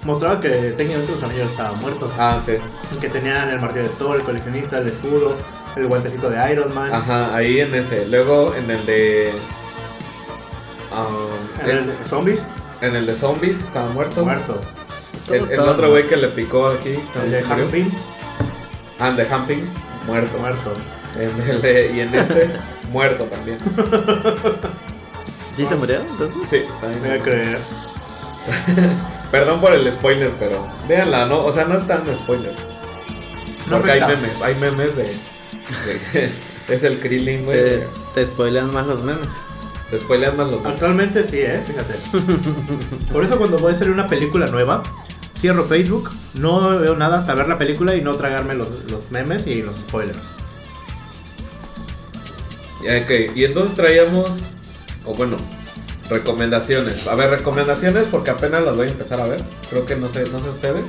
Mostraba 0.04 0.40
que 0.40 0.48
técnicamente 0.76 1.12
los 1.12 1.22
anillos 1.22 1.50
estaban 1.50 1.78
muertos. 1.80 2.10
ah, 2.18 2.40
sí. 2.44 2.52
Que 3.00 3.08
tenían 3.08 3.50
el 3.50 3.60
martillo 3.60 3.82
de 3.84 3.90
Thor, 3.90 4.16
el 4.16 4.22
coleccionista, 4.22 4.78
el 4.78 4.86
escudo, 4.88 5.36
el 5.76 5.86
guantecito 5.88 6.30
de 6.30 6.52
Iron 6.52 6.74
Man. 6.74 6.92
Ajá, 6.92 7.34
ahí 7.34 7.60
en 7.60 7.74
ese. 7.74 8.06
Luego 8.08 8.54
en 8.54 8.70
el 8.70 8.86
de... 8.86 9.30
um, 10.92 11.68
En 11.68 11.76
el 11.76 11.86
de 11.86 12.04
zombies, 12.06 12.40
en 12.80 12.96
el 12.96 13.04
de 13.06 13.14
zombies 13.14 13.60
estaba 13.60 13.90
muerto. 13.90 14.24
muerto. 14.24 14.60
El, 15.28 15.42
otro 15.60 15.90
güey 15.90 16.06
que 16.08 16.16
le 16.16 16.28
picó 16.28 16.68
aquí. 16.68 16.98
El 17.14 17.42
también 17.44 17.70
de 17.70 17.78
Pym, 17.78 17.90
Ah, 18.98 19.08
el 19.10 19.16
de 19.16 19.24
Humping, 19.34 19.62
muerto. 20.06 20.38
muerto. 20.38 20.72
En 21.16 21.50
el 21.50 21.60
de- 21.62 21.92
y 21.94 22.00
en 22.00 22.14
este, 22.14 22.50
muerto 22.90 23.24
también. 23.24 23.58
¿Sí 25.54 25.66
se 25.66 25.74
murió? 25.76 26.00
Entonces, 26.00 26.36
Sí, 26.48 26.62
Voy 26.80 26.90
a 26.90 26.94
también. 26.94 27.20
creer. 27.22 27.58
Perdón 29.30 29.60
por 29.60 29.72
el 29.72 29.90
spoiler, 29.92 30.30
pero 30.38 30.66
véanla, 30.88 31.26
¿no? 31.26 31.38
O 31.44 31.52
sea, 31.52 31.64
no 31.64 31.76
es 31.78 31.86
tan 31.86 32.04
spoiler. 32.16 32.54
No 33.68 33.76
Porque 33.76 33.92
hay 33.92 34.00
memes, 34.00 34.42
hay 34.42 34.54
memes 34.56 34.96
de. 34.96 35.04
de- 35.04 36.32
es 36.68 36.82
el 36.82 36.98
Krillin, 37.00 37.44
güey. 37.44 37.56
te, 37.56 37.86
te 38.14 38.26
spoilean 38.26 38.72
más 38.72 38.86
los 38.88 39.02
memes. 39.02 39.28
Te 39.90 39.98
spoilean 40.00 40.36
más 40.36 40.48
los 40.50 40.60
memes. 40.60 40.72
Actualmente 40.72 41.24
sí, 41.28 41.38
eh, 41.40 41.62
fíjate. 41.64 41.94
Por 43.12 43.24
eso 43.24 43.38
cuando 43.38 43.58
voy 43.58 43.72
a 43.72 43.76
hacer 43.76 43.90
una 43.90 44.06
película 44.08 44.46
nueva, 44.46 44.82
cierro 45.38 45.64
Facebook, 45.64 46.10
no 46.34 46.78
veo 46.80 46.96
nada 46.96 47.18
hasta 47.18 47.34
ver 47.34 47.46
la 47.48 47.58
película 47.58 47.94
y 47.94 48.00
no 48.02 48.14
tragarme 48.14 48.54
los, 48.54 48.90
los 48.90 49.10
memes 49.12 49.46
y 49.46 49.62
los 49.62 49.74
spoilers. 49.76 50.18
Ok, 52.80 53.36
y 53.36 53.44
entonces 53.44 53.74
traíamos. 53.76 54.30
O 55.04 55.14
bueno, 55.14 55.36
recomendaciones. 56.10 57.06
A 57.06 57.14
ver, 57.14 57.30
recomendaciones 57.30 58.06
porque 58.10 58.30
apenas 58.30 58.64
las 58.64 58.76
voy 58.76 58.88
a 58.88 58.90
empezar 58.90 59.20
a 59.20 59.26
ver. 59.26 59.40
Creo 59.70 59.86
que 59.86 59.96
no 59.96 60.08
sé, 60.08 60.24
no 60.30 60.40
sé 60.40 60.50
ustedes. 60.50 60.84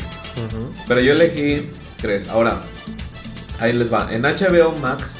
Pero 0.87 0.99
yo 0.99 1.13
elegí 1.13 1.69
tres. 2.01 2.27
Ahora, 2.29 2.61
ahí 3.59 3.73
les 3.73 3.93
va. 3.93 4.09
En 4.11 4.23
HBO 4.23 4.73
Max, 4.81 5.17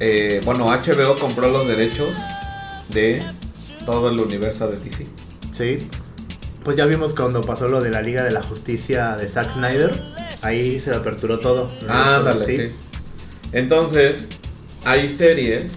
eh, 0.00 0.40
bueno, 0.44 0.66
HBO 0.66 1.16
compró 1.18 1.48
los 1.50 1.66
derechos 1.66 2.14
de 2.88 3.22
todo 3.84 4.08
el 4.08 4.18
universo 4.18 4.68
de 4.68 4.78
DC. 4.78 5.06
Sí. 5.56 5.88
Pues 6.64 6.76
ya 6.76 6.86
vimos 6.86 7.12
cuando 7.12 7.42
pasó 7.42 7.68
lo 7.68 7.82
de 7.82 7.90
la 7.90 8.00
Liga 8.00 8.22
de 8.22 8.30
la 8.30 8.42
Justicia 8.42 9.16
de 9.16 9.28
Zack 9.28 9.52
Snyder. 9.52 9.92
Ahí 10.40 10.80
se 10.80 10.94
aperturó 10.94 11.40
todo. 11.40 11.68
Ándale, 11.88 12.46
sí. 12.46 12.74
Entonces, 13.52 14.28
hay 14.84 15.08
series 15.08 15.72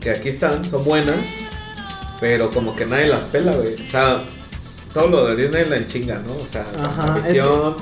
que 0.00 0.10
aquí 0.10 0.28
están, 0.28 0.64
son 0.68 0.84
buenas, 0.84 1.16
pero 2.22 2.52
como 2.52 2.76
que 2.76 2.86
nadie 2.86 3.08
las 3.08 3.24
pela, 3.24 3.50
güey. 3.50 3.74
O 3.74 3.90
sea, 3.90 4.22
todo 4.94 5.08
lo 5.08 5.26
de 5.26 5.42
Disney 5.42 5.68
la 5.68 5.76
en 5.76 5.88
chinga, 5.88 6.22
¿no? 6.24 6.32
O 6.32 6.46
sea, 6.46 6.64
Ajá, 6.80 7.06
la 7.06 7.14
visión, 7.14 7.74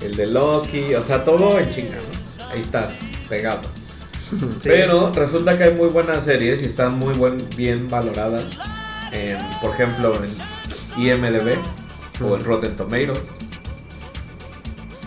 el 0.00 0.14
de 0.14 0.26
Loki, 0.28 0.94
o 0.94 1.02
sea, 1.02 1.24
todo 1.24 1.58
en 1.58 1.74
chinga, 1.74 1.96
¿no? 1.96 2.46
Ahí 2.52 2.60
está, 2.60 2.88
pegado. 3.28 3.62
Pero 4.62 5.12
resulta 5.12 5.58
que 5.58 5.64
hay 5.64 5.74
muy 5.74 5.88
buenas 5.88 6.24
series 6.24 6.62
y 6.62 6.66
están 6.66 6.96
muy 6.96 7.12
buen, 7.14 7.36
bien 7.56 7.90
valoradas. 7.90 8.44
En, 9.10 9.38
por 9.60 9.72
ejemplo, 9.72 10.14
en 10.14 11.02
IMDB 11.02 11.56
o 12.24 12.36
en 12.36 12.44
Rotten 12.44 12.76
Tomatoes. 12.76 13.18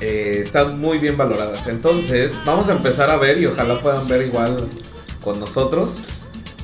Eh, 0.01 0.41
están 0.43 0.81
muy 0.81 0.97
bien 0.97 1.15
valoradas. 1.15 1.65
Entonces, 1.67 2.33
vamos 2.45 2.67
a 2.67 2.73
empezar 2.73 3.09
a 3.09 3.15
ver 3.15 3.37
y 3.37 3.45
ojalá 3.45 3.79
puedan 3.79 4.05
ver 4.09 4.23
igual 4.23 4.57
con 5.23 5.39
nosotros. 5.39 5.91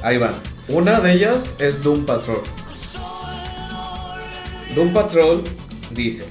Ahí 0.04 0.18
van. 0.18 0.34
Una 0.70 1.00
de 1.00 1.14
ellas 1.14 1.56
es 1.60 1.82
Doom 1.82 2.06
Patrol. 2.06 2.42
Doom 4.76 4.94
Patrol 4.94 5.44
dice: 5.92 6.26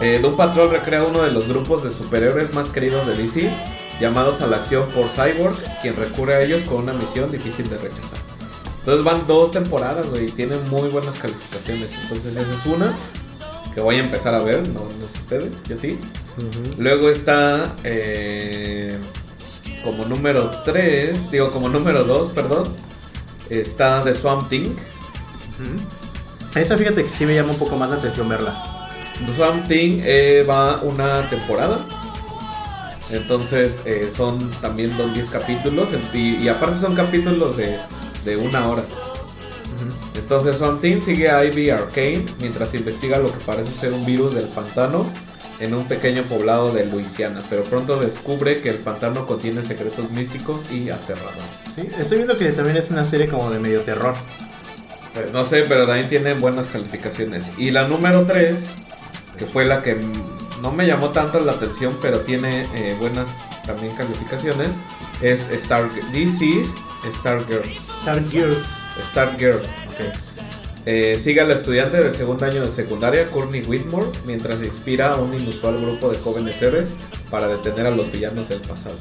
eh, 0.00 0.18
Doom 0.20 0.36
Patrol 0.36 0.70
recrea 0.70 1.02
uno 1.02 1.22
de 1.22 1.30
los 1.30 1.48
grupos 1.48 1.82
de 1.84 1.90
superhéroes 1.90 2.54
más 2.54 2.68
queridos 2.68 3.06
de 3.06 3.14
DC, 3.16 3.50
llamados 4.00 4.40
a 4.40 4.46
la 4.46 4.56
acción 4.56 4.88
por 4.88 5.08
Cyborg, 5.08 5.56
quien 5.82 5.96
recurre 5.96 6.34
a 6.34 6.42
ellos 6.42 6.62
con 6.62 6.82
una 6.82 6.92
misión 6.92 7.30
difícil 7.30 7.68
de 7.68 7.78
rechazar. 7.78 8.18
Entonces 8.80 9.04
van 9.04 9.26
dos 9.26 9.52
temporadas, 9.52 10.06
güey, 10.08 10.24
y 10.24 10.30
tienen 10.30 10.58
muy 10.70 10.88
buenas 10.88 11.18
calificaciones. 11.18 11.90
Entonces 12.02 12.36
esa 12.36 12.50
es 12.50 12.66
una 12.66 12.92
que 13.74 13.80
voy 13.80 13.96
a 13.96 14.00
empezar 14.00 14.34
a 14.34 14.40
ver, 14.40 14.66
no, 14.68 14.80
no 14.80 15.08
sé 15.12 15.18
ustedes, 15.20 15.62
yo 15.68 15.76
sí. 15.76 15.98
Luego 16.78 17.10
está 17.10 17.74
eh, 17.84 18.96
como 19.84 20.06
número 20.06 20.50
3, 20.64 21.30
digo 21.30 21.50
como 21.50 21.68
número 21.68 22.04
2, 22.04 22.32
perdón, 22.32 22.64
está 23.50 24.02
The 24.02 24.14
Swamp 24.14 24.48
Thing. 24.48 24.74
Esa 26.54 26.78
fíjate 26.78 27.04
que 27.04 27.10
sí 27.10 27.26
me 27.26 27.34
llama 27.34 27.52
un 27.52 27.58
poco 27.58 27.76
más 27.76 27.90
la 27.90 27.96
atención 27.96 28.28
verla. 28.28 28.54
Swamp 29.36 29.68
Thing 29.68 30.00
eh, 30.04 30.46
va 30.48 30.80
una 30.82 31.28
temporada. 31.28 31.86
Entonces 33.10 33.82
eh, 33.84 34.10
son 34.14 34.38
también 34.62 34.96
los 34.96 35.12
10 35.12 35.28
capítulos. 35.30 35.90
Y, 36.14 36.36
y 36.36 36.48
aparte 36.48 36.76
son 36.76 36.94
capítulos 36.94 37.56
de, 37.56 37.78
de 38.24 38.36
una 38.36 38.68
hora. 38.68 38.82
Entonces 40.14 40.56
Swamp 40.56 40.80
Thing 40.80 41.00
sigue 41.00 41.30
a 41.30 41.44
Ivy 41.44 41.70
Arcane 41.70 42.24
mientras 42.40 42.74
investiga 42.74 43.18
lo 43.18 43.32
que 43.32 43.44
parece 43.44 43.72
ser 43.72 43.92
un 43.92 44.04
virus 44.04 44.34
del 44.34 44.46
pantano 44.46 45.06
en 45.60 45.74
un 45.74 45.84
pequeño 45.86 46.22
poblado 46.24 46.72
de 46.72 46.86
Luisiana. 46.86 47.40
Pero 47.48 47.62
pronto 47.64 48.00
descubre 48.00 48.60
que 48.60 48.70
el 48.70 48.76
pantano 48.76 49.26
contiene 49.26 49.62
secretos 49.62 50.10
místicos 50.10 50.72
y 50.72 50.90
aterradores. 50.90 51.42
Sí, 51.74 51.82
estoy 51.98 52.18
viendo 52.18 52.36
que 52.36 52.50
también 52.52 52.76
es 52.76 52.90
una 52.90 53.04
serie 53.04 53.28
como 53.28 53.50
de 53.50 53.60
medio 53.60 53.82
terror. 53.82 54.14
Eh, 55.16 55.30
No 55.32 55.44
sé, 55.44 55.64
pero 55.68 55.86
también 55.86 56.08
tiene 56.08 56.34
buenas 56.34 56.68
calificaciones. 56.68 57.44
Y 57.58 57.70
la 57.70 57.86
número 57.86 58.24
3, 58.26 58.56
que 59.38 59.44
fue 59.46 59.64
la 59.64 59.82
que 59.82 59.96
no 60.62 60.72
me 60.72 60.86
llamó 60.86 61.10
tanto 61.10 61.40
la 61.40 61.52
atención, 61.52 61.96
pero 62.02 62.20
tiene 62.20 62.66
eh, 62.74 62.96
buenas 62.98 63.28
también 63.66 63.94
calificaciones, 63.94 64.68
es 65.22 65.50
Star 65.50 65.88
DC 66.12 66.64
Stargirl. 67.20 67.64
Stargirl. 68.02 68.56
Stargirl. 69.10 69.56
Ok. 69.56 70.29
Eh, 70.86 71.18
sigue 71.22 71.40
al 71.42 71.50
estudiante 71.50 71.98
del 72.02 72.14
segundo 72.14 72.46
año 72.46 72.62
de 72.64 72.70
secundaria, 72.70 73.30
Courtney 73.30 73.62
Whitmore, 73.62 74.06
mientras 74.24 74.62
inspira 74.62 75.10
a 75.12 75.16
un 75.16 75.38
inusual 75.38 75.80
grupo 75.80 76.08
de 76.10 76.18
jóvenes 76.18 76.60
héroes 76.62 76.94
para 77.30 77.48
detener 77.48 77.86
a 77.86 77.90
los 77.90 78.10
villanos 78.10 78.48
del 78.48 78.60
pasado. 78.60 78.96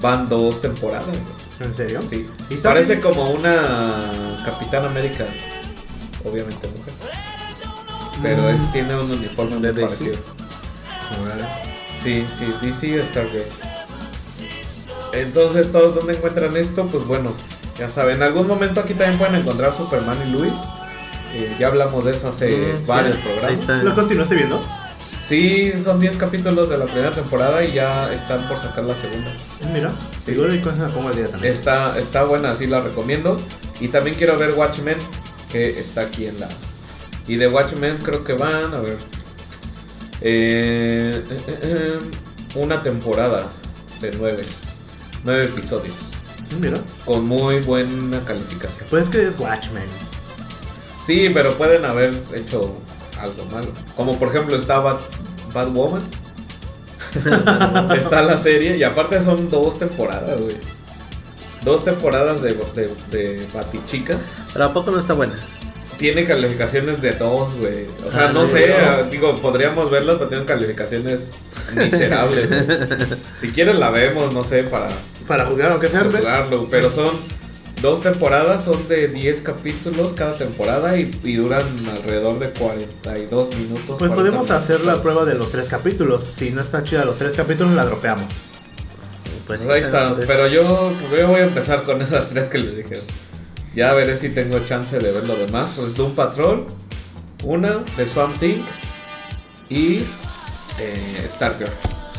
Van 0.00 0.28
dos 0.28 0.60
temporadas. 0.62 1.06
¿En 1.60 1.74
serio? 1.74 2.00
Sí. 2.08 2.26
¿Y 2.48 2.54
está 2.54 2.70
Parece 2.70 2.96
bien? 2.96 3.02
como 3.02 3.30
una 3.30 4.40
Capitán 4.46 4.86
América, 4.86 5.26
obviamente 6.24 6.66
mujer. 6.68 6.94
Pero 8.22 8.42
Mm. 8.44 8.48
es, 8.48 8.72
tiene 8.72 8.96
un 8.98 9.10
uniforme 9.12 9.56
De 9.60 9.72
DC. 9.74 9.82
parecido. 9.86 10.16
Sí, 12.02 12.26
sí, 12.38 12.46
DC 12.62 13.06
Stargirl. 13.06 13.42
Entonces, 15.12 15.70
¿todos 15.72 15.94
dónde 15.94 16.14
encuentran 16.14 16.56
esto? 16.56 16.86
Pues 16.86 17.04
bueno, 17.06 17.34
ya 17.80 17.88
saben, 17.88 18.16
en 18.16 18.22
algún 18.22 18.46
momento 18.46 18.80
aquí 18.80 18.94
también 18.94 19.18
pueden 19.18 19.34
encontrar 19.36 19.74
Superman 19.76 20.18
y 20.28 20.30
Luis. 20.30 20.52
Eh, 21.32 21.56
ya 21.58 21.68
hablamos 21.68 22.04
de 22.04 22.12
eso 22.12 22.28
hace 22.28 22.74
Mm, 22.82 22.86
varios 22.86 23.16
sí, 23.16 23.22
programas. 23.22 23.50
Ahí 23.50 23.60
está. 23.60 23.82
¿Lo 23.82 23.94
continuaste 23.94 24.34
viendo? 24.36 24.62
Sí, 25.26 25.72
son 25.84 26.00
10 26.00 26.16
capítulos 26.16 26.68
de 26.68 26.76
la 26.76 26.84
primera 26.86 27.12
temporada 27.12 27.62
y 27.64 27.72
ya 27.72 28.12
están 28.12 28.46
por 28.48 28.60
sacar 28.60 28.84
la 28.84 28.94
segunda. 28.96 29.32
Mira, 29.72 29.90
seguro 30.24 30.52
y 30.54 30.60
con 30.60 30.74
esa 30.74 30.88
me 30.88 30.92
pongo 30.92 31.08
al 31.08 31.16
día 31.16 31.28
también. 31.28 31.54
Está, 31.54 31.98
está 31.98 32.24
buena, 32.24 32.54
sí 32.54 32.66
la 32.66 32.80
recomiendo. 32.80 33.36
Y 33.80 33.88
también 33.88 34.16
quiero 34.16 34.36
ver 34.36 34.54
Watchmen, 34.54 34.96
que 35.52 35.78
está 35.80 36.02
aquí 36.02 36.26
en 36.26 36.38
la. 36.40 36.48
Y 37.28 37.36
de 37.36 37.46
Watchmen 37.48 37.96
creo 38.02 38.24
que 38.24 38.32
van, 38.34 38.74
a 38.74 38.80
ver. 38.80 38.98
eh, 40.20 41.22
eh, 41.62 41.98
una 42.56 42.82
temporada 42.82 43.46
de 44.00 44.10
nueve. 44.18 44.44
Nueve 45.24 45.44
episodios. 45.44 45.94
Mira. 46.58 46.78
Con 47.04 47.26
muy 47.26 47.60
buena 47.60 48.20
calificación. 48.24 48.86
Pues 48.90 49.08
que 49.08 49.28
es 49.28 49.38
Watchmen. 49.38 49.86
Sí, 51.04 51.30
pero 51.32 51.56
pueden 51.56 51.84
haber 51.84 52.14
hecho 52.34 52.76
algo 53.20 53.44
malo. 53.52 53.68
Como 53.96 54.18
por 54.18 54.28
ejemplo 54.28 54.56
está 54.56 54.78
Bad, 54.80 55.68
Woman. 55.72 56.02
está 57.96 58.22
la 58.22 58.38
serie. 58.38 58.76
Y 58.76 58.82
aparte 58.82 59.22
son 59.22 59.50
dos 59.50 59.78
temporadas, 59.78 60.40
güey. 60.40 60.56
Dos 61.64 61.84
temporadas 61.84 62.42
de, 62.42 62.54
de, 62.74 62.90
de 63.10 63.46
Batichica. 63.52 64.16
Pero 64.52 64.64
¿a 64.64 64.72
poco 64.72 64.90
no 64.90 64.98
está 64.98 65.14
buena? 65.14 65.34
Tiene 66.00 66.24
calificaciones 66.24 67.00
de 67.00 67.12
dos, 67.12 67.54
güey. 67.56 67.84
O 68.06 68.10
sea, 68.10 68.28
Ah, 68.28 68.32
no 68.32 68.42
¿en 68.42 68.48
sé, 68.48 68.72
ah, 68.74 69.02
digo, 69.08 69.36
podríamos 69.36 69.90
verlas, 69.90 70.16
pero 70.16 70.28
tienen 70.28 70.46
calificaciones 70.46 71.28
miserables. 71.76 72.48
si 73.40 73.50
quieren 73.50 73.78
la 73.78 73.90
vemos, 73.90 74.34
no 74.34 74.42
sé, 74.42 74.64
para 74.64 74.88
Para 75.28 75.46
jugar, 75.46 75.70
aunque 75.72 75.86
sea. 75.88 76.00
juzgarlo. 76.04 76.66
Pero 76.70 76.90
son 76.90 77.10
dos 77.82 78.02
temporadas, 78.02 78.64
son 78.64 78.88
de 78.88 79.08
10 79.08 79.42
capítulos 79.42 80.12
cada 80.16 80.36
temporada 80.36 80.96
y, 80.98 81.10
y 81.22 81.34
duran 81.36 81.62
alrededor 81.94 82.38
de 82.38 82.50
42 82.50 83.54
minutos. 83.56 83.84
Pues 83.98 84.10
40 84.10 84.14
podemos 84.16 84.50
hacer 84.50 84.80
la 84.80 85.00
prueba 85.02 85.24
de 85.26 85.34
los 85.34 85.50
tres 85.52 85.68
capítulos. 85.68 86.24
Si 86.24 86.50
no 86.50 86.62
está 86.62 86.82
chida 86.82 87.04
los 87.04 87.18
tres 87.18 87.34
capítulos, 87.34 87.74
la 87.74 87.84
dropeamos. 87.84 88.24
Pues, 89.46 89.62
Pues 89.62 89.70
ahí 89.76 89.82
está, 89.82 90.14
pero 90.26 90.46
yo, 90.46 90.92
yo 91.14 91.28
voy 91.28 91.40
a 91.40 91.44
empezar 91.44 91.84
con 91.84 92.00
esas 92.00 92.28
tres 92.30 92.48
que 92.48 92.58
les 92.58 92.76
dije. 92.76 93.00
Ya 93.74 93.92
veré 93.94 94.16
si 94.16 94.30
tengo 94.30 94.58
chance 94.60 94.98
de 94.98 95.12
ver 95.12 95.26
lo 95.26 95.36
demás. 95.36 95.70
Pues 95.76 95.94
Doom 95.94 96.14
Patrol, 96.14 96.66
una 97.44 97.78
de 97.96 98.06
Swamp 98.06 98.38
Thing 98.38 98.62
y 99.68 99.98
eh, 100.78 101.26
Stargirl. 101.28 101.70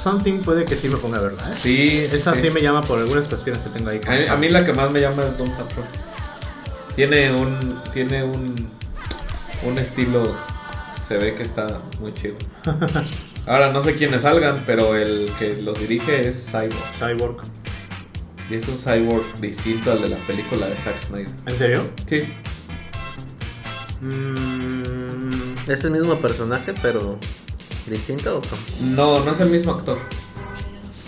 Something 0.02 0.40
puede 0.40 0.66
que 0.66 0.76
sí 0.76 0.90
me 0.90 0.98
ponga 0.98 1.18
a 1.20 1.22
verla, 1.22 1.50
¿eh? 1.52 1.54
Sí, 1.62 2.08
sí, 2.10 2.16
Esa 2.16 2.34
sí. 2.36 2.42
sí. 2.44 2.50
me 2.52 2.62
llama 2.62 2.82
por 2.82 2.98
algunas 3.00 3.26
cuestiones 3.26 3.62
que 3.62 3.70
tengo 3.70 3.90
ahí. 3.90 4.02
A, 4.06 4.10
mí- 4.10 4.16
a 4.18 4.24
Something. 4.28 4.40
mí 4.40 4.50
la 4.50 4.66
que 4.66 4.74
más 4.74 4.90
me 4.92 5.00
llama 5.02 5.24
es 5.24 5.38
Doom 5.38 5.52
Patrol. 5.52 5.86
Tiene 6.96 7.32
un, 7.34 7.80
tiene 7.94 8.24
un, 8.24 8.68
un 9.64 9.78
estilo, 9.78 10.36
se 11.08 11.18
ve 11.18 11.36
que 11.36 11.44
está 11.44 11.80
muy 12.00 12.14
chido. 12.14 12.36
Ahora 13.46 13.72
no 13.72 13.84
sé 13.84 13.96
quiénes 13.96 14.24
salgan, 14.24 14.64
pero 14.66 14.96
el 14.96 15.32
que 15.38 15.58
los 15.62 15.80
dirige 15.80 16.28
es 16.30 16.48
Cyborg. 16.52 16.74
Cyborg. 16.98 17.42
Y 18.52 18.56
es 18.56 18.68
un 18.68 18.78
Cyborg 18.78 19.24
distinto 19.40 19.92
al 19.94 20.02
de 20.02 20.10
la 20.10 20.18
película 20.18 20.68
de 20.68 20.76
Zack 20.76 21.02
Snyder. 21.08 21.34
¿En 21.48 21.58
serio? 21.58 21.90
Sí, 22.08 22.24
Mm, 24.02 25.70
Es 25.70 25.84
el 25.84 25.92
mismo 25.92 26.18
personaje, 26.20 26.74
pero 26.82 27.18
distinto 27.86 28.40
o 28.40 28.42
cómo? 28.42 28.62
No, 28.96 29.24
no 29.24 29.32
es 29.32 29.40
el 29.42 29.50
mismo 29.50 29.74
actor. 29.74 30.00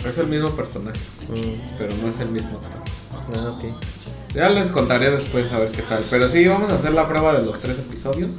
Es 0.07 0.17
el 0.17 0.27
mismo 0.27 0.51
personaje, 0.51 0.99
Mm, 1.29 1.77
pero 1.79 1.93
no 2.01 2.09
es 2.09 2.19
el 2.19 2.29
mismo 2.29 2.59
actor. 2.59 3.35
ah, 3.35 3.49
ok. 3.57 3.63
Ya 4.35 4.49
les 4.49 4.69
contaré 4.69 5.09
después 5.11 5.51
a 5.53 5.59
ver 5.59 5.69
qué 5.71 5.81
tal. 5.81 6.03
Pero 6.09 6.29
sí, 6.29 6.47
vamos 6.47 6.71
a 6.71 6.75
hacer 6.75 6.93
la 6.93 7.07
prueba 7.07 7.33
de 7.33 7.43
los 7.45 7.59
tres 7.59 7.77
episodios. 7.79 8.35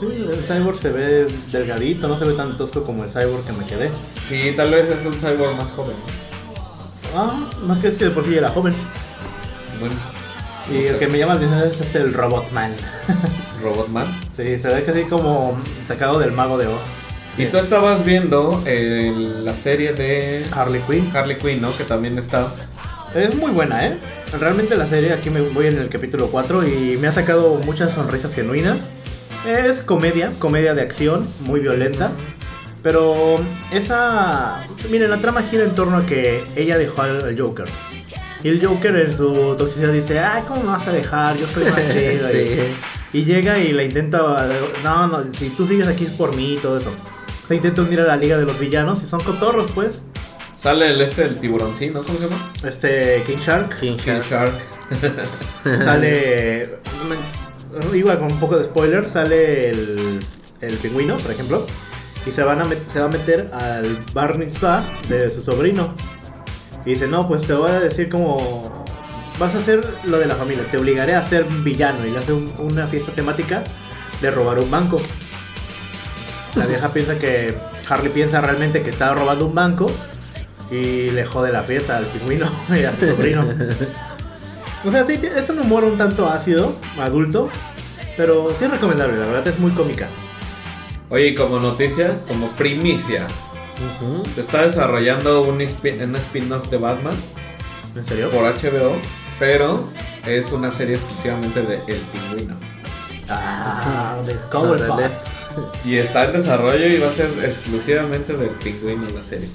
sí, 0.00 0.06
el 0.06 0.42
Cyborg 0.44 0.76
se 0.78 0.90
ve 0.90 1.26
delgadito, 1.52 2.08
no 2.08 2.18
se 2.18 2.24
ve 2.24 2.32
tan 2.34 2.56
tosco 2.56 2.82
como 2.82 3.04
el 3.04 3.10
Cyborg 3.10 3.44
que 3.46 3.52
me 3.52 3.64
quedé. 3.66 3.90
Sí, 4.26 4.52
tal 4.56 4.70
vez 4.72 4.88
es 4.88 5.04
un 5.06 5.14
cyborg 5.14 5.56
más 5.56 5.70
joven. 5.70 5.96
Ah, 7.14 7.38
más 7.66 7.78
que 7.78 7.88
es 7.88 7.96
que 7.96 8.04
de 8.06 8.10
por 8.10 8.24
sí 8.24 8.36
era 8.36 8.48
joven. 8.50 8.74
Bueno, 9.78 9.94
Y 10.70 10.86
el 10.86 10.98
que 10.98 11.06
me 11.08 11.18
llama 11.18 11.34
la 11.34 11.40
atención 11.40 11.62
es 11.62 11.80
este, 11.80 11.98
el 11.98 12.14
Robotman. 12.14 12.70
Robotman. 13.62 14.06
sí, 14.34 14.58
se 14.58 14.68
ve 14.68 14.84
así 14.86 15.02
como 15.08 15.56
sacado 15.88 16.18
del 16.18 16.32
mago 16.32 16.58
de 16.58 16.66
Oz. 16.66 16.80
Y 17.36 17.46
tú 17.46 17.58
estabas 17.58 18.04
viendo 18.04 18.62
eh, 18.66 19.12
la 19.42 19.54
serie 19.54 19.92
de 19.92 20.44
Harley 20.52 20.82
Quinn. 20.82 21.10
Harley 21.14 21.38
Quinn, 21.38 21.60
¿no? 21.62 21.76
Que 21.76 21.84
también 21.84 22.18
está. 22.18 22.48
Es 23.14 23.34
muy 23.34 23.50
buena, 23.50 23.86
¿eh? 23.86 23.96
Realmente 24.38 24.76
la 24.76 24.86
serie, 24.86 25.12
aquí 25.12 25.30
me 25.30 25.40
voy 25.40 25.66
en 25.66 25.78
el 25.78 25.88
capítulo 25.88 26.28
4 26.28 26.68
y 26.68 26.96
me 27.00 27.08
ha 27.08 27.12
sacado 27.12 27.56
muchas 27.64 27.94
sonrisas 27.94 28.34
genuinas. 28.34 28.78
Es 29.46 29.82
comedia, 29.82 30.30
comedia 30.38 30.74
de 30.74 30.82
acción, 30.82 31.26
muy 31.40 31.60
violenta. 31.60 32.12
Pero 32.82 33.38
esa... 33.72 34.64
Miren, 34.90 35.10
la 35.10 35.18
trama 35.18 35.42
gira 35.42 35.64
en 35.64 35.74
torno 35.74 35.98
a 35.98 36.06
que 36.06 36.42
ella 36.56 36.78
dejó 36.78 37.02
al 37.02 37.24
al 37.24 37.38
Joker. 37.38 37.66
Y 38.42 38.48
el 38.48 38.66
Joker 38.66 38.96
en 38.96 39.14
su 39.16 39.54
toxicidad 39.58 39.92
dice, 39.92 40.18
ay, 40.18 40.42
¿cómo 40.48 40.62
me 40.62 40.68
vas 40.68 40.86
a 40.86 40.92
dejar? 40.92 41.36
Yo 41.36 41.46
soy 41.46 41.64
más 41.64 41.80
chido. 41.92 42.28
Sí. 42.28 42.58
Y 43.12 43.24
llega 43.24 43.58
y 43.58 43.72
la 43.72 43.82
intenta, 43.82 44.48
no, 44.82 45.06
no, 45.08 45.34
si 45.34 45.50
tú 45.50 45.66
sigues 45.66 45.86
aquí 45.88 46.04
es 46.04 46.12
por 46.12 46.34
mí 46.34 46.54
y 46.54 46.56
todo 46.56 46.78
eso. 46.78 46.90
Se 47.48 47.56
intenta 47.56 47.82
unir 47.82 48.00
a 48.00 48.04
la 48.04 48.16
liga 48.16 48.38
de 48.38 48.44
los 48.44 48.58
villanos 48.58 49.02
y 49.02 49.06
son 49.06 49.20
cotorros, 49.20 49.68
pues. 49.74 50.00
Sale 50.56 50.90
el 50.92 51.00
este, 51.00 51.24
el 51.24 51.36
tiburoncín, 51.40 51.92
¿no? 51.92 52.02
¿Cómo 52.02 52.18
se 52.18 52.28
llama? 52.28 52.52
Este, 52.62 53.22
King 53.26 53.38
Shark. 53.44 53.80
King 53.80 53.96
King 53.96 54.20
Shark. 54.22 54.52
Shark. 54.92 55.82
sale. 55.82 56.78
Igual 57.92 58.18
con 58.18 58.32
un 58.32 58.38
poco 58.40 58.56
de 58.56 58.64
spoiler, 58.64 59.08
sale 59.08 59.70
el, 59.70 60.20
el 60.60 60.74
pingüino, 60.76 61.16
por 61.16 61.32
ejemplo. 61.32 61.66
Y 62.26 62.30
se, 62.32 62.42
van 62.42 62.60
a 62.60 62.66
se 62.88 63.00
va 63.00 63.06
a 63.06 63.08
meter 63.08 63.50
al 63.52 63.96
bar 64.12 64.36
mitzvah 64.38 64.84
de 65.08 65.30
su 65.30 65.42
sobrino. 65.42 65.94
Y 66.84 66.90
dice: 66.90 67.06
No, 67.06 67.26
pues 67.28 67.42
te 67.42 67.54
voy 67.54 67.70
a 67.70 67.80
decir 67.80 68.08
cómo. 68.08 68.84
Vas 69.38 69.54
a 69.54 69.58
hacer 69.58 69.80
lo 70.04 70.18
de 70.18 70.26
la 70.26 70.34
familia, 70.34 70.62
te 70.70 70.76
obligaré 70.76 71.14
a 71.14 71.22
ser 71.26 71.44
un 71.44 71.64
villano. 71.64 72.04
Y 72.06 72.10
le 72.10 72.18
hace 72.18 72.32
un- 72.34 72.52
una 72.58 72.86
fiesta 72.86 73.12
temática 73.12 73.64
de 74.20 74.30
robar 74.30 74.58
un 74.58 74.70
banco. 74.70 75.00
La 76.56 76.66
vieja 76.66 76.88
piensa 76.92 77.18
que. 77.18 77.56
Harley 77.88 78.10
piensa 78.12 78.40
realmente 78.40 78.82
que 78.82 78.90
estaba 78.90 79.14
robando 79.14 79.46
un 79.46 79.54
banco. 79.54 79.90
Y 80.70 81.10
le 81.10 81.24
jode 81.24 81.50
la 81.52 81.62
fiesta 81.64 81.96
al 81.96 82.04
pingüino 82.04 82.48
y 82.68 82.84
a 82.84 82.94
su 82.96 83.06
sobrino. 83.06 83.44
O 84.84 84.90
sea, 84.90 85.04
sí, 85.04 85.18
es 85.36 85.50
un 85.50 85.58
humor 85.60 85.84
un 85.84 85.98
tanto 85.98 86.28
ácido, 86.28 86.74
adulto, 87.00 87.50
pero 88.16 88.50
sí 88.58 88.64
es 88.64 88.70
recomendable, 88.70 89.18
la 89.18 89.26
verdad 89.26 89.48
es 89.48 89.58
muy 89.58 89.72
cómica. 89.72 90.06
Oye, 91.10 91.34
como 91.34 91.58
noticia, 91.58 92.20
como 92.28 92.48
primicia, 92.52 93.26
se 94.34 94.40
está 94.42 94.66
desarrollando 94.66 95.42
un, 95.42 95.60
spin- 95.62 96.02
un 96.02 96.14
spin-off 96.16 96.68
de 96.70 96.76
Batman 96.76 97.14
¿En 97.96 98.04
serio? 98.04 98.30
por 98.30 98.44
HBO, 98.44 98.94
pero 99.38 99.88
es 100.26 100.52
una 100.52 100.70
serie 100.70 100.94
exclusivamente 100.96 101.62
de 101.62 101.74
El 101.88 102.00
Pingüino. 102.12 102.54
Ah, 103.28 104.16
de 104.26 104.36
Cobblepot. 104.50 104.90
Órale. 104.90 105.10
Y 105.84 105.96
está 105.96 106.26
en 106.26 106.32
desarrollo 106.34 106.86
y 106.86 106.98
va 106.98 107.08
a 107.08 107.12
ser 107.12 107.28
exclusivamente 107.44 108.36
del 108.36 108.50
pingüino 108.50 109.04
la 109.12 109.22
serie. 109.24 109.48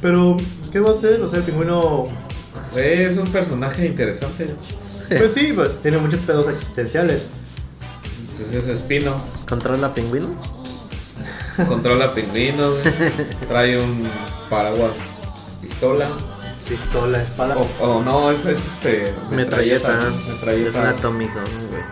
Pero, 0.00 0.36
¿qué 0.72 0.80
va 0.80 0.90
a 0.90 0.92
hacer? 0.94 1.20
O 1.22 1.28
sea, 1.28 1.40
el 1.40 1.44
pingüino. 1.44 2.06
Es 2.74 3.18
un 3.18 3.28
personaje 3.28 3.84
interesante. 3.86 4.48
Pues 5.08 5.32
sí, 5.34 5.52
pues 5.54 5.80
tiene 5.82 5.98
muchos 5.98 6.20
pedos 6.20 6.48
existenciales. 6.48 7.24
Pues 8.38 8.52
es 8.54 8.68
espino. 8.68 9.14
¿Controla 9.48 9.92
pingüinos? 9.94 10.36
Controla 11.68 12.12
pingüinos, 12.12 12.74
güey. 12.82 12.94
trae 13.48 13.78
un 13.78 14.08
paraguas 14.50 14.90
pistola. 15.60 16.08
Pistola, 16.68 17.22
espada. 17.22 17.56
O, 17.80 18.02
no, 18.02 18.32
es, 18.32 18.44
es 18.44 18.58
este. 18.58 19.14
Metralleta. 19.30 20.00
Es 20.08 20.28
Metralleta. 20.34 20.80
un 20.80 20.86
atómico, 20.86 21.38
güey. 21.70 21.82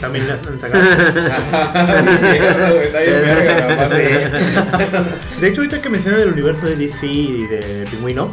También 0.00 0.28
las 0.28 0.46
han 0.46 0.60
sacado. 0.60 0.84
De 5.40 5.48
hecho, 5.48 5.62
ahorita 5.62 5.82
que 5.82 5.88
mencionan 5.88 6.20
el 6.20 6.28
universo 6.28 6.66
de 6.66 6.76
DC 6.76 7.06
y 7.06 7.46
de 7.46 7.86
Pingüino, 7.90 8.32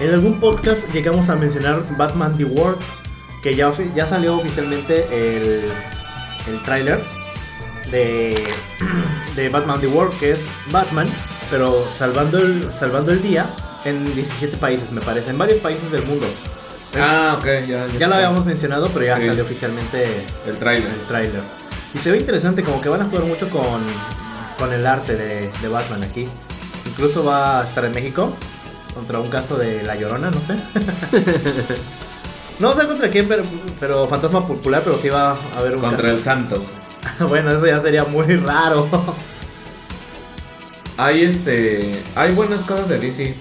en 0.00 0.12
algún 0.12 0.38
podcast 0.38 0.88
llegamos 0.92 1.28
a 1.28 1.34
mencionar 1.34 1.82
Batman 1.96 2.36
The 2.36 2.44
World, 2.44 2.78
que 3.42 3.56
ya, 3.56 3.72
ya 3.96 4.06
salió 4.06 4.36
oficialmente 4.36 5.06
el, 5.10 5.62
el 6.46 6.62
tráiler 6.64 7.00
de, 7.90 8.44
de 9.36 9.48
Batman 9.48 9.80
The 9.80 9.86
World, 9.88 10.18
que 10.18 10.32
es 10.32 10.40
Batman, 10.70 11.08
pero 11.50 11.84
salvando 11.96 12.38
el, 12.38 12.70
salvando 12.78 13.12
el 13.12 13.22
día 13.22 13.46
en 13.84 14.14
17 14.14 14.56
países, 14.58 14.92
me 14.92 15.00
parece, 15.00 15.30
en 15.30 15.38
varios 15.38 15.58
países 15.58 15.90
del 15.90 16.02
mundo. 16.04 16.26
Ah, 16.98 17.36
ok, 17.38 17.46
ya. 17.66 17.86
Ya 17.98 18.06
lo 18.08 18.14
habíamos 18.16 18.44
mencionado, 18.44 18.88
pero 18.92 19.06
ya 19.06 19.18
Sí. 19.18 19.26
salió 19.26 19.44
oficialmente 19.44 20.24
El 20.46 20.56
trailer. 20.58 20.90
el 20.90 21.00
tráiler. 21.06 21.40
Y 21.94 21.98
se 21.98 22.10
ve 22.10 22.18
interesante, 22.18 22.62
como 22.62 22.80
que 22.80 22.88
van 22.88 23.00
a 23.00 23.04
jugar 23.04 23.24
mucho 23.24 23.48
con, 23.50 23.80
con 24.58 24.72
el 24.72 24.86
arte 24.86 25.14
de, 25.16 25.50
de 25.60 25.68
Batman 25.68 26.02
aquí. 26.04 26.28
Incluso 26.86 27.24
va 27.24 27.60
a 27.60 27.64
estar 27.64 27.84
en 27.84 27.92
México 27.92 28.34
contra 28.94 29.18
un 29.20 29.30
caso 29.30 29.56
de 29.56 29.82
La 29.84 29.96
Llorona, 29.96 30.30
no 30.30 30.40
sé. 30.40 30.54
no 32.58 32.72
sé 32.78 32.86
contra 32.86 33.08
quién, 33.10 33.26
pero, 33.26 33.42
pero 33.80 34.06
Fantasma 34.08 34.46
Popular, 34.46 34.82
pero 34.84 34.98
sí 34.98 35.08
va 35.08 35.32
a 35.32 35.58
haber 35.58 35.76
un 35.76 35.80
Contra 35.82 36.10
el 36.10 36.22
santo. 36.22 36.62
bueno, 37.28 37.50
eso 37.50 37.66
ya 37.66 37.80
sería 37.80 38.04
muy 38.04 38.36
raro. 38.36 38.88
Hay 40.96 41.22
este. 41.22 42.00
Hay 42.14 42.32
buenas 42.34 42.62
cosas 42.64 42.88
de 42.88 42.98
DC. 42.98 43.34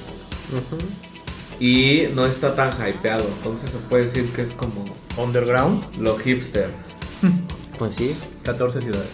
Y 1.59 2.07
no 2.16 2.26
está 2.26 2.55
tan 2.55 2.72
hypeado. 2.72 3.26
Entonces 3.38 3.70
se 3.72 3.78
puede 3.78 4.05
decir 4.05 4.26
que 4.34 4.41
es 4.41 4.51
como 4.53 4.86
Underground, 5.18 5.84
lo 5.99 6.18
hipster. 6.18 6.70
Pues 7.78 7.95
sí. 7.95 8.16
14 8.43 8.80
ciudades. 8.80 9.07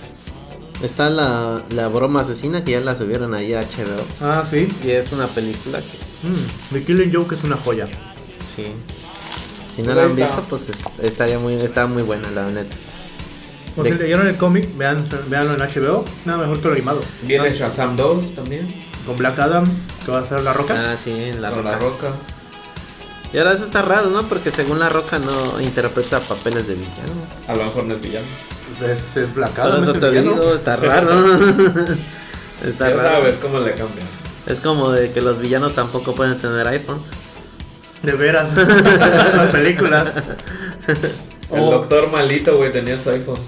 Está 0.84 1.10
la, 1.10 1.62
la 1.70 1.88
broma 1.88 2.20
asesina 2.20 2.66
que 2.66 2.74
ya 2.74 2.82
la 2.82 2.98
subieron 2.98 3.34
ahí 3.34 3.54
a 3.54 3.62
HBO. 3.62 4.04
Ah, 4.22 4.44
sí. 4.50 4.68
Y 4.84 4.90
es 4.92 5.14
una 5.14 5.28
película 5.28 5.80
que, 5.82 6.08
Mm, 6.28 6.74
The 6.74 6.84
Killing 6.84 7.14
Joke 7.14 7.34
es 7.36 7.44
una 7.46 7.56
joya. 7.56 7.86
sí. 8.56 8.66
Si 9.74 9.84
Pues 9.84 9.88
no 9.88 9.94
la 9.96 10.04
han 10.04 10.10
está. 10.20 10.26
visto, 10.28 10.44
pues 10.50 10.70
es- 10.70 11.06
estaría 11.06 11.40
muy, 11.40 11.54
está 11.54 11.86
muy 11.88 12.02
buena, 12.04 12.30
la 12.32 12.50
neta. 12.50 12.76
O 13.78 13.84
De- 13.84 13.92
si 13.92 13.96
leyeron 13.98 14.28
el 14.28 14.36
cómic, 14.38 14.76
vean, 14.76 15.06
véanlo 15.28 15.54
en 15.54 15.62
HBO. 15.62 16.04
Nada 16.26 16.40
mejor 16.40 16.60
que 16.60 16.68
lo 16.68 16.74
animado. 16.74 17.02
Viene 17.22 17.52
Shazam 17.52 17.96
2 17.96 18.34
también. 18.36 18.74
Con 19.06 19.16
Black 19.18 19.38
Adam, 19.40 19.66
que 20.06 20.12
va 20.12 20.20
a 20.20 20.26
ser 20.26 20.42
La 20.44 20.52
Roca. 20.54 20.74
Ah, 20.92 20.96
sí, 21.02 21.12
en 21.12 21.42
la 21.42 21.50
con 21.50 21.60
roca. 21.60 21.72
la 21.72 21.78
roca. 21.78 22.08
Y 23.34 23.38
ahora 23.38 23.54
eso 23.54 23.66
está 23.66 23.82
raro, 23.82 24.10
¿no? 24.10 24.24
Porque 24.28 24.52
según 24.52 24.80
la 24.80 24.90
roca 24.90 25.20
no 25.20 25.60
interpreta 25.62 26.20
papeles 26.20 26.68
de 26.68 26.76
villano. 26.76 27.14
A 27.48 27.56
lo 27.56 27.66
mejor 27.66 27.86
no 27.86 27.94
es 27.96 28.02
villano. 28.02 28.26
Es, 28.86 29.16
es 29.18 29.34
Black 29.34 29.52
Por 29.52 29.66
Adam. 29.66 29.82
eso 29.84 29.90
es 29.92 29.96
el 29.96 30.02
te 30.02 30.10
villano. 30.10 30.32
digo, 30.32 30.54
está 30.56 30.76
raro. 30.78 31.12
está 32.66 32.90
ya 32.90 32.96
raro. 32.96 33.10
sabes 33.16 33.34
cómo 33.42 33.60
le 33.60 33.72
cambian. 33.76 34.08
Es 34.48 34.60
como 34.62 34.92
de 34.92 35.12
que 35.12 35.22
los 35.22 35.40
villanos 35.40 35.74
tampoco 35.76 36.16
pueden 36.16 36.38
tener 36.40 36.68
iPhones. 36.68 37.06
De 38.02 38.14
veras. 38.14 38.50
Las 38.56 39.50
películas. 39.52 40.08
El 40.88 41.60
Oh. 41.60 41.72
doctor 41.72 42.12
malito, 42.12 42.58
güey, 42.58 42.72
tenía 42.74 43.02
su 43.02 43.10
iPhone. 43.10 43.40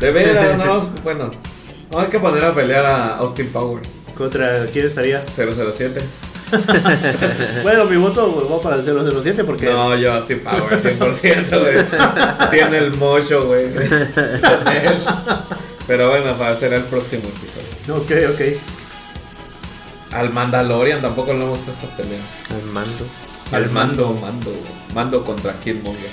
De 0.00 0.10
veras, 0.12 0.56
no, 0.64 0.80
bueno. 1.02 1.30
No 1.92 2.00
hay 2.00 2.08
que 2.08 2.18
poner 2.20 2.44
a 2.44 2.52
pelear 2.54 2.84
a 2.84 3.16
Austin 3.18 3.48
Powers. 3.48 3.88
Contra 4.16 4.66
quién 4.66 4.86
estaría. 4.86 5.22
007. 5.34 6.00
Bueno, 7.62 7.84
mi 7.84 7.96
voto 7.96 8.48
va 8.50 8.58
para 8.58 8.76
el 8.76 8.84
007 9.22 9.44
porque. 9.44 9.66
No, 9.66 9.94
yo 9.96 10.14
Austin 10.14 10.40
Powers, 10.40 10.82
100%, 10.82 11.60
güey. 11.60 12.50
Tiene 12.50 12.78
el 12.78 12.94
mocho, 12.94 13.46
güey. 13.46 13.70
Con 13.70 13.84
él. 13.84 14.98
Pero 15.86 16.08
bueno, 16.08 16.38
para 16.38 16.56
será 16.56 16.76
el 16.76 16.84
próximo 16.84 17.24
episodio. 17.24 17.96
Ok, 17.96 18.32
ok. 18.34 20.14
Al 20.14 20.32
Mandalorian 20.32 21.02
tampoco 21.02 21.34
lo 21.34 21.44
hemos 21.46 21.58
puesto 21.58 21.86
a 21.86 21.96
pelear. 21.98 22.22
Al 22.54 22.62
mando. 22.72 23.06
Al 23.52 23.64
Al 23.64 23.70
mando, 23.70 24.06
mando. 24.14 24.20
mando. 24.20 24.52
Mando 24.94 25.24
contra 25.24 25.52
Killmonger. 25.60 26.10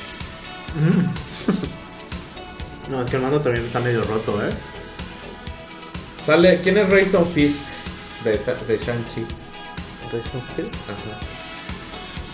Mm. 0.75 1.05
No, 2.89 3.01
es 3.03 3.09
que 3.09 3.17
el 3.17 3.21
mando 3.23 3.41
también 3.41 3.65
está 3.65 3.79
medio 3.79 4.03
roto, 4.03 4.39
¿eh? 4.45 4.49
Sale, 6.25 6.59
¿quién 6.61 6.77
es 6.77 6.89
Rayson 6.89 7.27
Fist 7.33 7.61
de, 8.23 8.31
de 8.31 8.77
Shang-Chi? 8.77 9.25
Rayson 10.11 10.41
Hill. 10.57 10.67
Ajá. 10.67 11.19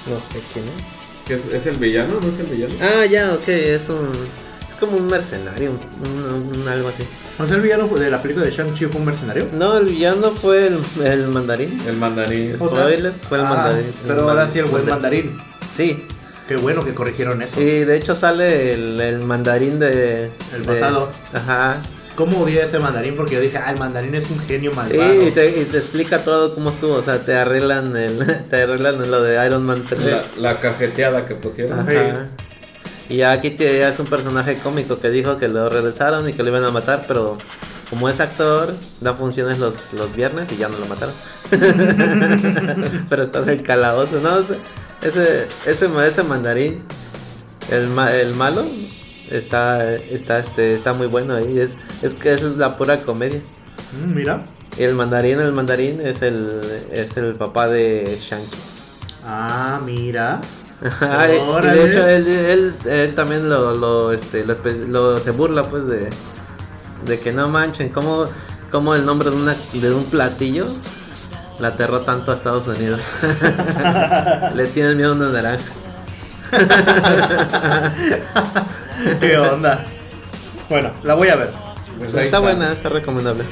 No 0.07 0.19
sé 0.19 0.41
quién 0.53 0.65
es. 0.67 0.83
¿Qué 1.25 1.33
¿Es, 1.35 1.45
¿Es 1.61 1.65
el 1.67 1.77
villano? 1.77 2.19
¿No 2.21 2.27
es 2.27 2.39
el 2.39 2.47
villano? 2.47 2.73
Ah, 2.81 3.05
ya, 3.05 3.33
ok, 3.33 3.47
es 3.47 3.89
un. 3.89 4.11
Es 4.69 4.75
como 4.77 4.97
un 4.97 5.07
mercenario, 5.07 5.71
un, 5.71 6.59
un- 6.61 6.67
algo 6.67 6.89
así. 6.89 7.03
O 7.37 7.45
sea, 7.45 7.55
el 7.55 7.61
villano 7.61 7.87
de 7.87 8.09
la 8.09 8.21
película 8.21 8.45
de 8.45 8.51
Shang-Chi 8.51 8.85
fue 8.87 8.99
un 8.99 9.05
mercenario. 9.05 9.47
No, 9.53 9.77
el 9.77 9.85
villano 9.85 10.31
fue 10.31 10.67
el, 10.67 10.79
el 11.03 11.27
mandarín. 11.27 11.77
El 11.87 11.97
mandarín. 11.97 12.55
O 12.55 12.69
sea, 12.69 12.85
Spoilers, 12.87 13.17
fue 13.17 13.37
el 13.39 13.45
ah, 13.45 13.49
mandarín. 13.49 13.93
Pero 14.07 14.29
ahora 14.29 14.47
sí, 14.49 14.59
el 14.59 14.65
buen 14.65 14.87
mandarín. 14.87 15.37
Sí, 15.77 16.05
Qué 16.47 16.55
bueno 16.57 16.83
que 16.83 16.93
corrigieron 16.93 17.41
eso. 17.41 17.59
y 17.61 17.85
de 17.85 17.95
hecho 17.97 18.15
sale 18.15 18.73
el, 18.73 18.99
el 18.99 19.19
mandarín 19.19 19.79
de. 19.79 20.25
El 20.53 20.61
de- 20.61 20.67
pasado. 20.67 21.09
Ajá. 21.33 21.77
¿Cómo 22.15 22.41
odié 22.41 22.61
ese 22.63 22.77
mandarín? 22.77 23.15
Porque 23.15 23.35
yo 23.35 23.41
dije, 23.41 23.57
ah, 23.57 23.71
el 23.71 23.79
mandarín 23.79 24.13
es 24.15 24.29
un 24.29 24.37
genio 24.39 24.71
Sí, 24.71 24.77
malvado. 24.77 25.27
y 25.27 25.31
te, 25.31 25.61
y 25.61 25.63
te 25.65 25.77
explica 25.77 26.19
todo 26.19 26.53
cómo 26.53 26.69
estuvo. 26.69 26.95
O 26.95 27.01
sea, 27.03 27.19
te 27.19 27.35
arreglan 27.35 27.95
el, 27.95 28.43
te 28.49 28.61
arreglan 28.63 29.09
lo 29.09 29.23
de 29.23 29.43
Iron 29.45 29.63
Man 29.63 29.85
3. 29.87 30.01
La, 30.03 30.23
la 30.37 30.59
cajeteada 30.59 31.25
que 31.25 31.35
pusieron. 31.35 31.79
Ajá. 31.79 32.27
Y 33.09 33.17
ya 33.17 33.31
aquí 33.31 33.49
te, 33.51 33.79
ya 33.79 33.89
es 33.89 33.99
un 33.99 34.07
personaje 34.07 34.59
cómico 34.59 34.99
que 34.99 35.09
dijo 35.09 35.37
que 35.37 35.47
lo 35.47 35.69
regresaron 35.69 36.27
y 36.29 36.33
que 36.33 36.43
lo 36.43 36.49
iban 36.49 36.63
a 36.65 36.71
matar, 36.71 37.03
pero 37.07 37.37
como 37.89 38.07
es 38.09 38.19
actor, 38.19 38.73
da 39.01 39.13
funciones 39.15 39.57
los, 39.59 39.93
los 39.93 40.13
viernes 40.15 40.49
y 40.51 40.57
ya 40.57 40.69
no 40.69 40.77
lo 40.77 40.85
mataron. 40.85 41.13
pero 43.09 43.23
está 43.23 43.39
en 43.39 43.49
el 43.49 43.63
calabozo, 43.63 44.19
¿no? 44.21 44.37
Ese, 45.01 45.47
ese, 45.65 45.89
ese 46.07 46.23
mandarín, 46.23 46.83
el, 47.71 47.87
ma- 47.87 48.11
el 48.13 48.35
malo, 48.35 48.63
está, 49.31 49.95
está, 49.95 50.39
este, 50.39 50.75
está 50.75 50.93
muy 50.93 51.07
bueno 51.07 51.35
ahí. 51.35 51.57
Es, 51.59 51.73
es 52.03 52.13
que 52.13 52.33
es 52.33 52.41
la 52.41 52.77
pura 52.77 53.01
comedia. 53.01 53.41
Mm, 54.05 54.13
mira. 54.13 54.45
Y 54.77 54.83
el 54.83 54.93
mandarín, 54.93 55.39
el 55.39 55.51
mandarín 55.53 55.99
es 56.01 56.21
el, 56.21 56.61
es 56.91 57.17
el 57.17 57.33
papá 57.35 57.67
de 57.67 58.17
Shang-Chi. 58.21 58.57
Ah, 59.25 59.81
mira. 59.83 60.39
Y- 60.81 61.67
de 61.67 61.89
hecho 61.91 62.07
él, 62.07 62.27
él, 62.27 62.73
él 62.85 63.15
también 63.15 63.49
lo, 63.49 63.75
lo, 63.75 64.11
este, 64.11 64.45
lo, 64.45 65.17
se 65.19 65.31
burla 65.31 65.63
pues 65.63 65.85
de, 65.87 66.09
de 67.05 67.19
que 67.19 67.31
no 67.31 67.49
manchen, 67.49 67.89
como, 67.89 68.25
como 68.71 68.95
el 68.95 69.05
nombre 69.05 69.29
de, 69.29 69.35
una, 69.35 69.55
de 69.73 69.93
un 69.93 70.05
platillo 70.05 70.65
la 71.61 71.69
aterró 71.69 72.01
tanto 72.01 72.31
a 72.31 72.35
Estados 72.35 72.67
Unidos. 72.67 72.99
Le 74.55 74.67
tienen 74.67 74.97
miedo 74.97 75.11
a 75.11 75.15
una 75.15 75.29
naranja. 75.29 75.65
¿Qué 79.19 79.37
onda? 79.37 79.83
Bueno, 80.69 80.91
la 81.03 81.13
voy 81.15 81.29
a 81.29 81.35
ver. 81.35 81.49
Pues 81.97 82.15
ahí 82.15 82.25
está, 82.25 82.39
buena, 82.39 82.71
está 82.73 82.89
recomendable. 82.89 83.43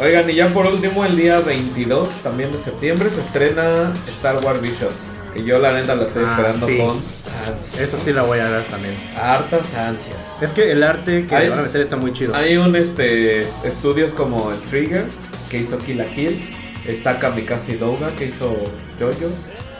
Oigan, 0.00 0.28
y 0.28 0.34
ya 0.34 0.48
por 0.48 0.66
último, 0.66 1.04
el 1.04 1.16
día 1.16 1.38
22 1.40 2.08
también 2.22 2.50
de 2.52 2.58
septiembre 2.58 3.08
se 3.10 3.20
estrena 3.20 3.92
Star 4.08 4.36
Wars 4.44 4.60
Vision. 4.60 4.90
Que 5.32 5.42
yo 5.44 5.58
la 5.58 5.72
neta 5.72 5.94
la 5.96 6.04
estoy 6.04 6.24
Ah, 6.26 6.30
esperando 6.30 6.66
sí. 6.66 6.76
con 6.78 6.90
ansias. 6.90 7.80
Esa 7.80 7.98
sí 7.98 8.12
la 8.12 8.22
voy 8.22 8.38
a 8.38 8.48
ver 8.48 8.62
también. 8.64 8.94
Hartas 9.20 9.74
ansias. 9.74 10.16
Es 10.40 10.52
que 10.52 10.70
el 10.70 10.82
arte 10.84 11.26
que 11.26 11.34
Hay- 11.34 11.48
van 11.48 11.58
a 11.60 11.62
meter 11.62 11.80
está 11.80 11.96
muy 11.96 12.12
chido. 12.12 12.34
Hay 12.34 12.56
un 12.56 12.74
este 12.76 13.42
estudios 13.64 14.12
como 14.12 14.52
el 14.52 14.60
Trigger 14.70 15.06
que 15.50 15.58
hizo 15.58 15.78
Kill 15.78 15.98
la 15.98 16.04
Kill. 16.04 16.40
Está 16.86 17.18
Kamikaze 17.18 17.76
Douga 17.76 18.10
que 18.16 18.26
hizo 18.26 18.54
JoJo's. 18.98 19.32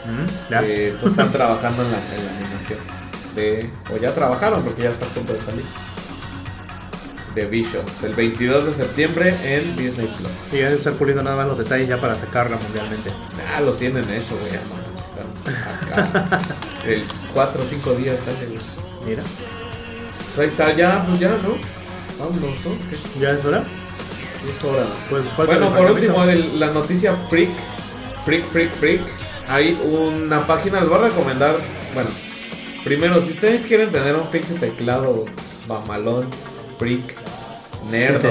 Mm, 0.05 0.51
ya. 0.51 0.59
pues, 0.99 1.11
están 1.13 1.31
trabajando 1.31 1.83
en 1.83 1.91
la, 1.91 1.97
en 1.97 2.25
la 2.25 2.31
animación. 2.37 2.79
De, 3.35 3.69
o 3.93 3.97
ya 3.97 4.13
trabajaron 4.13 4.63
porque 4.63 4.83
ya 4.83 4.91
está 4.91 5.05
a 5.05 5.09
punto 5.09 5.33
de 5.33 5.41
salir. 5.41 5.65
De 7.35 7.45
Visions, 7.47 8.03
el 8.03 8.13
22 8.13 8.67
de 8.67 8.73
septiembre 8.73 9.35
en 9.43 9.75
Disney 9.75 10.07
Plus. 10.07 10.53
Y 10.53 10.57
deben 10.57 10.73
estar 10.73 10.93
puliendo 10.93 11.21
nada 11.21 11.35
más 11.35 11.47
los 11.47 11.57
detalles 11.57 11.89
ya 11.89 11.97
para 11.97 12.15
sacarla 12.15 12.55
mundialmente. 12.57 13.11
Ah, 13.53 13.59
los 13.61 13.77
tienen 13.77 14.09
hecho, 14.09 14.37
güey. 14.37 14.51
ya, 14.51 14.61
están 14.61 16.05
acá. 16.07 16.39
El 16.85 17.03
4 17.33 17.61
o 17.61 17.65
5 17.65 17.93
días 17.95 18.19
sale. 18.23 18.37
Mira. 19.05 19.21
Pues 20.35 20.39
ahí 20.39 20.47
está, 20.47 20.73
ya, 20.75 21.05
pues 21.05 21.19
ya, 21.19 21.29
¿no? 21.29 21.57
Vámonos, 22.19 22.57
¿no? 22.65 22.71
¿Qué 22.89 23.19
¿Ya 23.19 23.31
es 23.31 23.43
hora? 23.43 23.63
Pues 25.09 25.23
Bueno, 25.47 25.69
por 25.75 25.91
último, 25.91 26.23
el- 26.25 26.59
la 26.59 26.67
noticia 26.71 27.15
freak, 27.29 27.49
freak, 28.25 28.47
freak, 28.47 28.71
freak. 28.73 29.01
Hay 29.47 29.77
una 29.83 30.45
página, 30.47 30.79
les 30.81 30.89
voy 30.89 30.99
a 30.99 31.01
recomendar. 31.09 31.57
Bueno, 31.93 32.09
primero, 32.83 33.21
si 33.21 33.31
ustedes 33.31 33.65
quieren 33.65 33.91
tener 33.91 34.15
un 34.15 34.27
pinche 34.27 34.53
teclado 34.55 35.25
mamalón, 35.67 36.27
freak, 36.79 37.15
nerd, 37.91 38.21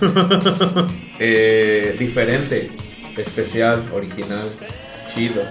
eh, 1.18 1.96
diferente, 1.98 2.70
especial, 3.16 3.82
original, 3.94 4.48
chido, 5.14 5.42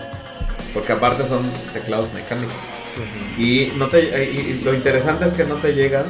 porque 0.73 0.93
aparte 0.93 1.25
son 1.27 1.41
teclados 1.73 2.13
mecánicos. 2.13 2.53
Y, 3.37 3.71
no 3.77 3.87
te, 3.87 4.01
y- 4.03 4.59
y 4.59 4.61
lo 4.65 4.73
interesante 4.73 5.25
es 5.25 5.33
que 5.33 5.43
no 5.45 5.55
te 5.55 5.73
llegan, 5.73 6.05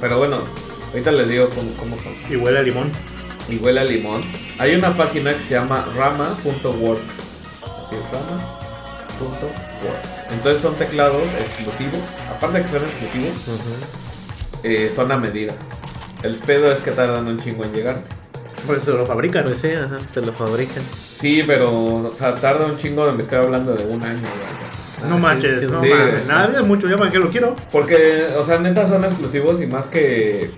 pero 0.00 0.18
bueno, 0.18 0.40
ahorita 0.92 1.12
les 1.12 1.28
digo 1.28 1.48
cómo, 1.50 1.72
cómo 1.74 1.98
son 1.98 2.14
Y 2.30 2.36
huele 2.36 2.58
a 2.58 2.62
limón. 2.62 2.90
Y 3.48 3.56
huele 3.56 3.80
a 3.80 3.84
limón. 3.84 4.22
Hay 4.58 4.74
una 4.74 4.96
página 4.96 5.34
que 5.34 5.42
se 5.42 5.54
llama 5.54 5.86
rama.works. 5.96 7.16
Así 7.82 7.96
es, 7.96 8.02
rama.works. 8.12 10.08
Entonces 10.32 10.62
son 10.62 10.74
teclados 10.74 11.22
exclusivos. 11.40 12.00
Aparte 12.30 12.58
de 12.58 12.64
que 12.64 12.70
son 12.70 12.82
exclusivos, 12.82 13.32
eh, 14.62 14.92
son 14.94 15.12
a 15.12 15.18
medida. 15.18 15.54
El 16.22 16.36
pedo 16.36 16.70
es 16.72 16.80
que 16.80 16.92
tardan 16.92 17.26
un 17.26 17.38
chingo 17.38 17.64
en 17.64 17.72
llegarte. 17.72 18.04
Por 18.66 18.76
eso 18.76 18.92
lo 18.92 19.04
fabrican. 19.04 19.42
Pues 19.44 19.58
sí, 19.58 19.70
ajá, 19.72 19.98
se 20.14 20.20
lo 20.20 20.32
fabrican. 20.32 20.82
Sí, 21.12 21.42
pero, 21.46 21.72
o 21.74 22.12
sea, 22.14 22.34
tarda 22.36 22.66
un 22.66 22.78
chingo, 22.78 23.10
me 23.12 23.22
estoy 23.22 23.38
hablando 23.38 23.74
de 23.74 23.84
un 23.84 24.02
año 24.02 24.20
no 25.08 25.16
Ah, 25.16 25.18
sí, 25.18 25.22
manches, 25.22 25.60
sí, 25.60 25.66
no 25.66 25.80
sí. 25.82 25.88
mames. 25.88 26.26
Nada, 26.26 26.60
es 26.60 26.66
mucho, 26.66 26.88
ya 26.88 26.96
para 26.96 27.10
qué 27.10 27.18
lo 27.18 27.30
quiero. 27.30 27.56
Porque, 27.70 28.28
o 28.36 28.44
sea, 28.44 28.58
neta 28.58 28.86
son 28.86 29.04
exclusivos 29.04 29.60
y 29.60 29.66
más 29.66 29.86
que 29.86 30.52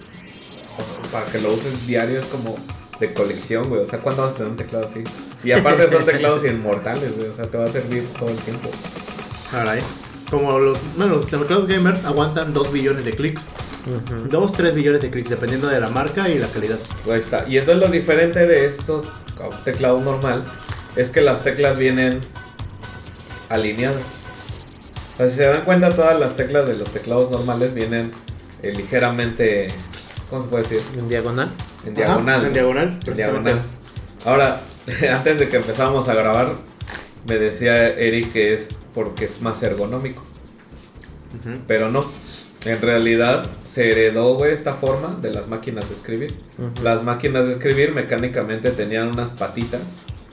para 1.14 1.26
que 1.26 1.38
lo 1.38 1.52
uses 1.52 1.86
diario 1.86 2.18
es 2.18 2.26
como 2.26 2.56
de 2.98 3.14
colección, 3.14 3.68
güey. 3.68 3.82
O 3.82 3.86
sea, 3.86 4.00
¿cuándo 4.00 4.22
vas 4.22 4.32
a 4.32 4.36
tener 4.38 4.50
un 4.50 4.56
teclado 4.56 4.84
así? 4.84 5.04
Y 5.44 5.52
aparte 5.52 5.88
son 5.88 6.04
teclados 6.04 6.44
inmortales, 6.50 7.16
güey. 7.16 7.28
O 7.28 7.32
sea, 7.32 7.44
te 7.44 7.56
va 7.56 7.66
a 7.66 7.68
servir 7.68 8.04
todo 8.18 8.28
el 8.30 8.36
tiempo. 8.38 8.68
Caray. 9.48 9.80
Como 10.28 10.58
los, 10.58 10.76
bueno, 10.96 11.14
los 11.14 11.26
teclados 11.28 11.68
gamers 11.68 12.04
aguantan 12.04 12.52
2 12.52 12.72
billones 12.72 13.04
de 13.04 13.12
clics. 13.12 13.42
Ujú. 13.86 14.28
2, 14.28 14.52
3 14.54 14.74
billones 14.74 15.02
de 15.02 15.10
clics, 15.10 15.30
dependiendo 15.30 15.68
de 15.68 15.78
la 15.78 15.88
marca 15.88 16.28
y 16.28 16.36
la 16.36 16.48
calidad. 16.48 16.80
Ahí 17.08 17.20
está. 17.20 17.46
Y 17.48 17.58
entonces 17.58 17.80
lo 17.80 17.92
diferente 17.92 18.44
de 18.44 18.66
estos 18.66 19.04
a 19.40 19.48
un 19.50 19.62
teclado 19.62 20.00
normal 20.00 20.42
es 20.96 21.10
que 21.10 21.20
las 21.20 21.44
teclas 21.44 21.78
vienen 21.78 22.22
alineadas. 23.50 24.02
O 25.14 25.16
sea, 25.18 25.30
si 25.30 25.36
se 25.36 25.46
dan 25.46 25.62
cuenta, 25.62 25.90
todas 25.90 26.18
las 26.18 26.34
teclas 26.34 26.66
de 26.66 26.74
los 26.74 26.90
teclados 26.90 27.30
normales 27.30 27.72
vienen 27.72 28.10
eh, 28.64 28.72
ligeramente, 28.74 29.68
¿cómo 30.34 30.44
se 30.44 30.50
puede 30.50 30.62
decir? 30.64 30.82
En 30.98 31.08
diagonal. 31.08 31.52
En 31.86 31.92
Ajá, 31.92 32.04
diagonal. 32.06 32.46
en 32.46 32.52
diagonal, 32.52 32.98
En 33.06 33.16
diagonal. 33.16 33.62
Ahora, 34.24 34.60
antes 35.12 35.38
de 35.38 35.48
que 35.48 35.56
empezáramos 35.56 36.08
a 36.08 36.14
grabar, 36.14 36.54
me 37.28 37.36
decía 37.36 37.88
Eric 37.90 38.32
que 38.32 38.52
es 38.54 38.68
porque 38.94 39.26
es 39.26 39.40
más 39.42 39.62
ergonómico. 39.62 40.24
Pero 41.68 41.88
no. 41.90 42.04
En 42.64 42.80
realidad 42.80 43.46
se 43.64 43.90
heredó, 43.90 44.34
güey, 44.36 44.52
esta 44.52 44.72
forma 44.74 45.16
de 45.20 45.30
las 45.30 45.46
máquinas 45.46 45.88
de 45.88 45.94
escribir. 45.94 46.34
Las 46.82 47.04
máquinas 47.04 47.46
de 47.46 47.52
escribir 47.52 47.92
mecánicamente 47.92 48.70
tenían 48.70 49.08
unas 49.08 49.32
patitas. 49.32 49.82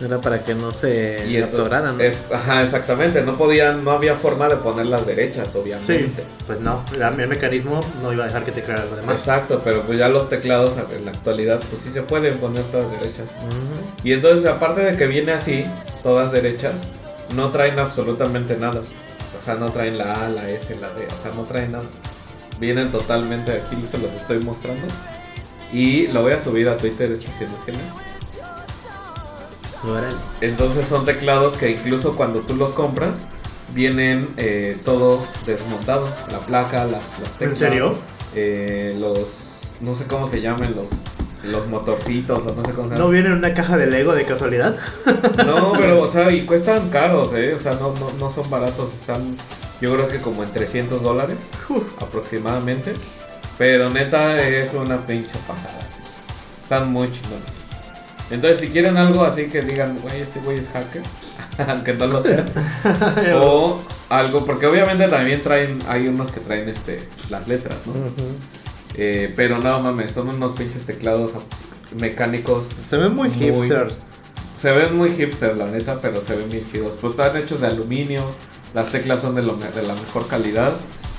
Era 0.03 0.19
para 0.19 0.43
que 0.43 0.55
no 0.55 0.71
se 0.71 1.25
Y 1.27 1.37
atoraran. 1.37 1.97
¿no? 1.97 2.03
es- 2.03 2.17
ajá, 2.31 2.63
exactamente. 2.63 3.21
No 3.21 3.37
podían, 3.37 3.83
no 3.83 3.91
había 3.91 4.15
forma 4.15 4.47
de 4.47 4.55
ponerlas 4.57 5.05
derechas, 5.05 5.49
Sí, 5.51 5.57
obviamente. 5.59 6.23
pues 6.47 6.59
no, 6.59 6.83
el 6.99 7.27
mecanismo 7.27 7.79
no 8.01 8.11
iba 8.11 8.23
a 8.23 8.27
dejar 8.27 8.43
que 8.43 8.51
te 8.51 8.63
creara 8.63 8.83
algo 8.83 8.95
de 8.95 9.01
más. 9.03 9.15
Exacto, 9.17 9.61
pero 9.63 9.81
pues 9.83 9.99
ya 9.99 10.09
los 10.09 10.27
teclados 10.29 10.73
en 10.95 11.05
la 11.05 11.11
actualidad, 11.11 11.59
pues 11.69 11.81
sí 11.83 11.89
se 11.91 12.01
pueden 12.01 12.37
poner 12.39 12.63
todas 12.65 12.89
derechas. 12.91 13.29
Y 14.03 14.13
entonces, 14.13 14.47
aparte 14.49 14.81
de 14.81 14.97
que 14.97 15.05
viene 15.07 15.33
así, 15.33 15.65
todas 16.01 16.31
derechas, 16.31 16.87
no 17.35 17.51
traen 17.51 17.79
absolutamente 17.79 18.57
nada. 18.57 18.81
O 19.39 19.43
sea, 19.43 19.55
no 19.55 19.71
traen 19.71 19.97
la 19.97 20.13
A, 20.13 20.29
la 20.29 20.49
S, 20.49 20.75
la 20.79 20.89
D, 20.89 21.05
o 21.07 21.21
sea, 21.23 21.31
no 21.35 21.43
traen 21.43 21.71
nada. 21.73 21.85
Vienen 22.59 22.91
totalmente, 22.91 23.51
aquí 23.53 23.75
se 23.89 23.97
los 23.97 24.11
estoy 24.13 24.39
mostrando. 24.39 24.85
Y 25.71 26.07
lo 26.07 26.21
voy 26.21 26.33
a 26.33 26.43
subir 26.43 26.67
a 26.69 26.77
Twitter 26.77 27.11
estas 27.11 27.41
imágenes. 27.41 27.81
Órale. 29.83 30.15
Entonces 30.41 30.85
son 30.87 31.05
teclados 31.05 31.57
que 31.57 31.71
incluso 31.71 32.15
cuando 32.15 32.41
tú 32.41 32.55
los 32.55 32.71
compras, 32.73 33.17
vienen 33.73 34.29
eh, 34.37 34.77
todo 34.85 35.25
desmontado. 35.45 36.07
La 36.31 36.39
placa, 36.39 36.85
las, 36.85 37.19
las 37.19 37.31
teclas. 37.39 37.57
serio? 37.57 37.95
eh, 38.35 38.95
los, 38.99 39.73
no 39.81 39.95
sé 39.95 40.05
cómo 40.07 40.27
se 40.27 40.41
llaman, 40.41 40.75
los, 40.75 40.87
los 41.51 41.67
motorcitos 41.67 42.45
o 42.45 42.53
no 42.53 42.63
sé 42.65 42.71
cómo 42.73 42.87
se 42.89 42.93
¿No 42.93 42.99
llaman. 42.99 43.11
viene 43.13 43.27
en 43.29 43.33
una 43.35 43.53
caja 43.53 43.77
de 43.77 43.87
Lego 43.87 44.13
de 44.13 44.25
casualidad? 44.25 44.75
No, 45.45 45.73
pero, 45.73 46.01
o 46.01 46.07
sea, 46.07 46.31
y 46.31 46.45
cuestan 46.45 46.89
caros, 46.89 47.29
¿eh? 47.33 47.53
O 47.55 47.59
sea, 47.59 47.73
no, 47.73 47.93
no, 47.99 48.11
no 48.19 48.31
son 48.31 48.49
baratos, 48.49 48.93
están, 48.93 49.35
yo 49.81 49.93
creo 49.93 50.07
que 50.07 50.19
como 50.19 50.43
en 50.43 50.51
300 50.51 51.01
dólares 51.01 51.37
aproximadamente. 51.99 52.93
Pero 53.57 53.89
neta 53.89 54.37
es 54.37 54.73
una 54.73 55.05
pinche 55.05 55.37
pasada. 55.47 55.79
Están 56.61 56.91
muy 56.91 57.07
chingones. 57.11 57.60
Entonces, 58.31 58.59
si 58.61 58.67
quieren 58.69 58.97
algo 58.97 59.23
así 59.25 59.45
que 59.47 59.61
digan, 59.61 59.97
güey, 60.01 60.21
este 60.21 60.39
güey 60.39 60.57
es 60.57 60.69
hacker, 60.69 61.01
aunque 61.67 61.93
no 61.93 62.07
lo 62.07 62.23
sea. 62.23 62.45
o 63.43 63.81
algo, 64.09 64.45
porque 64.45 64.65
obviamente 64.67 65.07
también 65.07 65.41
traen, 65.43 65.77
hay 65.87 66.07
unos 66.07 66.31
que 66.31 66.39
traen 66.39 66.69
este 66.69 67.07
las 67.29 67.47
letras, 67.47 67.75
¿no? 67.85 67.93
Eh, 68.95 69.33
pero 69.35 69.59
no 69.59 69.79
mames, 69.79 70.11
son 70.11 70.29
unos 70.29 70.51
pinches 70.57 70.85
teclados 70.85 71.31
mecánicos 71.99 72.67
Se 72.89 72.97
ven 72.97 73.15
muy 73.15 73.29
Muy- 73.29 73.37
hipsters. 73.67 73.95
se 74.57 74.71
ven 74.71 74.97
muy 74.97 75.11
hipster, 75.15 75.55
la 75.57 75.67
neta, 75.67 75.99
pero 76.01 76.21
se 76.25 76.35
ven 76.35 76.49
bien 76.49 76.63
chidos. 76.71 76.93
Pues 76.99 77.11
están 77.11 77.35
hechos 77.37 77.61
de 77.61 77.67
aluminio, 77.67 78.21
las 78.73 78.89
teclas 78.91 79.21
son 79.21 79.35
de, 79.35 79.43
lo 79.43 79.55
de 79.55 79.81
la 79.83 79.93
mejor 79.93 80.27
calidad. 80.27 80.73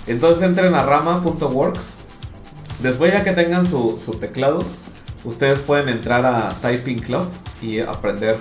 Entonces 0.07 0.43
entren 0.43 0.75
a 0.75 0.83
rama.works. 0.83 1.81
Después 2.83 3.13
ya 3.13 3.23
que 3.23 3.33
tengan 3.33 3.65
su, 3.67 4.01
su 4.05 4.13
teclado, 4.13 4.59
ustedes 5.25 5.59
pueden 5.61 5.89
entrar 5.89 6.25
a 6.27 6.49
Typing 6.61 6.99
Club 7.01 7.29
y 7.61 7.81
aprender 7.81 8.39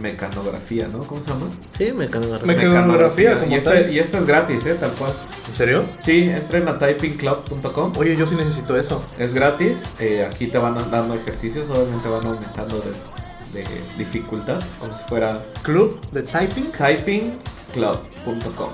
mecanografía, 0.00 0.86
¿no? 0.88 0.98
¿Cómo 1.00 1.22
se 1.22 1.28
llama? 1.28 1.46
Sí, 1.76 1.92
mecanografía. 1.92 2.46
Mecanografía, 2.46 3.40
como 3.40 3.52
y, 3.52 3.54
este, 3.54 3.70
tal. 3.70 3.92
y 3.92 3.98
este 3.98 4.18
es 4.18 4.26
gratis, 4.26 4.66
¿eh? 4.66 4.74
Tal 4.74 4.90
cual. 4.92 5.12
¿En 5.48 5.56
serio? 5.56 5.84
Sí, 6.04 6.28
entren 6.28 6.68
a 6.68 6.78
typingclub.com. 6.78 7.92
Oye, 7.96 8.14
yo 8.16 8.26
sí 8.26 8.34
necesito 8.34 8.76
eso. 8.76 9.02
Es 9.18 9.32
gratis. 9.32 9.84
eh, 9.98 10.26
aquí 10.30 10.46
te 10.48 10.58
van 10.58 10.76
dando 10.90 11.14
ejercicios, 11.14 11.70
obviamente 11.70 12.06
van 12.08 12.26
aumentando 12.26 12.80
de, 12.80 13.60
de 13.60 13.64
dificultad, 13.96 14.60
como 14.78 14.94
si 14.96 15.02
fuera 15.08 15.42
Club 15.62 15.98
de 16.12 16.22
typing. 16.22 16.70
typingclub.com. 16.72 18.70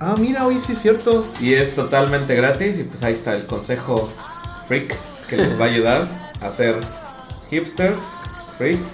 Ah, 0.00 0.14
mira, 0.20 0.46
hoy 0.46 0.60
sí 0.60 0.72
es 0.72 0.82
cierto. 0.82 1.26
Y 1.40 1.54
es 1.54 1.74
totalmente 1.74 2.34
gratis 2.34 2.78
y 2.78 2.84
pues 2.84 3.02
ahí 3.02 3.14
está 3.14 3.34
el 3.34 3.46
consejo 3.46 4.08
freak 4.68 4.94
que 5.28 5.36
les 5.36 5.58
va 5.58 5.64
a 5.64 5.68
ayudar 5.68 6.06
a 6.42 6.48
ser 6.50 6.76
hipsters, 7.50 7.96
freaks, 8.56 8.88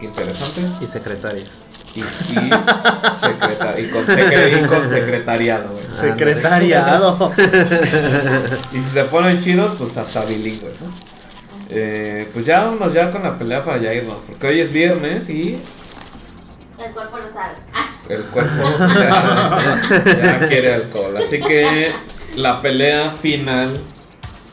interesantes 0.00 0.64
Y 0.80 0.86
secretarias. 0.86 1.70
y, 1.94 2.00
y, 2.00 2.04
secreta- 3.20 3.78
y 3.80 3.86
con, 3.88 4.06
secre- 4.06 4.62
y 4.62 4.66
con 4.66 4.88
secretariado. 4.88 5.68
güey. 5.70 5.84
Ah, 5.96 6.00
Secretariado. 6.00 7.32
Y 8.72 8.76
si 8.82 8.90
se 8.90 9.04
ponen 9.04 9.42
chidos, 9.42 9.74
pues 9.78 9.96
hasta 9.96 10.24
bilingües, 10.24 10.80
¿no? 10.80 10.88
Eh, 11.70 12.28
pues 12.32 12.46
ya 12.46 12.62
vámonos 12.64 12.92
ya 12.94 13.10
con 13.10 13.22
la 13.22 13.36
pelea 13.36 13.62
para 13.62 13.78
ya 13.78 13.92
irnos, 13.92 14.16
porque 14.26 14.46
hoy 14.46 14.60
es 14.60 14.72
viernes 14.72 15.28
y 15.28 15.60
El 16.78 16.92
cuerpo 16.92 17.18
lo 17.18 17.28
sabe. 17.32 17.54
Ah, 17.74 17.90
el 18.08 18.22
cuerpo 18.22 18.70
ya, 18.94 20.22
ya 20.22 20.48
quiere 20.48 20.74
alcohol. 20.74 21.16
Así 21.18 21.40
que 21.40 21.92
la 22.36 22.62
pelea 22.62 23.10
final, 23.10 23.70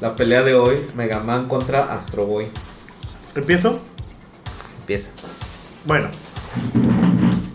la 0.02 0.16
pelea 0.16 0.43
de 0.43 0.56
hoy, 0.56 0.78
Mega 0.96 1.20
Man 1.22 1.48
contra 1.48 1.93
Astro 1.93 2.26
Boy. 2.26 2.48
¿Empiezo? 3.36 3.80
Empieza. 4.82 5.10
Bueno. 5.86 6.10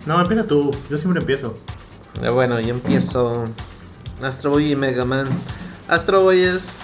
No, 0.05 0.19
empieza 0.19 0.45
tú. 0.47 0.71
Yo 0.89 0.97
siempre 0.97 1.19
empiezo. 1.21 1.53
Eh, 2.21 2.29
Bueno, 2.29 2.59
yo 2.59 2.69
empiezo. 2.69 3.45
Astro 4.21 4.51
Boy 4.51 4.71
y 4.71 4.75
Mega 4.75 5.05
Man. 5.05 5.27
Astro 5.87 6.21
Boy 6.21 6.39
es. 6.41 6.79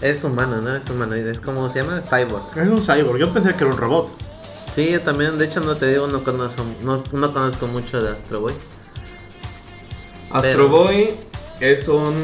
Es 0.00 0.22
humano, 0.24 0.60
¿no? 0.62 0.74
Es 0.76 0.88
humanoide. 0.90 1.30
Es 1.30 1.40
como 1.40 1.68
se 1.70 1.82
llama 1.82 2.00
Cyborg. 2.02 2.56
Es 2.56 2.68
un 2.68 2.78
cyborg. 2.82 3.18
Yo 3.18 3.32
pensé 3.32 3.54
que 3.54 3.64
era 3.64 3.72
un 3.72 3.78
robot. 3.78 4.10
Sí, 4.74 4.90
yo 4.92 5.00
también. 5.00 5.38
De 5.38 5.44
hecho, 5.46 5.60
no 5.60 5.76
te 5.76 5.88
digo, 5.90 6.06
no 6.06 6.22
conozco, 6.22 6.64
no, 6.82 7.02
no 7.12 7.32
conozco 7.32 7.66
mucho 7.66 8.00
de 8.00 8.10
Astro 8.10 8.40
Boy. 8.40 8.52
Astro 10.30 10.40
Pero- 10.52 10.68
Boy 10.68 11.10
es 11.60 11.88
un 11.88 12.14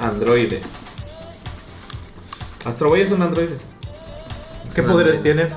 androide. 0.00 0.60
Astro 2.64 2.88
Boy 2.88 3.00
es 3.02 3.10
un 3.10 3.22
androide. 3.22 3.56
¿Qué 4.74 4.80
un 4.80 4.88
poderes 4.88 5.16
androide. 5.18 5.44
tiene? 5.44 5.54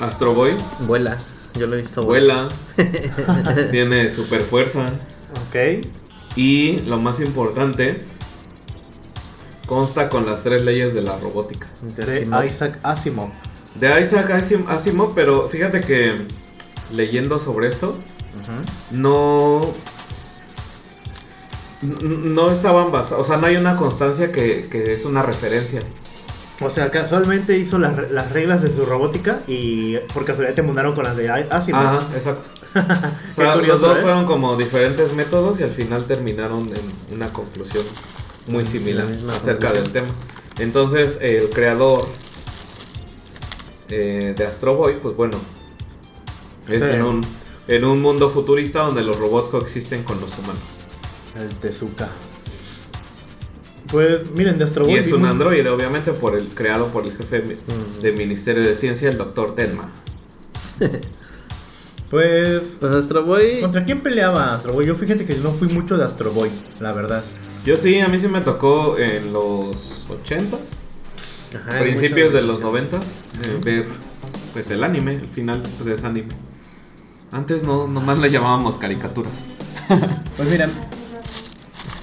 Astro 0.00 0.34
Boy 0.34 0.52
Vuela. 0.80 1.18
Yo 1.58 1.66
lo 1.66 1.76
he 1.76 1.82
visto 1.82 2.02
volar. 2.02 2.48
vuela, 2.76 3.68
tiene 3.70 4.10
super 4.10 4.40
fuerza 4.40 4.86
Ok. 5.48 5.84
y 6.34 6.78
lo 6.86 6.96
más 6.98 7.20
importante, 7.20 8.02
consta 9.68 10.08
con 10.08 10.24
las 10.24 10.42
tres 10.44 10.62
leyes 10.62 10.94
de 10.94 11.02
la 11.02 11.18
robótica. 11.18 11.68
De. 11.82 12.26
Isaac 12.46 12.78
Asimov. 12.82 13.28
De 13.74 14.00
Isaac 14.00 14.30
Asim- 14.30 14.66
Asimov, 14.68 15.14
pero 15.14 15.46
fíjate 15.48 15.82
que 15.82 16.26
leyendo 16.92 17.38
sobre 17.38 17.68
esto, 17.68 17.96
No 18.90 19.60
estaban 22.52 22.92
basados, 22.92 23.26
o 23.26 23.30
sea, 23.30 23.36
no 23.38 23.46
hay 23.46 23.56
una 23.56 23.76
constancia 23.76 24.30
que, 24.32 24.68
que 24.70 24.94
es 24.94 25.04
una 25.04 25.22
referencia. 25.22 25.80
O 26.60 26.70
sea, 26.70 26.90
casualmente 26.90 27.58
hizo 27.58 27.78
las, 27.78 28.10
las 28.12 28.30
reglas 28.32 28.62
de 28.62 28.68
su 28.68 28.84
robótica 28.84 29.40
y 29.48 29.96
por 30.14 30.24
casualidad 30.24 30.54
te 30.54 30.62
mandaron 30.62 30.94
con 30.94 31.04
las 31.04 31.16
de 31.16 31.28
Asimov. 31.28 31.80
Ajá, 31.80 32.06
exacto. 32.14 32.48
O 33.32 33.34
sea, 33.34 33.54
curioso, 33.54 33.72
los 33.72 33.80
dos 33.80 33.98
¿eh? 33.98 34.02
fueron 34.02 34.24
como 34.26 34.56
diferentes 34.56 35.12
métodos 35.14 35.60
y 35.60 35.64
al 35.64 35.70
final 35.72 36.04
terminaron 36.06 36.68
en 36.68 37.14
una 37.14 37.32
conclusión 37.32 37.84
muy 38.46 38.64
similar 38.64 39.06
acerca 39.30 39.68
conclusión. 39.68 39.72
del 39.84 39.92
tema. 39.92 40.08
Entonces, 40.58 41.18
el 41.20 41.50
creador 41.50 42.06
eh, 43.88 44.34
de 44.36 44.46
Astro 44.46 44.74
Boy, 44.76 44.94
pues 45.02 45.16
bueno, 45.16 45.38
es 46.68 46.82
Sí. 46.82 46.90
en, 46.92 47.02
un, 47.02 47.20
en 47.68 47.84
un 47.84 48.00
mundo 48.00 48.30
futurista 48.30 48.80
donde 48.84 49.02
los 49.02 49.18
robots 49.18 49.48
coexisten 49.50 50.02
con 50.04 50.20
los 50.20 50.38
humanos. 50.38 50.62
El 51.40 51.48
Tezuka. 51.56 52.08
Pues 53.90 54.30
miren, 54.36 54.58
de 54.58 54.64
Astro 54.64 54.84
Y 54.84 54.88
Boy 54.92 54.96
es 54.96 55.12
un 55.12 55.24
androide, 55.26 55.68
obviamente, 55.68 56.12
por 56.12 56.36
el 56.36 56.48
creado 56.48 56.86
por 56.88 57.04
el 57.04 57.12
jefe 57.16 57.40
Mm. 57.42 58.00
del 58.02 58.16
Ministerio 58.16 58.62
de 58.62 58.74
Ciencia, 58.74 59.08
el 59.10 59.18
doctor 59.18 59.54
Tenma. 59.54 59.90
Pues. 62.10 62.76
Pues 62.78 62.94
Astro 62.94 63.24
Boy. 63.24 63.62
¿Contra 63.62 63.86
quién 63.86 64.00
peleaba 64.02 64.54
Astro 64.54 64.74
Boy? 64.74 64.84
Yo 64.86 64.94
fíjate 64.94 65.24
que 65.24 65.34
no 65.36 65.50
fui 65.52 65.68
mucho 65.68 65.96
de 65.96 66.04
Astro 66.04 66.30
Boy, 66.30 66.50
la 66.78 66.92
verdad. 66.92 67.24
Yo 67.64 67.74
sí, 67.76 68.00
a 68.00 68.08
mí 68.08 68.18
sí 68.18 68.28
me 68.28 68.42
tocó 68.42 68.98
en 68.98 69.32
los 69.32 70.06
80s, 70.10 70.58
Ajá, 71.56 71.80
principios 71.80 72.34
de 72.34 72.42
los 72.42 72.60
90s, 72.60 73.00
eh, 73.46 73.58
ver 73.64 73.86
pues 74.52 74.70
el 74.70 74.84
anime, 74.84 75.14
el 75.14 75.28
final 75.28 75.62
pues, 75.78 75.98
es 75.98 76.04
anime. 76.04 76.34
Antes 77.30 77.64
no, 77.64 77.86
nomás 77.88 78.18
le 78.18 78.30
llamábamos 78.30 78.76
caricaturas. 78.76 79.32
Pues 80.36 80.50
miren, 80.50 80.70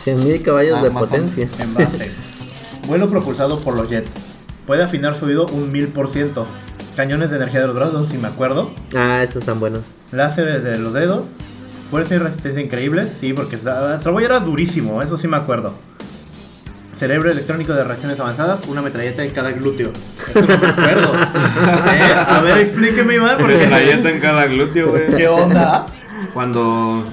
100.000 0.05 0.41
caballos 0.43 0.81
de 0.81 0.87
Ah, 0.89 0.91
potencia. 0.93 1.49
en 1.59 1.73
base. 1.73 2.11
Vuelo 2.87 3.09
propulsado 3.09 3.59
por 3.59 3.75
los 3.75 3.89
jets. 3.89 4.11
Puede 4.65 4.83
afinar 4.83 5.15
su 5.15 5.25
oído 5.25 5.45
un 5.47 5.71
mil 5.71 5.87
por 5.87 6.09
ciento. 6.09 6.45
Cañones 6.95 7.29
de 7.29 7.37
energía 7.37 7.61
de 7.61 7.67
los 7.67 7.75
brazos, 7.75 8.09
si 8.09 8.17
me 8.17 8.27
acuerdo. 8.27 8.71
Ah, 8.95 9.21
esos 9.23 9.37
están 9.37 9.59
buenos. 9.59 9.81
Láseres 10.11 10.63
de 10.63 10.77
los 10.79 10.93
dedos. 10.93 11.27
Fuerza 11.89 12.15
y 12.15 12.17
resistencia 12.19 12.61
increíbles, 12.61 13.15
sí, 13.19 13.33
porque 13.33 13.57
Boy 14.11 14.23
era 14.23 14.39
durísimo, 14.39 15.01
eso 15.01 15.17
sí 15.17 15.27
me 15.27 15.37
acuerdo. 15.37 15.73
Cerebro 16.95 17.31
electrónico 17.31 17.73
de 17.73 17.83
reacciones 17.83 18.19
avanzadas, 18.19 18.61
una 18.67 18.81
metralleta 18.81 19.23
en 19.23 19.31
cada 19.31 19.51
glúteo. 19.51 19.91
Eso 20.35 20.41
no 20.41 20.57
me 20.57 20.67
acuerdo. 20.67 21.13
¿Eh? 21.15 22.13
A 22.27 22.41
ver, 22.43 22.57
explíqueme, 22.59 23.15
Iván, 23.15 23.37
porque... 23.39 23.57
Metralleta 23.57 24.09
en 24.09 24.19
cada 24.19 24.45
glúteo, 24.47 24.89
güey. 24.89 25.15
¿Qué 25.15 25.27
onda? 25.27 25.85
Cuando, 26.33 27.03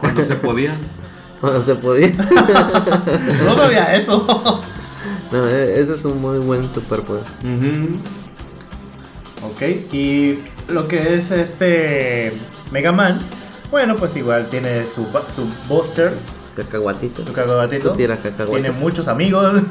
cuando 0.00 0.24
se 0.24 0.34
podía. 0.34 0.76
Cuando 1.40 1.62
se 1.64 1.74
podía. 1.74 2.08
No 3.44 3.56
sabía 3.56 3.94
eso. 3.96 4.62
No, 5.32 5.46
e- 5.48 5.80
ese 5.80 5.94
es 5.94 6.04
un 6.04 6.20
muy 6.20 6.38
buen 6.38 6.68
superpoder. 6.70 7.22
Ujú. 7.42 8.00
Ok, 9.46 9.62
y 9.94 10.38
lo 10.68 10.88
que 10.88 11.14
es 11.14 11.30
este 11.30 12.32
Mega 12.72 12.90
Man, 12.92 13.20
bueno, 13.70 13.96
pues 13.96 14.14
igual 14.16 14.48
tiene 14.50 14.84
su, 14.86 15.04
su 15.34 15.48
Buster, 15.68 16.12
Su 16.42 16.54
cacahuatito. 16.62 17.24
su 17.24 17.32
cacahuatito. 17.32 17.90
Su 17.92 17.96
tira 17.96 18.16
cacahuates. 18.16 18.62
Tiene 18.62 18.78
muchos 18.78 19.06
amigos. 19.08 19.62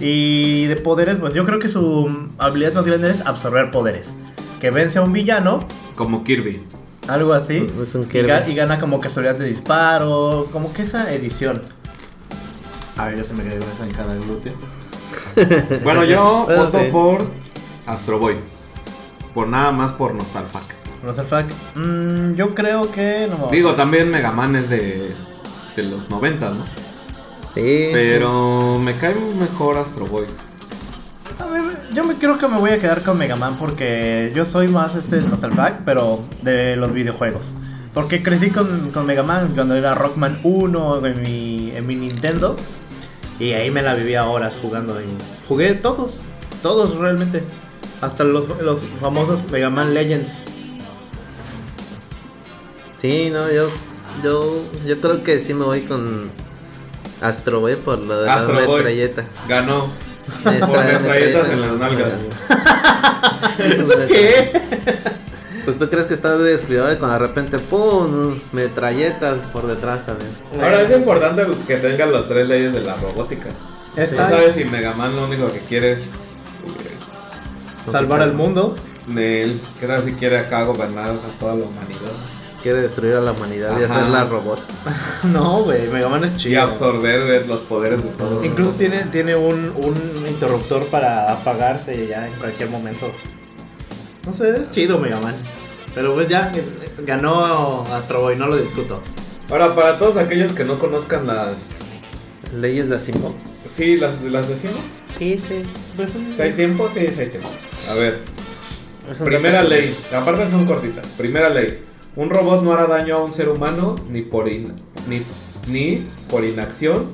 y 0.00 0.66
de 0.66 0.76
poderes, 0.76 1.16
pues 1.16 1.32
yo 1.34 1.44
creo 1.44 1.58
que 1.58 1.68
su 1.68 2.28
habilidad 2.38 2.74
más 2.74 2.84
grande 2.84 3.10
es 3.10 3.22
absorber 3.22 3.70
poderes. 3.70 4.12
Que 4.60 4.70
vence 4.70 4.98
a 4.98 5.02
un 5.02 5.12
villano, 5.14 5.66
Como 5.96 6.22
Kirby. 6.24 6.62
Algo 7.08 7.32
así. 7.32 7.68
Es 7.80 7.94
un 7.94 8.02
y, 8.02 8.06
Kirby. 8.06 8.28
ga- 8.30 8.48
y 8.48 8.54
gana 8.54 8.78
como 8.80 9.00
casualidad 9.00 9.36
de 9.36 9.46
disparo, 9.46 10.48
como 10.52 10.72
que 10.72 10.82
esa 10.82 11.12
edición. 11.12 11.60
A 12.96 13.06
ver, 13.06 13.18
ya 13.18 13.24
se 13.24 13.32
me 13.34 13.42
cayó 13.44 13.58
esa 13.58 13.84
en 13.84 13.90
cada 13.90 14.14
glúteo. 14.14 14.52
Bueno, 15.82 16.04
yo 16.04 16.44
Bueno, 16.46 16.64
voto 16.66 16.78
sí. 16.78 16.84
por 16.92 17.24
Astro 17.86 18.18
Boy. 18.18 18.36
Por 19.34 19.48
nada 19.48 19.72
más 19.72 19.92
por 19.92 20.14
Nostalpack. 20.14 20.74
Rosalfac, 21.02 21.46
mm, 21.74 22.34
yo 22.34 22.54
creo 22.54 22.82
que 22.92 23.26
no 23.28 23.46
me 23.46 23.56
Digo, 23.56 23.74
también 23.74 24.10
Mega 24.10 24.30
Man 24.30 24.54
es 24.54 24.68
de, 24.70 25.12
de 25.74 25.82
los 25.82 26.10
90, 26.10 26.50
¿no? 26.50 26.64
Sí. 27.52 27.88
Pero 27.92 28.78
me 28.78 28.94
cae 28.94 29.14
mejor 29.38 29.78
Astro 29.78 30.06
Boy. 30.06 30.26
Yo 31.94 32.04
me 32.04 32.14
creo 32.14 32.38
que 32.38 32.48
me 32.48 32.58
voy 32.58 32.70
a 32.70 32.78
quedar 32.80 33.02
con 33.02 33.18
Mega 33.18 33.36
Man 33.36 33.56
porque 33.58 34.32
yo 34.34 34.46
soy 34.46 34.68
más 34.68 34.94
este 34.96 35.20
Nostalpack, 35.20 35.84
pero 35.84 36.24
de 36.42 36.76
los 36.76 36.92
videojuegos. 36.92 37.52
Porque 37.92 38.22
crecí 38.22 38.50
con, 38.50 38.90
con 38.92 39.04
Mega 39.04 39.22
Man 39.22 39.52
cuando 39.54 39.74
era 39.74 39.92
Rockman 39.92 40.40
1 40.42 41.06
en 41.06 41.22
mi, 41.22 41.72
en 41.76 41.86
mi 41.86 41.96
Nintendo. 41.96 42.56
Y 43.38 43.52
ahí 43.52 43.70
me 43.70 43.82
la 43.82 43.94
vivía 43.94 44.24
horas 44.24 44.54
jugando. 44.62 44.98
Y 45.02 45.04
jugué 45.46 45.74
todos, 45.74 46.20
todos 46.62 46.96
realmente. 46.96 47.42
Hasta 48.00 48.24
los, 48.24 48.48
los 48.60 48.82
famosos 49.00 49.44
Mega 49.50 49.68
Man 49.68 49.92
Legends. 49.92 50.38
Sí, 52.96 53.30
no, 53.30 53.50
yo, 53.50 53.68
yo, 54.22 54.62
yo 54.86 55.00
creo 55.00 55.22
que 55.22 55.38
sí 55.40 55.52
me 55.52 55.64
voy 55.64 55.80
con 55.82 56.30
Astro 57.20 57.60
Boy 57.60 57.76
por 57.76 57.98
lo 57.98 58.22
de 58.22 58.30
Astro 58.30 58.54
la 58.54 58.66
Boy. 58.66 58.76
metralleta. 58.76 59.24
Ganó. 59.46 59.92
Por 60.42 60.52
metralletas 60.52 61.02
metralleta. 61.02 61.52
en 61.52 61.60
las 61.60 61.72
nalgas. 61.78 62.12
¿Eso 63.58 63.94
qué? 64.08 64.60
Pues 65.64 65.78
tú 65.78 65.88
crees 65.88 66.06
que 66.06 66.14
estás 66.14 66.40
descuidado 66.42 66.92
y 66.92 66.96
cuando 66.96 67.12
de 67.12 67.18
repente, 67.20 67.58
¡pum! 67.58 68.38
Metralletas 68.52 69.38
por 69.52 69.66
detrás 69.66 70.04
también. 70.06 70.30
Ahora 70.54 70.82
es 70.82 70.90
importante 70.90 71.46
que 71.66 71.76
tengan 71.76 72.12
las 72.12 72.26
tres 72.28 72.48
leyes 72.48 72.72
de 72.72 72.80
la 72.80 72.96
robótica. 72.96 73.46
Está 73.96 74.28
sabes 74.28 74.54
si 74.54 74.64
Mega 74.64 74.94
Man 74.94 75.14
lo 75.14 75.26
único 75.26 75.46
que 75.52 75.60
quiere 75.60 75.92
es. 75.92 76.00
salvar 77.90 78.22
al 78.22 78.32
mundo. 78.34 78.74
Él, 79.16 79.60
¿qué 79.80 79.86
tal 79.86 80.02
si 80.04 80.12
quiere 80.12 80.38
acá 80.38 80.64
gobernar 80.64 81.10
a 81.10 81.38
toda 81.38 81.56
la 81.56 81.64
humanidad? 81.64 82.12
Quiere 82.62 82.80
destruir 82.82 83.14
a 83.14 83.20
la 83.20 83.32
humanidad 83.32 83.78
y 83.80 83.84
Ajá. 83.84 83.94
hacerla 83.96 84.24
robot. 84.24 84.60
No, 85.24 85.64
güey, 85.64 85.88
Mega 85.88 86.08
Man 86.08 86.24
es 86.24 86.34
Y 86.34 86.36
chido. 86.36 86.62
absorber 86.62 87.26
güey, 87.26 87.46
los 87.48 87.60
poderes 87.62 88.02
de 88.02 88.08
todo. 88.10 88.44
Incluso 88.44 88.70
tiene, 88.72 89.02
tiene 89.04 89.34
un, 89.34 89.72
un 89.76 89.94
interruptor 90.28 90.86
para 90.86 91.32
apagarse 91.32 92.06
ya 92.06 92.26
en 92.26 92.32
cualquier 92.34 92.70
momento. 92.70 93.10
No 94.26 94.32
sé, 94.34 94.50
es 94.62 94.70
chido 94.70 94.98
Mega 94.98 95.18
Man. 95.20 95.34
Pero 95.94 96.14
pues 96.14 96.28
ya 96.28 96.52
eh, 96.54 96.62
ganó 97.04 97.84
Astro 97.92 98.20
Boy, 98.22 98.36
no 98.36 98.46
lo 98.46 98.56
discuto. 98.56 99.02
Ahora, 99.50 99.74
para 99.74 99.98
todos 99.98 100.16
aquellos 100.16 100.52
que 100.52 100.64
no 100.64 100.78
conozcan 100.78 101.26
las. 101.26 101.52
Leyes 102.54 102.88
de 102.88 102.96
Asimov. 102.96 103.32
Sí, 103.68 103.96
las, 103.96 104.20
las 104.22 104.48
decimos. 104.48 104.76
Sí, 105.18 105.38
sí. 105.38 105.64
Si 106.36 106.40
hay 106.42 106.52
tiempo, 106.52 106.88
sí, 106.94 107.06
sí 107.08 107.20
hay 107.20 107.28
tiempo. 107.28 107.48
A 107.90 107.94
ver, 107.94 108.20
primera 109.24 109.62
ley. 109.62 109.94
Aparte 110.14 110.48
son 110.48 110.64
cortitas. 110.66 111.06
Primera 111.18 111.48
ley. 111.48 111.82
Un 112.14 112.28
robot 112.28 112.62
no 112.62 112.72
hará 112.74 112.86
daño 112.86 113.16
a 113.16 113.24
un 113.24 113.32
ser 113.32 113.48
humano 113.48 113.96
ni 114.10 114.20
por, 114.20 114.44
ni, 114.44 115.22
ni 115.68 116.06
por 116.28 116.44
inacción 116.44 117.12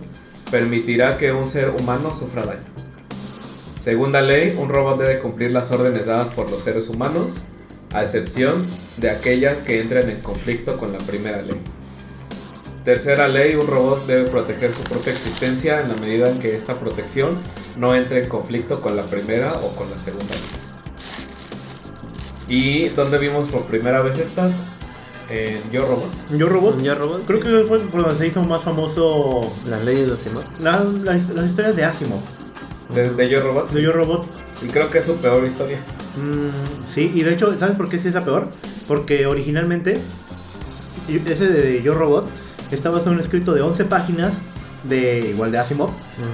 permitirá 0.51 1.19
que 1.19 1.33
un 1.33 1.47
ser 1.47 1.71
humano 1.71 2.13
sufra 2.13 2.45
daño. 2.45 2.65
Segunda 3.83 4.21
ley. 4.21 4.57
Un 4.59 4.69
robot 4.69 4.99
debe 4.99 5.21
cumplir 5.21 5.53
las 5.53 5.71
órdenes 5.71 6.07
dadas 6.07 6.35
por 6.35 6.51
los 6.51 6.65
seres 6.65 6.89
humanos, 6.89 7.35
a 7.93 8.03
excepción 8.03 8.67
de 8.97 9.11
aquellas 9.11 9.61
que 9.61 9.81
entren 9.81 10.11
en 10.11 10.21
conflicto 10.21 10.77
con 10.77 10.93
la 10.93 10.99
primera 10.99 11.43
ley. 11.43 11.61
Tercera 12.85 13.29
ley, 13.29 13.55
un 13.55 13.67
robot 13.67 14.07
debe 14.07 14.29
proteger 14.31 14.75
su 14.75 14.83
propia 14.83 15.13
existencia 15.13 15.81
en 15.81 15.91
la 15.91 15.95
medida 15.95 16.29
en 16.29 16.41
que 16.41 16.57
esta 16.57 16.79
protección 16.79 17.37
no 17.77 17.95
entre 17.95 18.25
en 18.25 18.29
conflicto 18.29 18.81
con 18.81 18.97
la 18.97 19.03
primera 19.05 19.55
o 19.55 19.77
con 19.77 19.91
la 19.91 19.99
segunda 19.99 20.35
ley. 20.35 20.43
¿Y 22.49 22.89
dónde 22.89 23.19
vimos 23.19 23.49
por 23.49 23.67
primera 23.67 24.01
vez 24.01 24.19
estas? 24.19 24.78
En 25.31 25.71
Yo 25.71 25.87
Robot. 25.87 26.11
Yo 26.37 26.47
Robot. 26.49 26.81
Yo 26.83 26.95
Robot, 26.95 27.27
Creo 27.27 27.39
sí. 27.41 27.45
que 27.47 27.65
fue 27.69 27.79
por 27.81 28.03
donde 28.03 28.17
se 28.17 28.27
hizo 28.29 28.43
más 28.43 28.63
famoso 28.63 29.41
Las 29.69 29.85
leyes 29.85 30.07
de 30.07 30.15
Asimov. 30.15 30.43
la- 30.61 30.83
las, 31.05 31.29
las 31.31 31.47
historias 31.47 31.77
de 31.77 31.85
Asimov. 31.85 32.21
De, 32.95 33.11
de 33.11 33.29
Yo 33.29 33.41
Robot. 33.43 33.71
De 33.71 33.83
Yo 33.83 33.93
Robot. 33.93 34.27
Y 34.63 34.67
creo 34.69 34.91
que 34.91 34.99
es 34.99 35.05
su 35.05 35.17
peor 35.17 35.45
historia. 35.45 35.79
Mm, 36.17 36.89
sí, 36.89 37.13
y 37.15 37.23
de 37.23 37.35
hecho, 37.35 37.57
¿sabes 37.59 37.77
por 37.77 37.89
qué 37.91 37.99
sí 37.99 38.09
es 38.09 38.15
la 38.15 38.25
peor? 38.25 38.49
Porque 38.89 39.27
originalmente, 39.27 39.95
ese 41.27 41.47
de 41.49 41.83
Yo 41.83 41.93
Robot 41.95 42.27
estaba 42.73 42.95
basado 42.97 43.13
en 43.13 43.19
un 43.19 43.23
escrito 43.23 43.53
de 43.55 43.61
11 43.63 43.85
páginas, 43.85 44.39
de 44.85 45.21
igual 45.31 45.53
de 45.53 45.59
Asimov, 45.59 45.91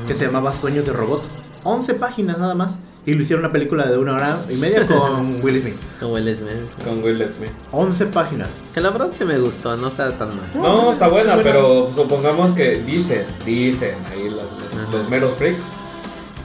que 0.07 0.15
se 0.15 0.27
llamaba 0.27 0.53
Sueños 0.53 0.87
de 0.87 0.93
Robot. 0.93 1.23
11 1.65 1.95
páginas 1.95 2.39
nada 2.39 2.55
más. 2.55 2.77
Y 3.07 3.13
lo 3.15 3.21
hicieron 3.23 3.45
una 3.45 3.53
película 3.53 3.87
de 3.87 3.99
una 3.99 4.15
hora 4.15 4.39
y 4.49 4.55
media 4.55 4.87
con 4.87 5.41
Will 5.45 5.61
Smith. 5.61 5.77
Con 6.01 6.13
Will 6.13 6.35
Smith. 6.35 6.85
Con 6.85 7.03
Will 7.05 7.29
Smith. 7.29 7.51
11 7.71 8.07
páginas. 8.07 8.49
Que 8.73 8.81
la 8.81 8.91
verdad 8.91 9.11
sí 9.13 9.25
me 9.27 9.39
gustó, 9.39 9.77
no 9.77 9.89
está 9.89 10.11
tan 10.17 10.29
mal. 10.37 10.47
No, 10.55 10.91
está 10.93 11.09
buena, 11.09 11.37
pero 11.43 11.93
supongamos 11.95 12.53
que 12.53 12.81
dicen, 12.83 13.27
dicen 13.45 13.95
ahí 14.11 14.25
los, 14.31 14.43
los- 14.43 14.91
los 14.93 15.11
meros 15.11 15.33
freaks, 15.37 15.61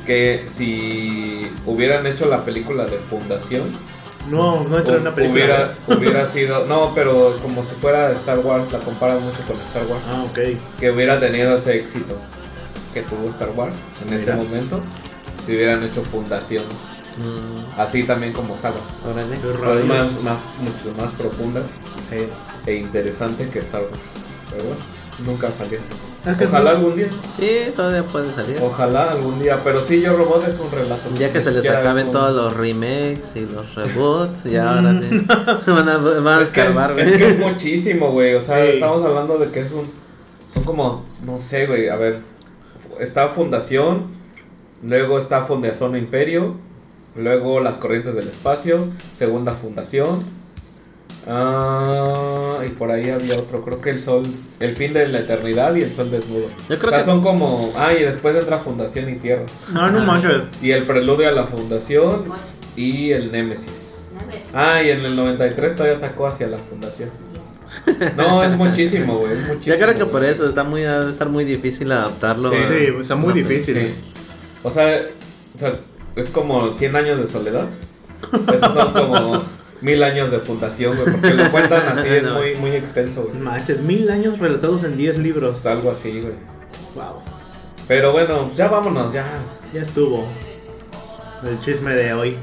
que 0.06 0.46
si 0.48 1.44
hubieran 1.66 2.06
hecho 2.08 2.26
la 2.28 2.44
película 2.44 2.86
de 2.86 2.98
Fundación, 2.98 3.64
No, 4.30 4.64
no 4.66 4.78
entró 4.80 4.96
en 4.96 5.02
una 5.02 5.16
película. 5.16 5.76
hubiera, 5.88 5.98
hubiera 5.98 6.28
sido, 6.28 6.66
no, 6.66 6.92
pero 6.94 7.38
como 7.42 7.64
si 7.64 7.74
fuera 7.82 8.12
Star 8.12 8.40
Wars, 8.40 8.70
la 8.72 8.80
comparan 8.80 9.24
mucho 9.24 9.38
con 9.48 9.56
Star 9.62 9.86
Wars, 9.86 10.02
Ah, 10.12 10.24
ok. 10.30 10.40
que 10.80 10.92
hubiera 10.92 11.20
tenido 11.22 11.56
ese 11.56 11.78
éxito 11.80 12.16
que 12.94 13.02
tuvo 13.04 13.30
Star 13.30 13.52
Wars 13.56 13.80
en 14.06 14.14
ese 14.14 14.34
Mira. 14.34 14.36
momento, 14.36 14.82
si 15.50 15.56
hubieran 15.56 15.84
hecho 15.84 16.02
Fundación, 16.04 16.64
Mm, 17.18 17.80
así 17.82 18.04
también 18.04 18.32
como 18.32 18.58
Saga, 18.58 18.78
órale. 19.06 19.36
Pero 19.42 19.84
más, 19.86 20.24
más, 20.24 20.38
mucho 20.62 20.96
más 20.98 21.12
profunda 21.14 21.64
Eh, 22.12 22.30
e 22.66 22.76
interesante 22.76 23.50
que 23.50 23.60
Star 23.60 23.82
Wars, 23.82 24.00
pero 24.50 24.64
bueno, 24.64 24.80
nunca 25.26 25.52
salió. 25.52 25.80
Es 26.26 26.38
que 26.38 26.46
Ojalá 26.46 26.72
no- 26.74 26.78
algún 26.78 26.96
día. 26.96 27.10
Sí, 27.38 27.72
todavía 27.76 28.04
puede 28.04 28.34
salir. 28.34 28.58
Ojalá 28.62 29.12
algún 29.12 29.40
día, 29.40 29.60
pero 29.64 29.82
sí, 29.82 30.02
Yo 30.02 30.16
Robot 30.16 30.48
es 30.48 30.60
un 30.60 30.72
relato. 30.72 31.10
Ya 31.18 31.32
que 31.34 31.42
se 31.42 31.52
les 31.52 31.68
acaben 31.68 32.08
un- 32.08 32.14
todos 32.14 32.36
los 32.36 32.54
remakes 32.56 33.36
y 33.36 33.42
los 33.42 33.76
reboots, 33.76 34.46
y 34.46 34.56
ahora 34.56 34.94
sí. 35.02 35.26
van 35.72 35.90
a, 35.90 35.98
van 35.98 36.40
a 36.40 36.42
Es 36.42 36.50
que 36.52 36.62
es, 36.62 36.68
es 37.12 37.18
que 37.18 37.28
es 37.28 37.40
muchísimo, 37.40 38.12
güey. 38.12 38.36
O 38.36 38.42
sea, 38.42 38.64
Sí. 38.64 38.72
estamos 38.76 39.04
hablando 39.04 39.38
de 39.40 39.50
que 39.52 39.60
es 39.62 39.72
un. 39.74 39.92
Son 40.54 40.64
como. 40.64 41.06
No 41.26 41.38
sé, 41.40 41.66
güey. 41.68 41.90
A 41.90 41.96
ver. 41.96 42.22
Está 43.00 43.28
Fundación. 43.30 44.19
Luego 44.84 45.20
está 45.20 45.44
Fundación 45.44 45.96
Imperio. 45.98 46.56
Luego 47.16 47.60
Las 47.60 47.78
Corrientes 47.78 48.16
del 48.16 48.28
Espacio. 48.30 48.88
Segunda 49.16 49.54
Fundación. 49.54 50.24
Ah, 51.28 52.60
y 52.66 52.70
por 52.70 52.92
ahí 52.92 53.10
había 53.10 53.36
otro. 53.36 53.64
Creo 53.64 53.82
que 53.82 53.90
el 53.92 54.02
Sol. 54.02 54.24
El 54.60 54.76
fin 54.76 54.94
de 54.94 55.08
la 55.08 55.20
eternidad 55.20 55.76
y 55.76 55.82
el 55.82 55.94
Sol 55.94 56.10
desnudo. 56.12 56.48
Yo 56.70 56.80
creo 56.80 56.88
o 56.88 56.90
sea, 56.90 57.00
que- 57.00 57.06
son 57.06 57.22
como. 57.22 57.72
Ah, 57.78 57.94
y 57.94 58.04
después 58.04 58.36
entra 58.36 58.58
Fundación 58.60 59.10
y 59.10 59.16
Tierra. 59.16 59.44
No, 59.74 59.92
no 59.92 60.00
manches. 60.02 60.44
Y 60.62 60.72
el 60.72 60.86
preludio 60.86 61.28
a 61.28 61.32
la 61.32 61.48
Fundación. 61.48 62.24
Y 62.76 63.12
el 63.12 63.32
Némesis. 63.32 63.98
Ah, 64.54 64.82
y 64.82 64.90
en 64.90 65.04
el 65.06 65.16
93 65.16 65.76
todavía 65.76 65.98
sacó 65.98 66.28
hacia 66.28 66.48
la 66.48 66.58
fundación. 66.58 67.10
No, 68.18 68.44
es 68.44 68.52
muchísimo, 68.56 69.18
güey. 69.20 69.34
Es 69.34 69.40
muchísimo. 69.48 69.76
Yo 69.76 69.82
creo 69.86 69.96
que 69.98 70.06
por 70.06 70.24
eso 70.24 70.48
está 70.48 70.64
muy, 70.64 70.82
estar 70.82 71.30
muy 71.30 71.44
difícil 71.46 71.92
adaptarlo. 71.92 72.52
Sí. 72.52 72.58
Sí, 72.68 72.86
está 73.02 73.16
muy 73.16 73.30
No, 73.30 73.34
difícil. 73.36 73.76
Sí. 73.76 73.94
O 74.64 74.70
sea, 74.72 75.02
o 75.56 75.60
sea, 75.60 75.74
es 76.16 76.30
como 76.30 76.74
100 76.74 76.96
años 76.96 77.20
de 77.20 77.28
soledad. 77.28 77.68
Estos 78.54 78.74
son 78.74 78.94
como 78.94 79.40
mil 79.82 80.04
años 80.04 80.32
de 80.32 80.40
fundación, 80.40 80.96
güey. 80.98 81.12
Porque 81.12 81.34
lo 81.34 81.52
cuentan 81.52 81.98
así, 81.98 82.08
es 82.10 82.24
No. 82.24 82.36
muy, 82.36 82.56
muy 82.56 82.72
extenso, 82.72 83.24
güey. 83.24 83.38
Manches, 83.38 83.80
mil 83.82 84.10
años 84.10 84.40
relatados 84.40 84.84
en 84.84 84.98
10 84.98 85.18
libros. 85.20 85.58
Es 85.60 85.66
algo 85.66 85.92
así, 85.92 86.20
güey. 86.22 86.34
Wow. 86.96 87.20
Pero 87.88 88.12
bueno, 88.12 88.52
ya 88.56 88.68
vámonos, 88.68 89.14
ya. 89.14 89.26
Ya 89.74 89.82
estuvo. 89.82 90.26
El 91.44 91.60
chisme 91.62 91.96
de 91.96 92.14
hoy. 92.14 92.36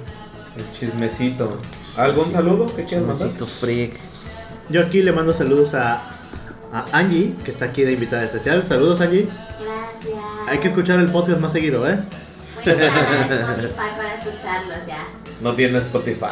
El 0.56 0.72
chismecito. 0.72 1.58
¿Algún 1.98 2.30
saludo 2.32 2.66
que 2.74 2.84
quieras 2.84 3.06
mandar? 3.06 3.28
Chismecito 3.28 3.46
freak. 3.46 3.98
Yo 4.70 4.80
aquí 4.82 5.02
le 5.02 5.12
mando 5.12 5.34
saludos 5.34 5.74
a, 5.74 6.02
a 6.72 6.84
Angie, 6.92 7.34
que 7.44 7.50
está 7.50 7.66
aquí 7.66 7.82
de 7.82 7.92
invitada 7.92 8.24
especial. 8.24 8.64
Saludos, 8.64 9.00
Angie. 9.02 9.28
Hay 10.46 10.58
que 10.58 10.68
escuchar 10.68 10.98
el 11.00 11.06
podcast 11.10 11.40
más 11.40 11.52
seguido, 11.52 11.88
¿eh? 11.88 11.98
En 12.64 12.80
Spotify 12.80 13.74
para 13.96 14.14
escucharlos 14.14 14.78
ya. 14.86 15.06
No 15.42 15.52
tiene 15.54 15.78
Spotify, 15.78 16.24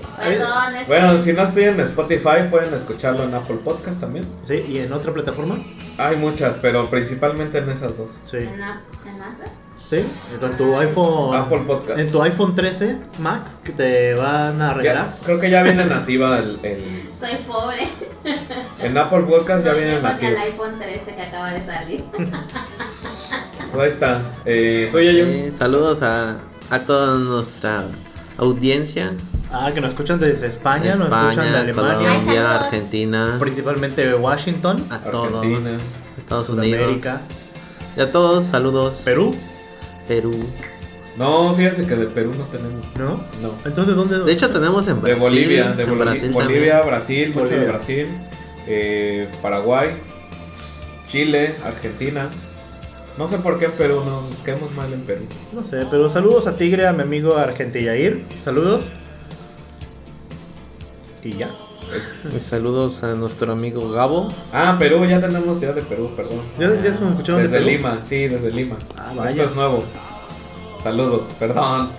no. 0.00 0.16
Perdón, 0.16 0.74
Bueno, 0.86 1.20
si 1.20 1.32
no 1.32 1.42
estoy 1.42 1.64
en 1.64 1.78
Spotify, 1.80 2.48
pueden 2.50 2.72
escucharlo 2.74 3.24
en 3.24 3.34
Apple 3.34 3.58
Podcast 3.62 4.00
también. 4.00 4.24
Sí, 4.44 4.64
y 4.68 4.78
en 4.78 4.92
otra 4.92 5.12
plataforma. 5.12 5.58
Hay 5.98 6.16
muchas, 6.16 6.56
pero 6.62 6.86
principalmente 6.88 7.58
en 7.58 7.70
esas 7.70 7.96
dos. 7.98 8.18
Sí. 8.24 8.38
en, 8.38 8.48
en 8.54 8.60
la- 8.60 8.80
Sí, 9.78 10.04
en 10.42 10.56
tu 10.56 10.76
iPhone. 10.78 11.36
Apple 11.36 11.60
Podcast. 11.64 12.00
En 12.00 12.10
tu 12.10 12.20
iPhone 12.22 12.54
13 12.56 12.96
Max, 13.20 13.56
que 13.62 13.70
te 13.72 14.14
van 14.14 14.60
a 14.60 14.68
Ya- 14.68 14.74
regalar. 14.74 15.16
creo 15.24 15.38
que 15.38 15.48
ya 15.50 15.62
viene 15.62 15.84
nativa 15.84 16.38
el, 16.38 16.58
el- 16.64 17.08
Soy 17.20 17.36
pobre. 17.46 17.88
en 18.80 18.98
Apple 18.98 19.20
Podcast 19.20 19.64
ya 19.64 19.74
viene 19.74 19.90
que 19.92 19.96
el 19.98 20.02
nativa. 20.02 20.40
iPhone 20.40 20.78
13 20.80 21.14
que 21.14 21.22
acaba 21.22 21.50
de 21.52 21.64
salir. 21.64 22.04
Ahí 23.80 23.88
está. 23.90 24.20
Eh, 24.44 24.88
¿Tú? 24.92 24.98
Sí, 24.98 25.50
saludos 25.56 26.02
a, 26.02 26.36
a 26.70 26.78
toda 26.80 27.18
nuestra 27.18 27.84
audiencia. 28.38 29.12
Ah, 29.52 29.70
que 29.72 29.80
nos 29.80 29.90
escuchan 29.90 30.18
desde 30.18 30.48
España, 30.48 30.96
nos 30.96 31.08
escuchan 31.08 31.36
de 31.64 31.70
España, 31.70 31.90
Alemania, 31.90 32.08
Colombia. 32.18 32.64
Argentina, 32.64 33.36
principalmente 33.38 34.06
de 34.06 34.14
Washington, 34.14 34.84
a 34.90 34.98
todos, 34.98 35.32
Argentina. 35.34 35.70
Estados 36.18 36.48
Unidos, 36.48 36.78
Sudamérica, 36.80 37.20
y 37.96 38.00
a 38.00 38.10
todos, 38.12 38.44
saludos. 38.46 39.02
Perú, 39.04 39.34
Perú. 40.08 40.34
No, 41.16 41.54
fíjese 41.54 41.86
que 41.86 41.94
de 41.96 42.06
Perú 42.06 42.32
no 42.36 42.44
tenemos. 42.44 42.84
¿no? 42.98 43.20
No. 43.40 43.54
Entonces, 43.64 43.94
¿dónde? 43.94 44.18
De 44.18 44.32
hecho, 44.32 44.50
tenemos 44.50 44.86
en 44.88 44.96
De 44.96 45.00
Brasil. 45.14 45.20
Bolivia, 45.20 45.72
de 45.72 45.82
en 45.84 45.88
Boli- 45.90 45.98
Brasil 46.00 46.30
Bolivia, 46.32 46.72
también. 46.72 46.86
Brasil, 46.86 47.28
mucho 47.28 47.40
de 47.40 47.44
Bolivia. 47.50 47.68
Brasil, 47.72 48.06
eh, 48.66 49.28
Paraguay, 49.40 49.90
Chile, 51.10 51.54
Argentina. 51.64 52.28
No 53.18 53.26
sé 53.28 53.38
por 53.38 53.58
qué 53.58 53.66
en 53.66 53.72
Perú 53.72 54.02
no 54.04 54.20
nos 54.22 54.30
quedamos 54.44 54.72
mal 54.74 54.92
en 54.92 55.00
Perú. 55.00 55.24
No 55.52 55.64
sé, 55.64 55.86
pero 55.90 56.08
saludos 56.10 56.46
a 56.46 56.56
Tigre, 56.56 56.86
a 56.86 56.92
mi 56.92 57.02
amigo 57.02 57.36
Argentillair. 57.36 58.22
Saludos. 58.44 58.90
Y 61.22 61.32
ya. 61.32 61.50
Y 62.36 62.40
Saludos 62.40 63.02
a 63.04 63.14
nuestro 63.14 63.52
amigo 63.52 63.90
Gabo. 63.90 64.28
Ah, 64.52 64.76
Perú, 64.78 65.04
ya 65.06 65.20
tenemos 65.20 65.58
ciudad 65.58 65.74
de 65.74 65.82
Perú, 65.82 66.10
perdón. 66.14 66.40
¿Ya, 66.58 66.68
ya 66.82 66.94
se 66.94 67.00
nos 67.00 67.10
escucharon 67.12 67.42
de 67.42 67.48
Desde 67.48 67.58
Perú? 67.58 67.70
Lima, 67.70 68.00
sí, 68.02 68.28
desde 68.28 68.50
Lima. 68.50 68.76
Ah, 68.96 69.12
vaya. 69.16 69.30
Esto 69.30 69.44
es 69.44 69.54
nuevo. 69.54 69.84
Saludos, 70.86 71.26
perdón. 71.36 71.90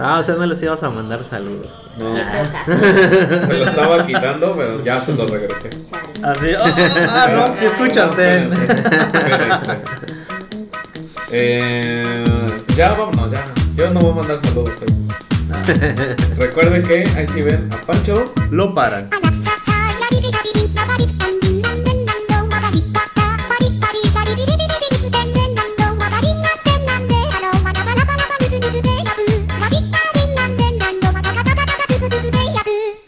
Ah, 0.00 0.18
o 0.18 0.22
sea, 0.24 0.34
no 0.34 0.44
les 0.44 0.60
ibas 0.60 0.82
a 0.82 0.90
mandar 0.90 1.22
saludos. 1.22 1.68
No, 2.00 2.16
se 2.16 3.58
lo 3.58 3.64
estaba 3.64 4.04
quitando, 4.04 4.56
pero 4.56 4.82
ya 4.82 5.00
se 5.00 5.14
lo 5.14 5.24
regresé. 5.28 5.70
Así, 6.20 6.48
oh, 6.52 6.64
ah, 7.08 7.28
no, 7.32 7.56
si 7.56 7.66
escúchate. 7.66 8.48
Espérense, 8.48 8.64
espérense. 8.64 9.78
Eh, 11.30 12.24
ya 12.74 12.88
vámonos, 12.90 13.30
ya. 13.30 13.46
Yo 13.76 13.90
no 13.92 14.00
voy 14.00 14.10
a 14.10 14.14
mandar 14.16 14.40
saludos. 14.40 14.74
Recuerden 16.38 16.82
que 16.82 17.08
ahí 17.16 17.28
sí 17.28 17.42
ven 17.42 17.68
a 17.72 17.86
Pancho 17.86 18.32
Lo 18.50 18.74
paran. 18.74 19.10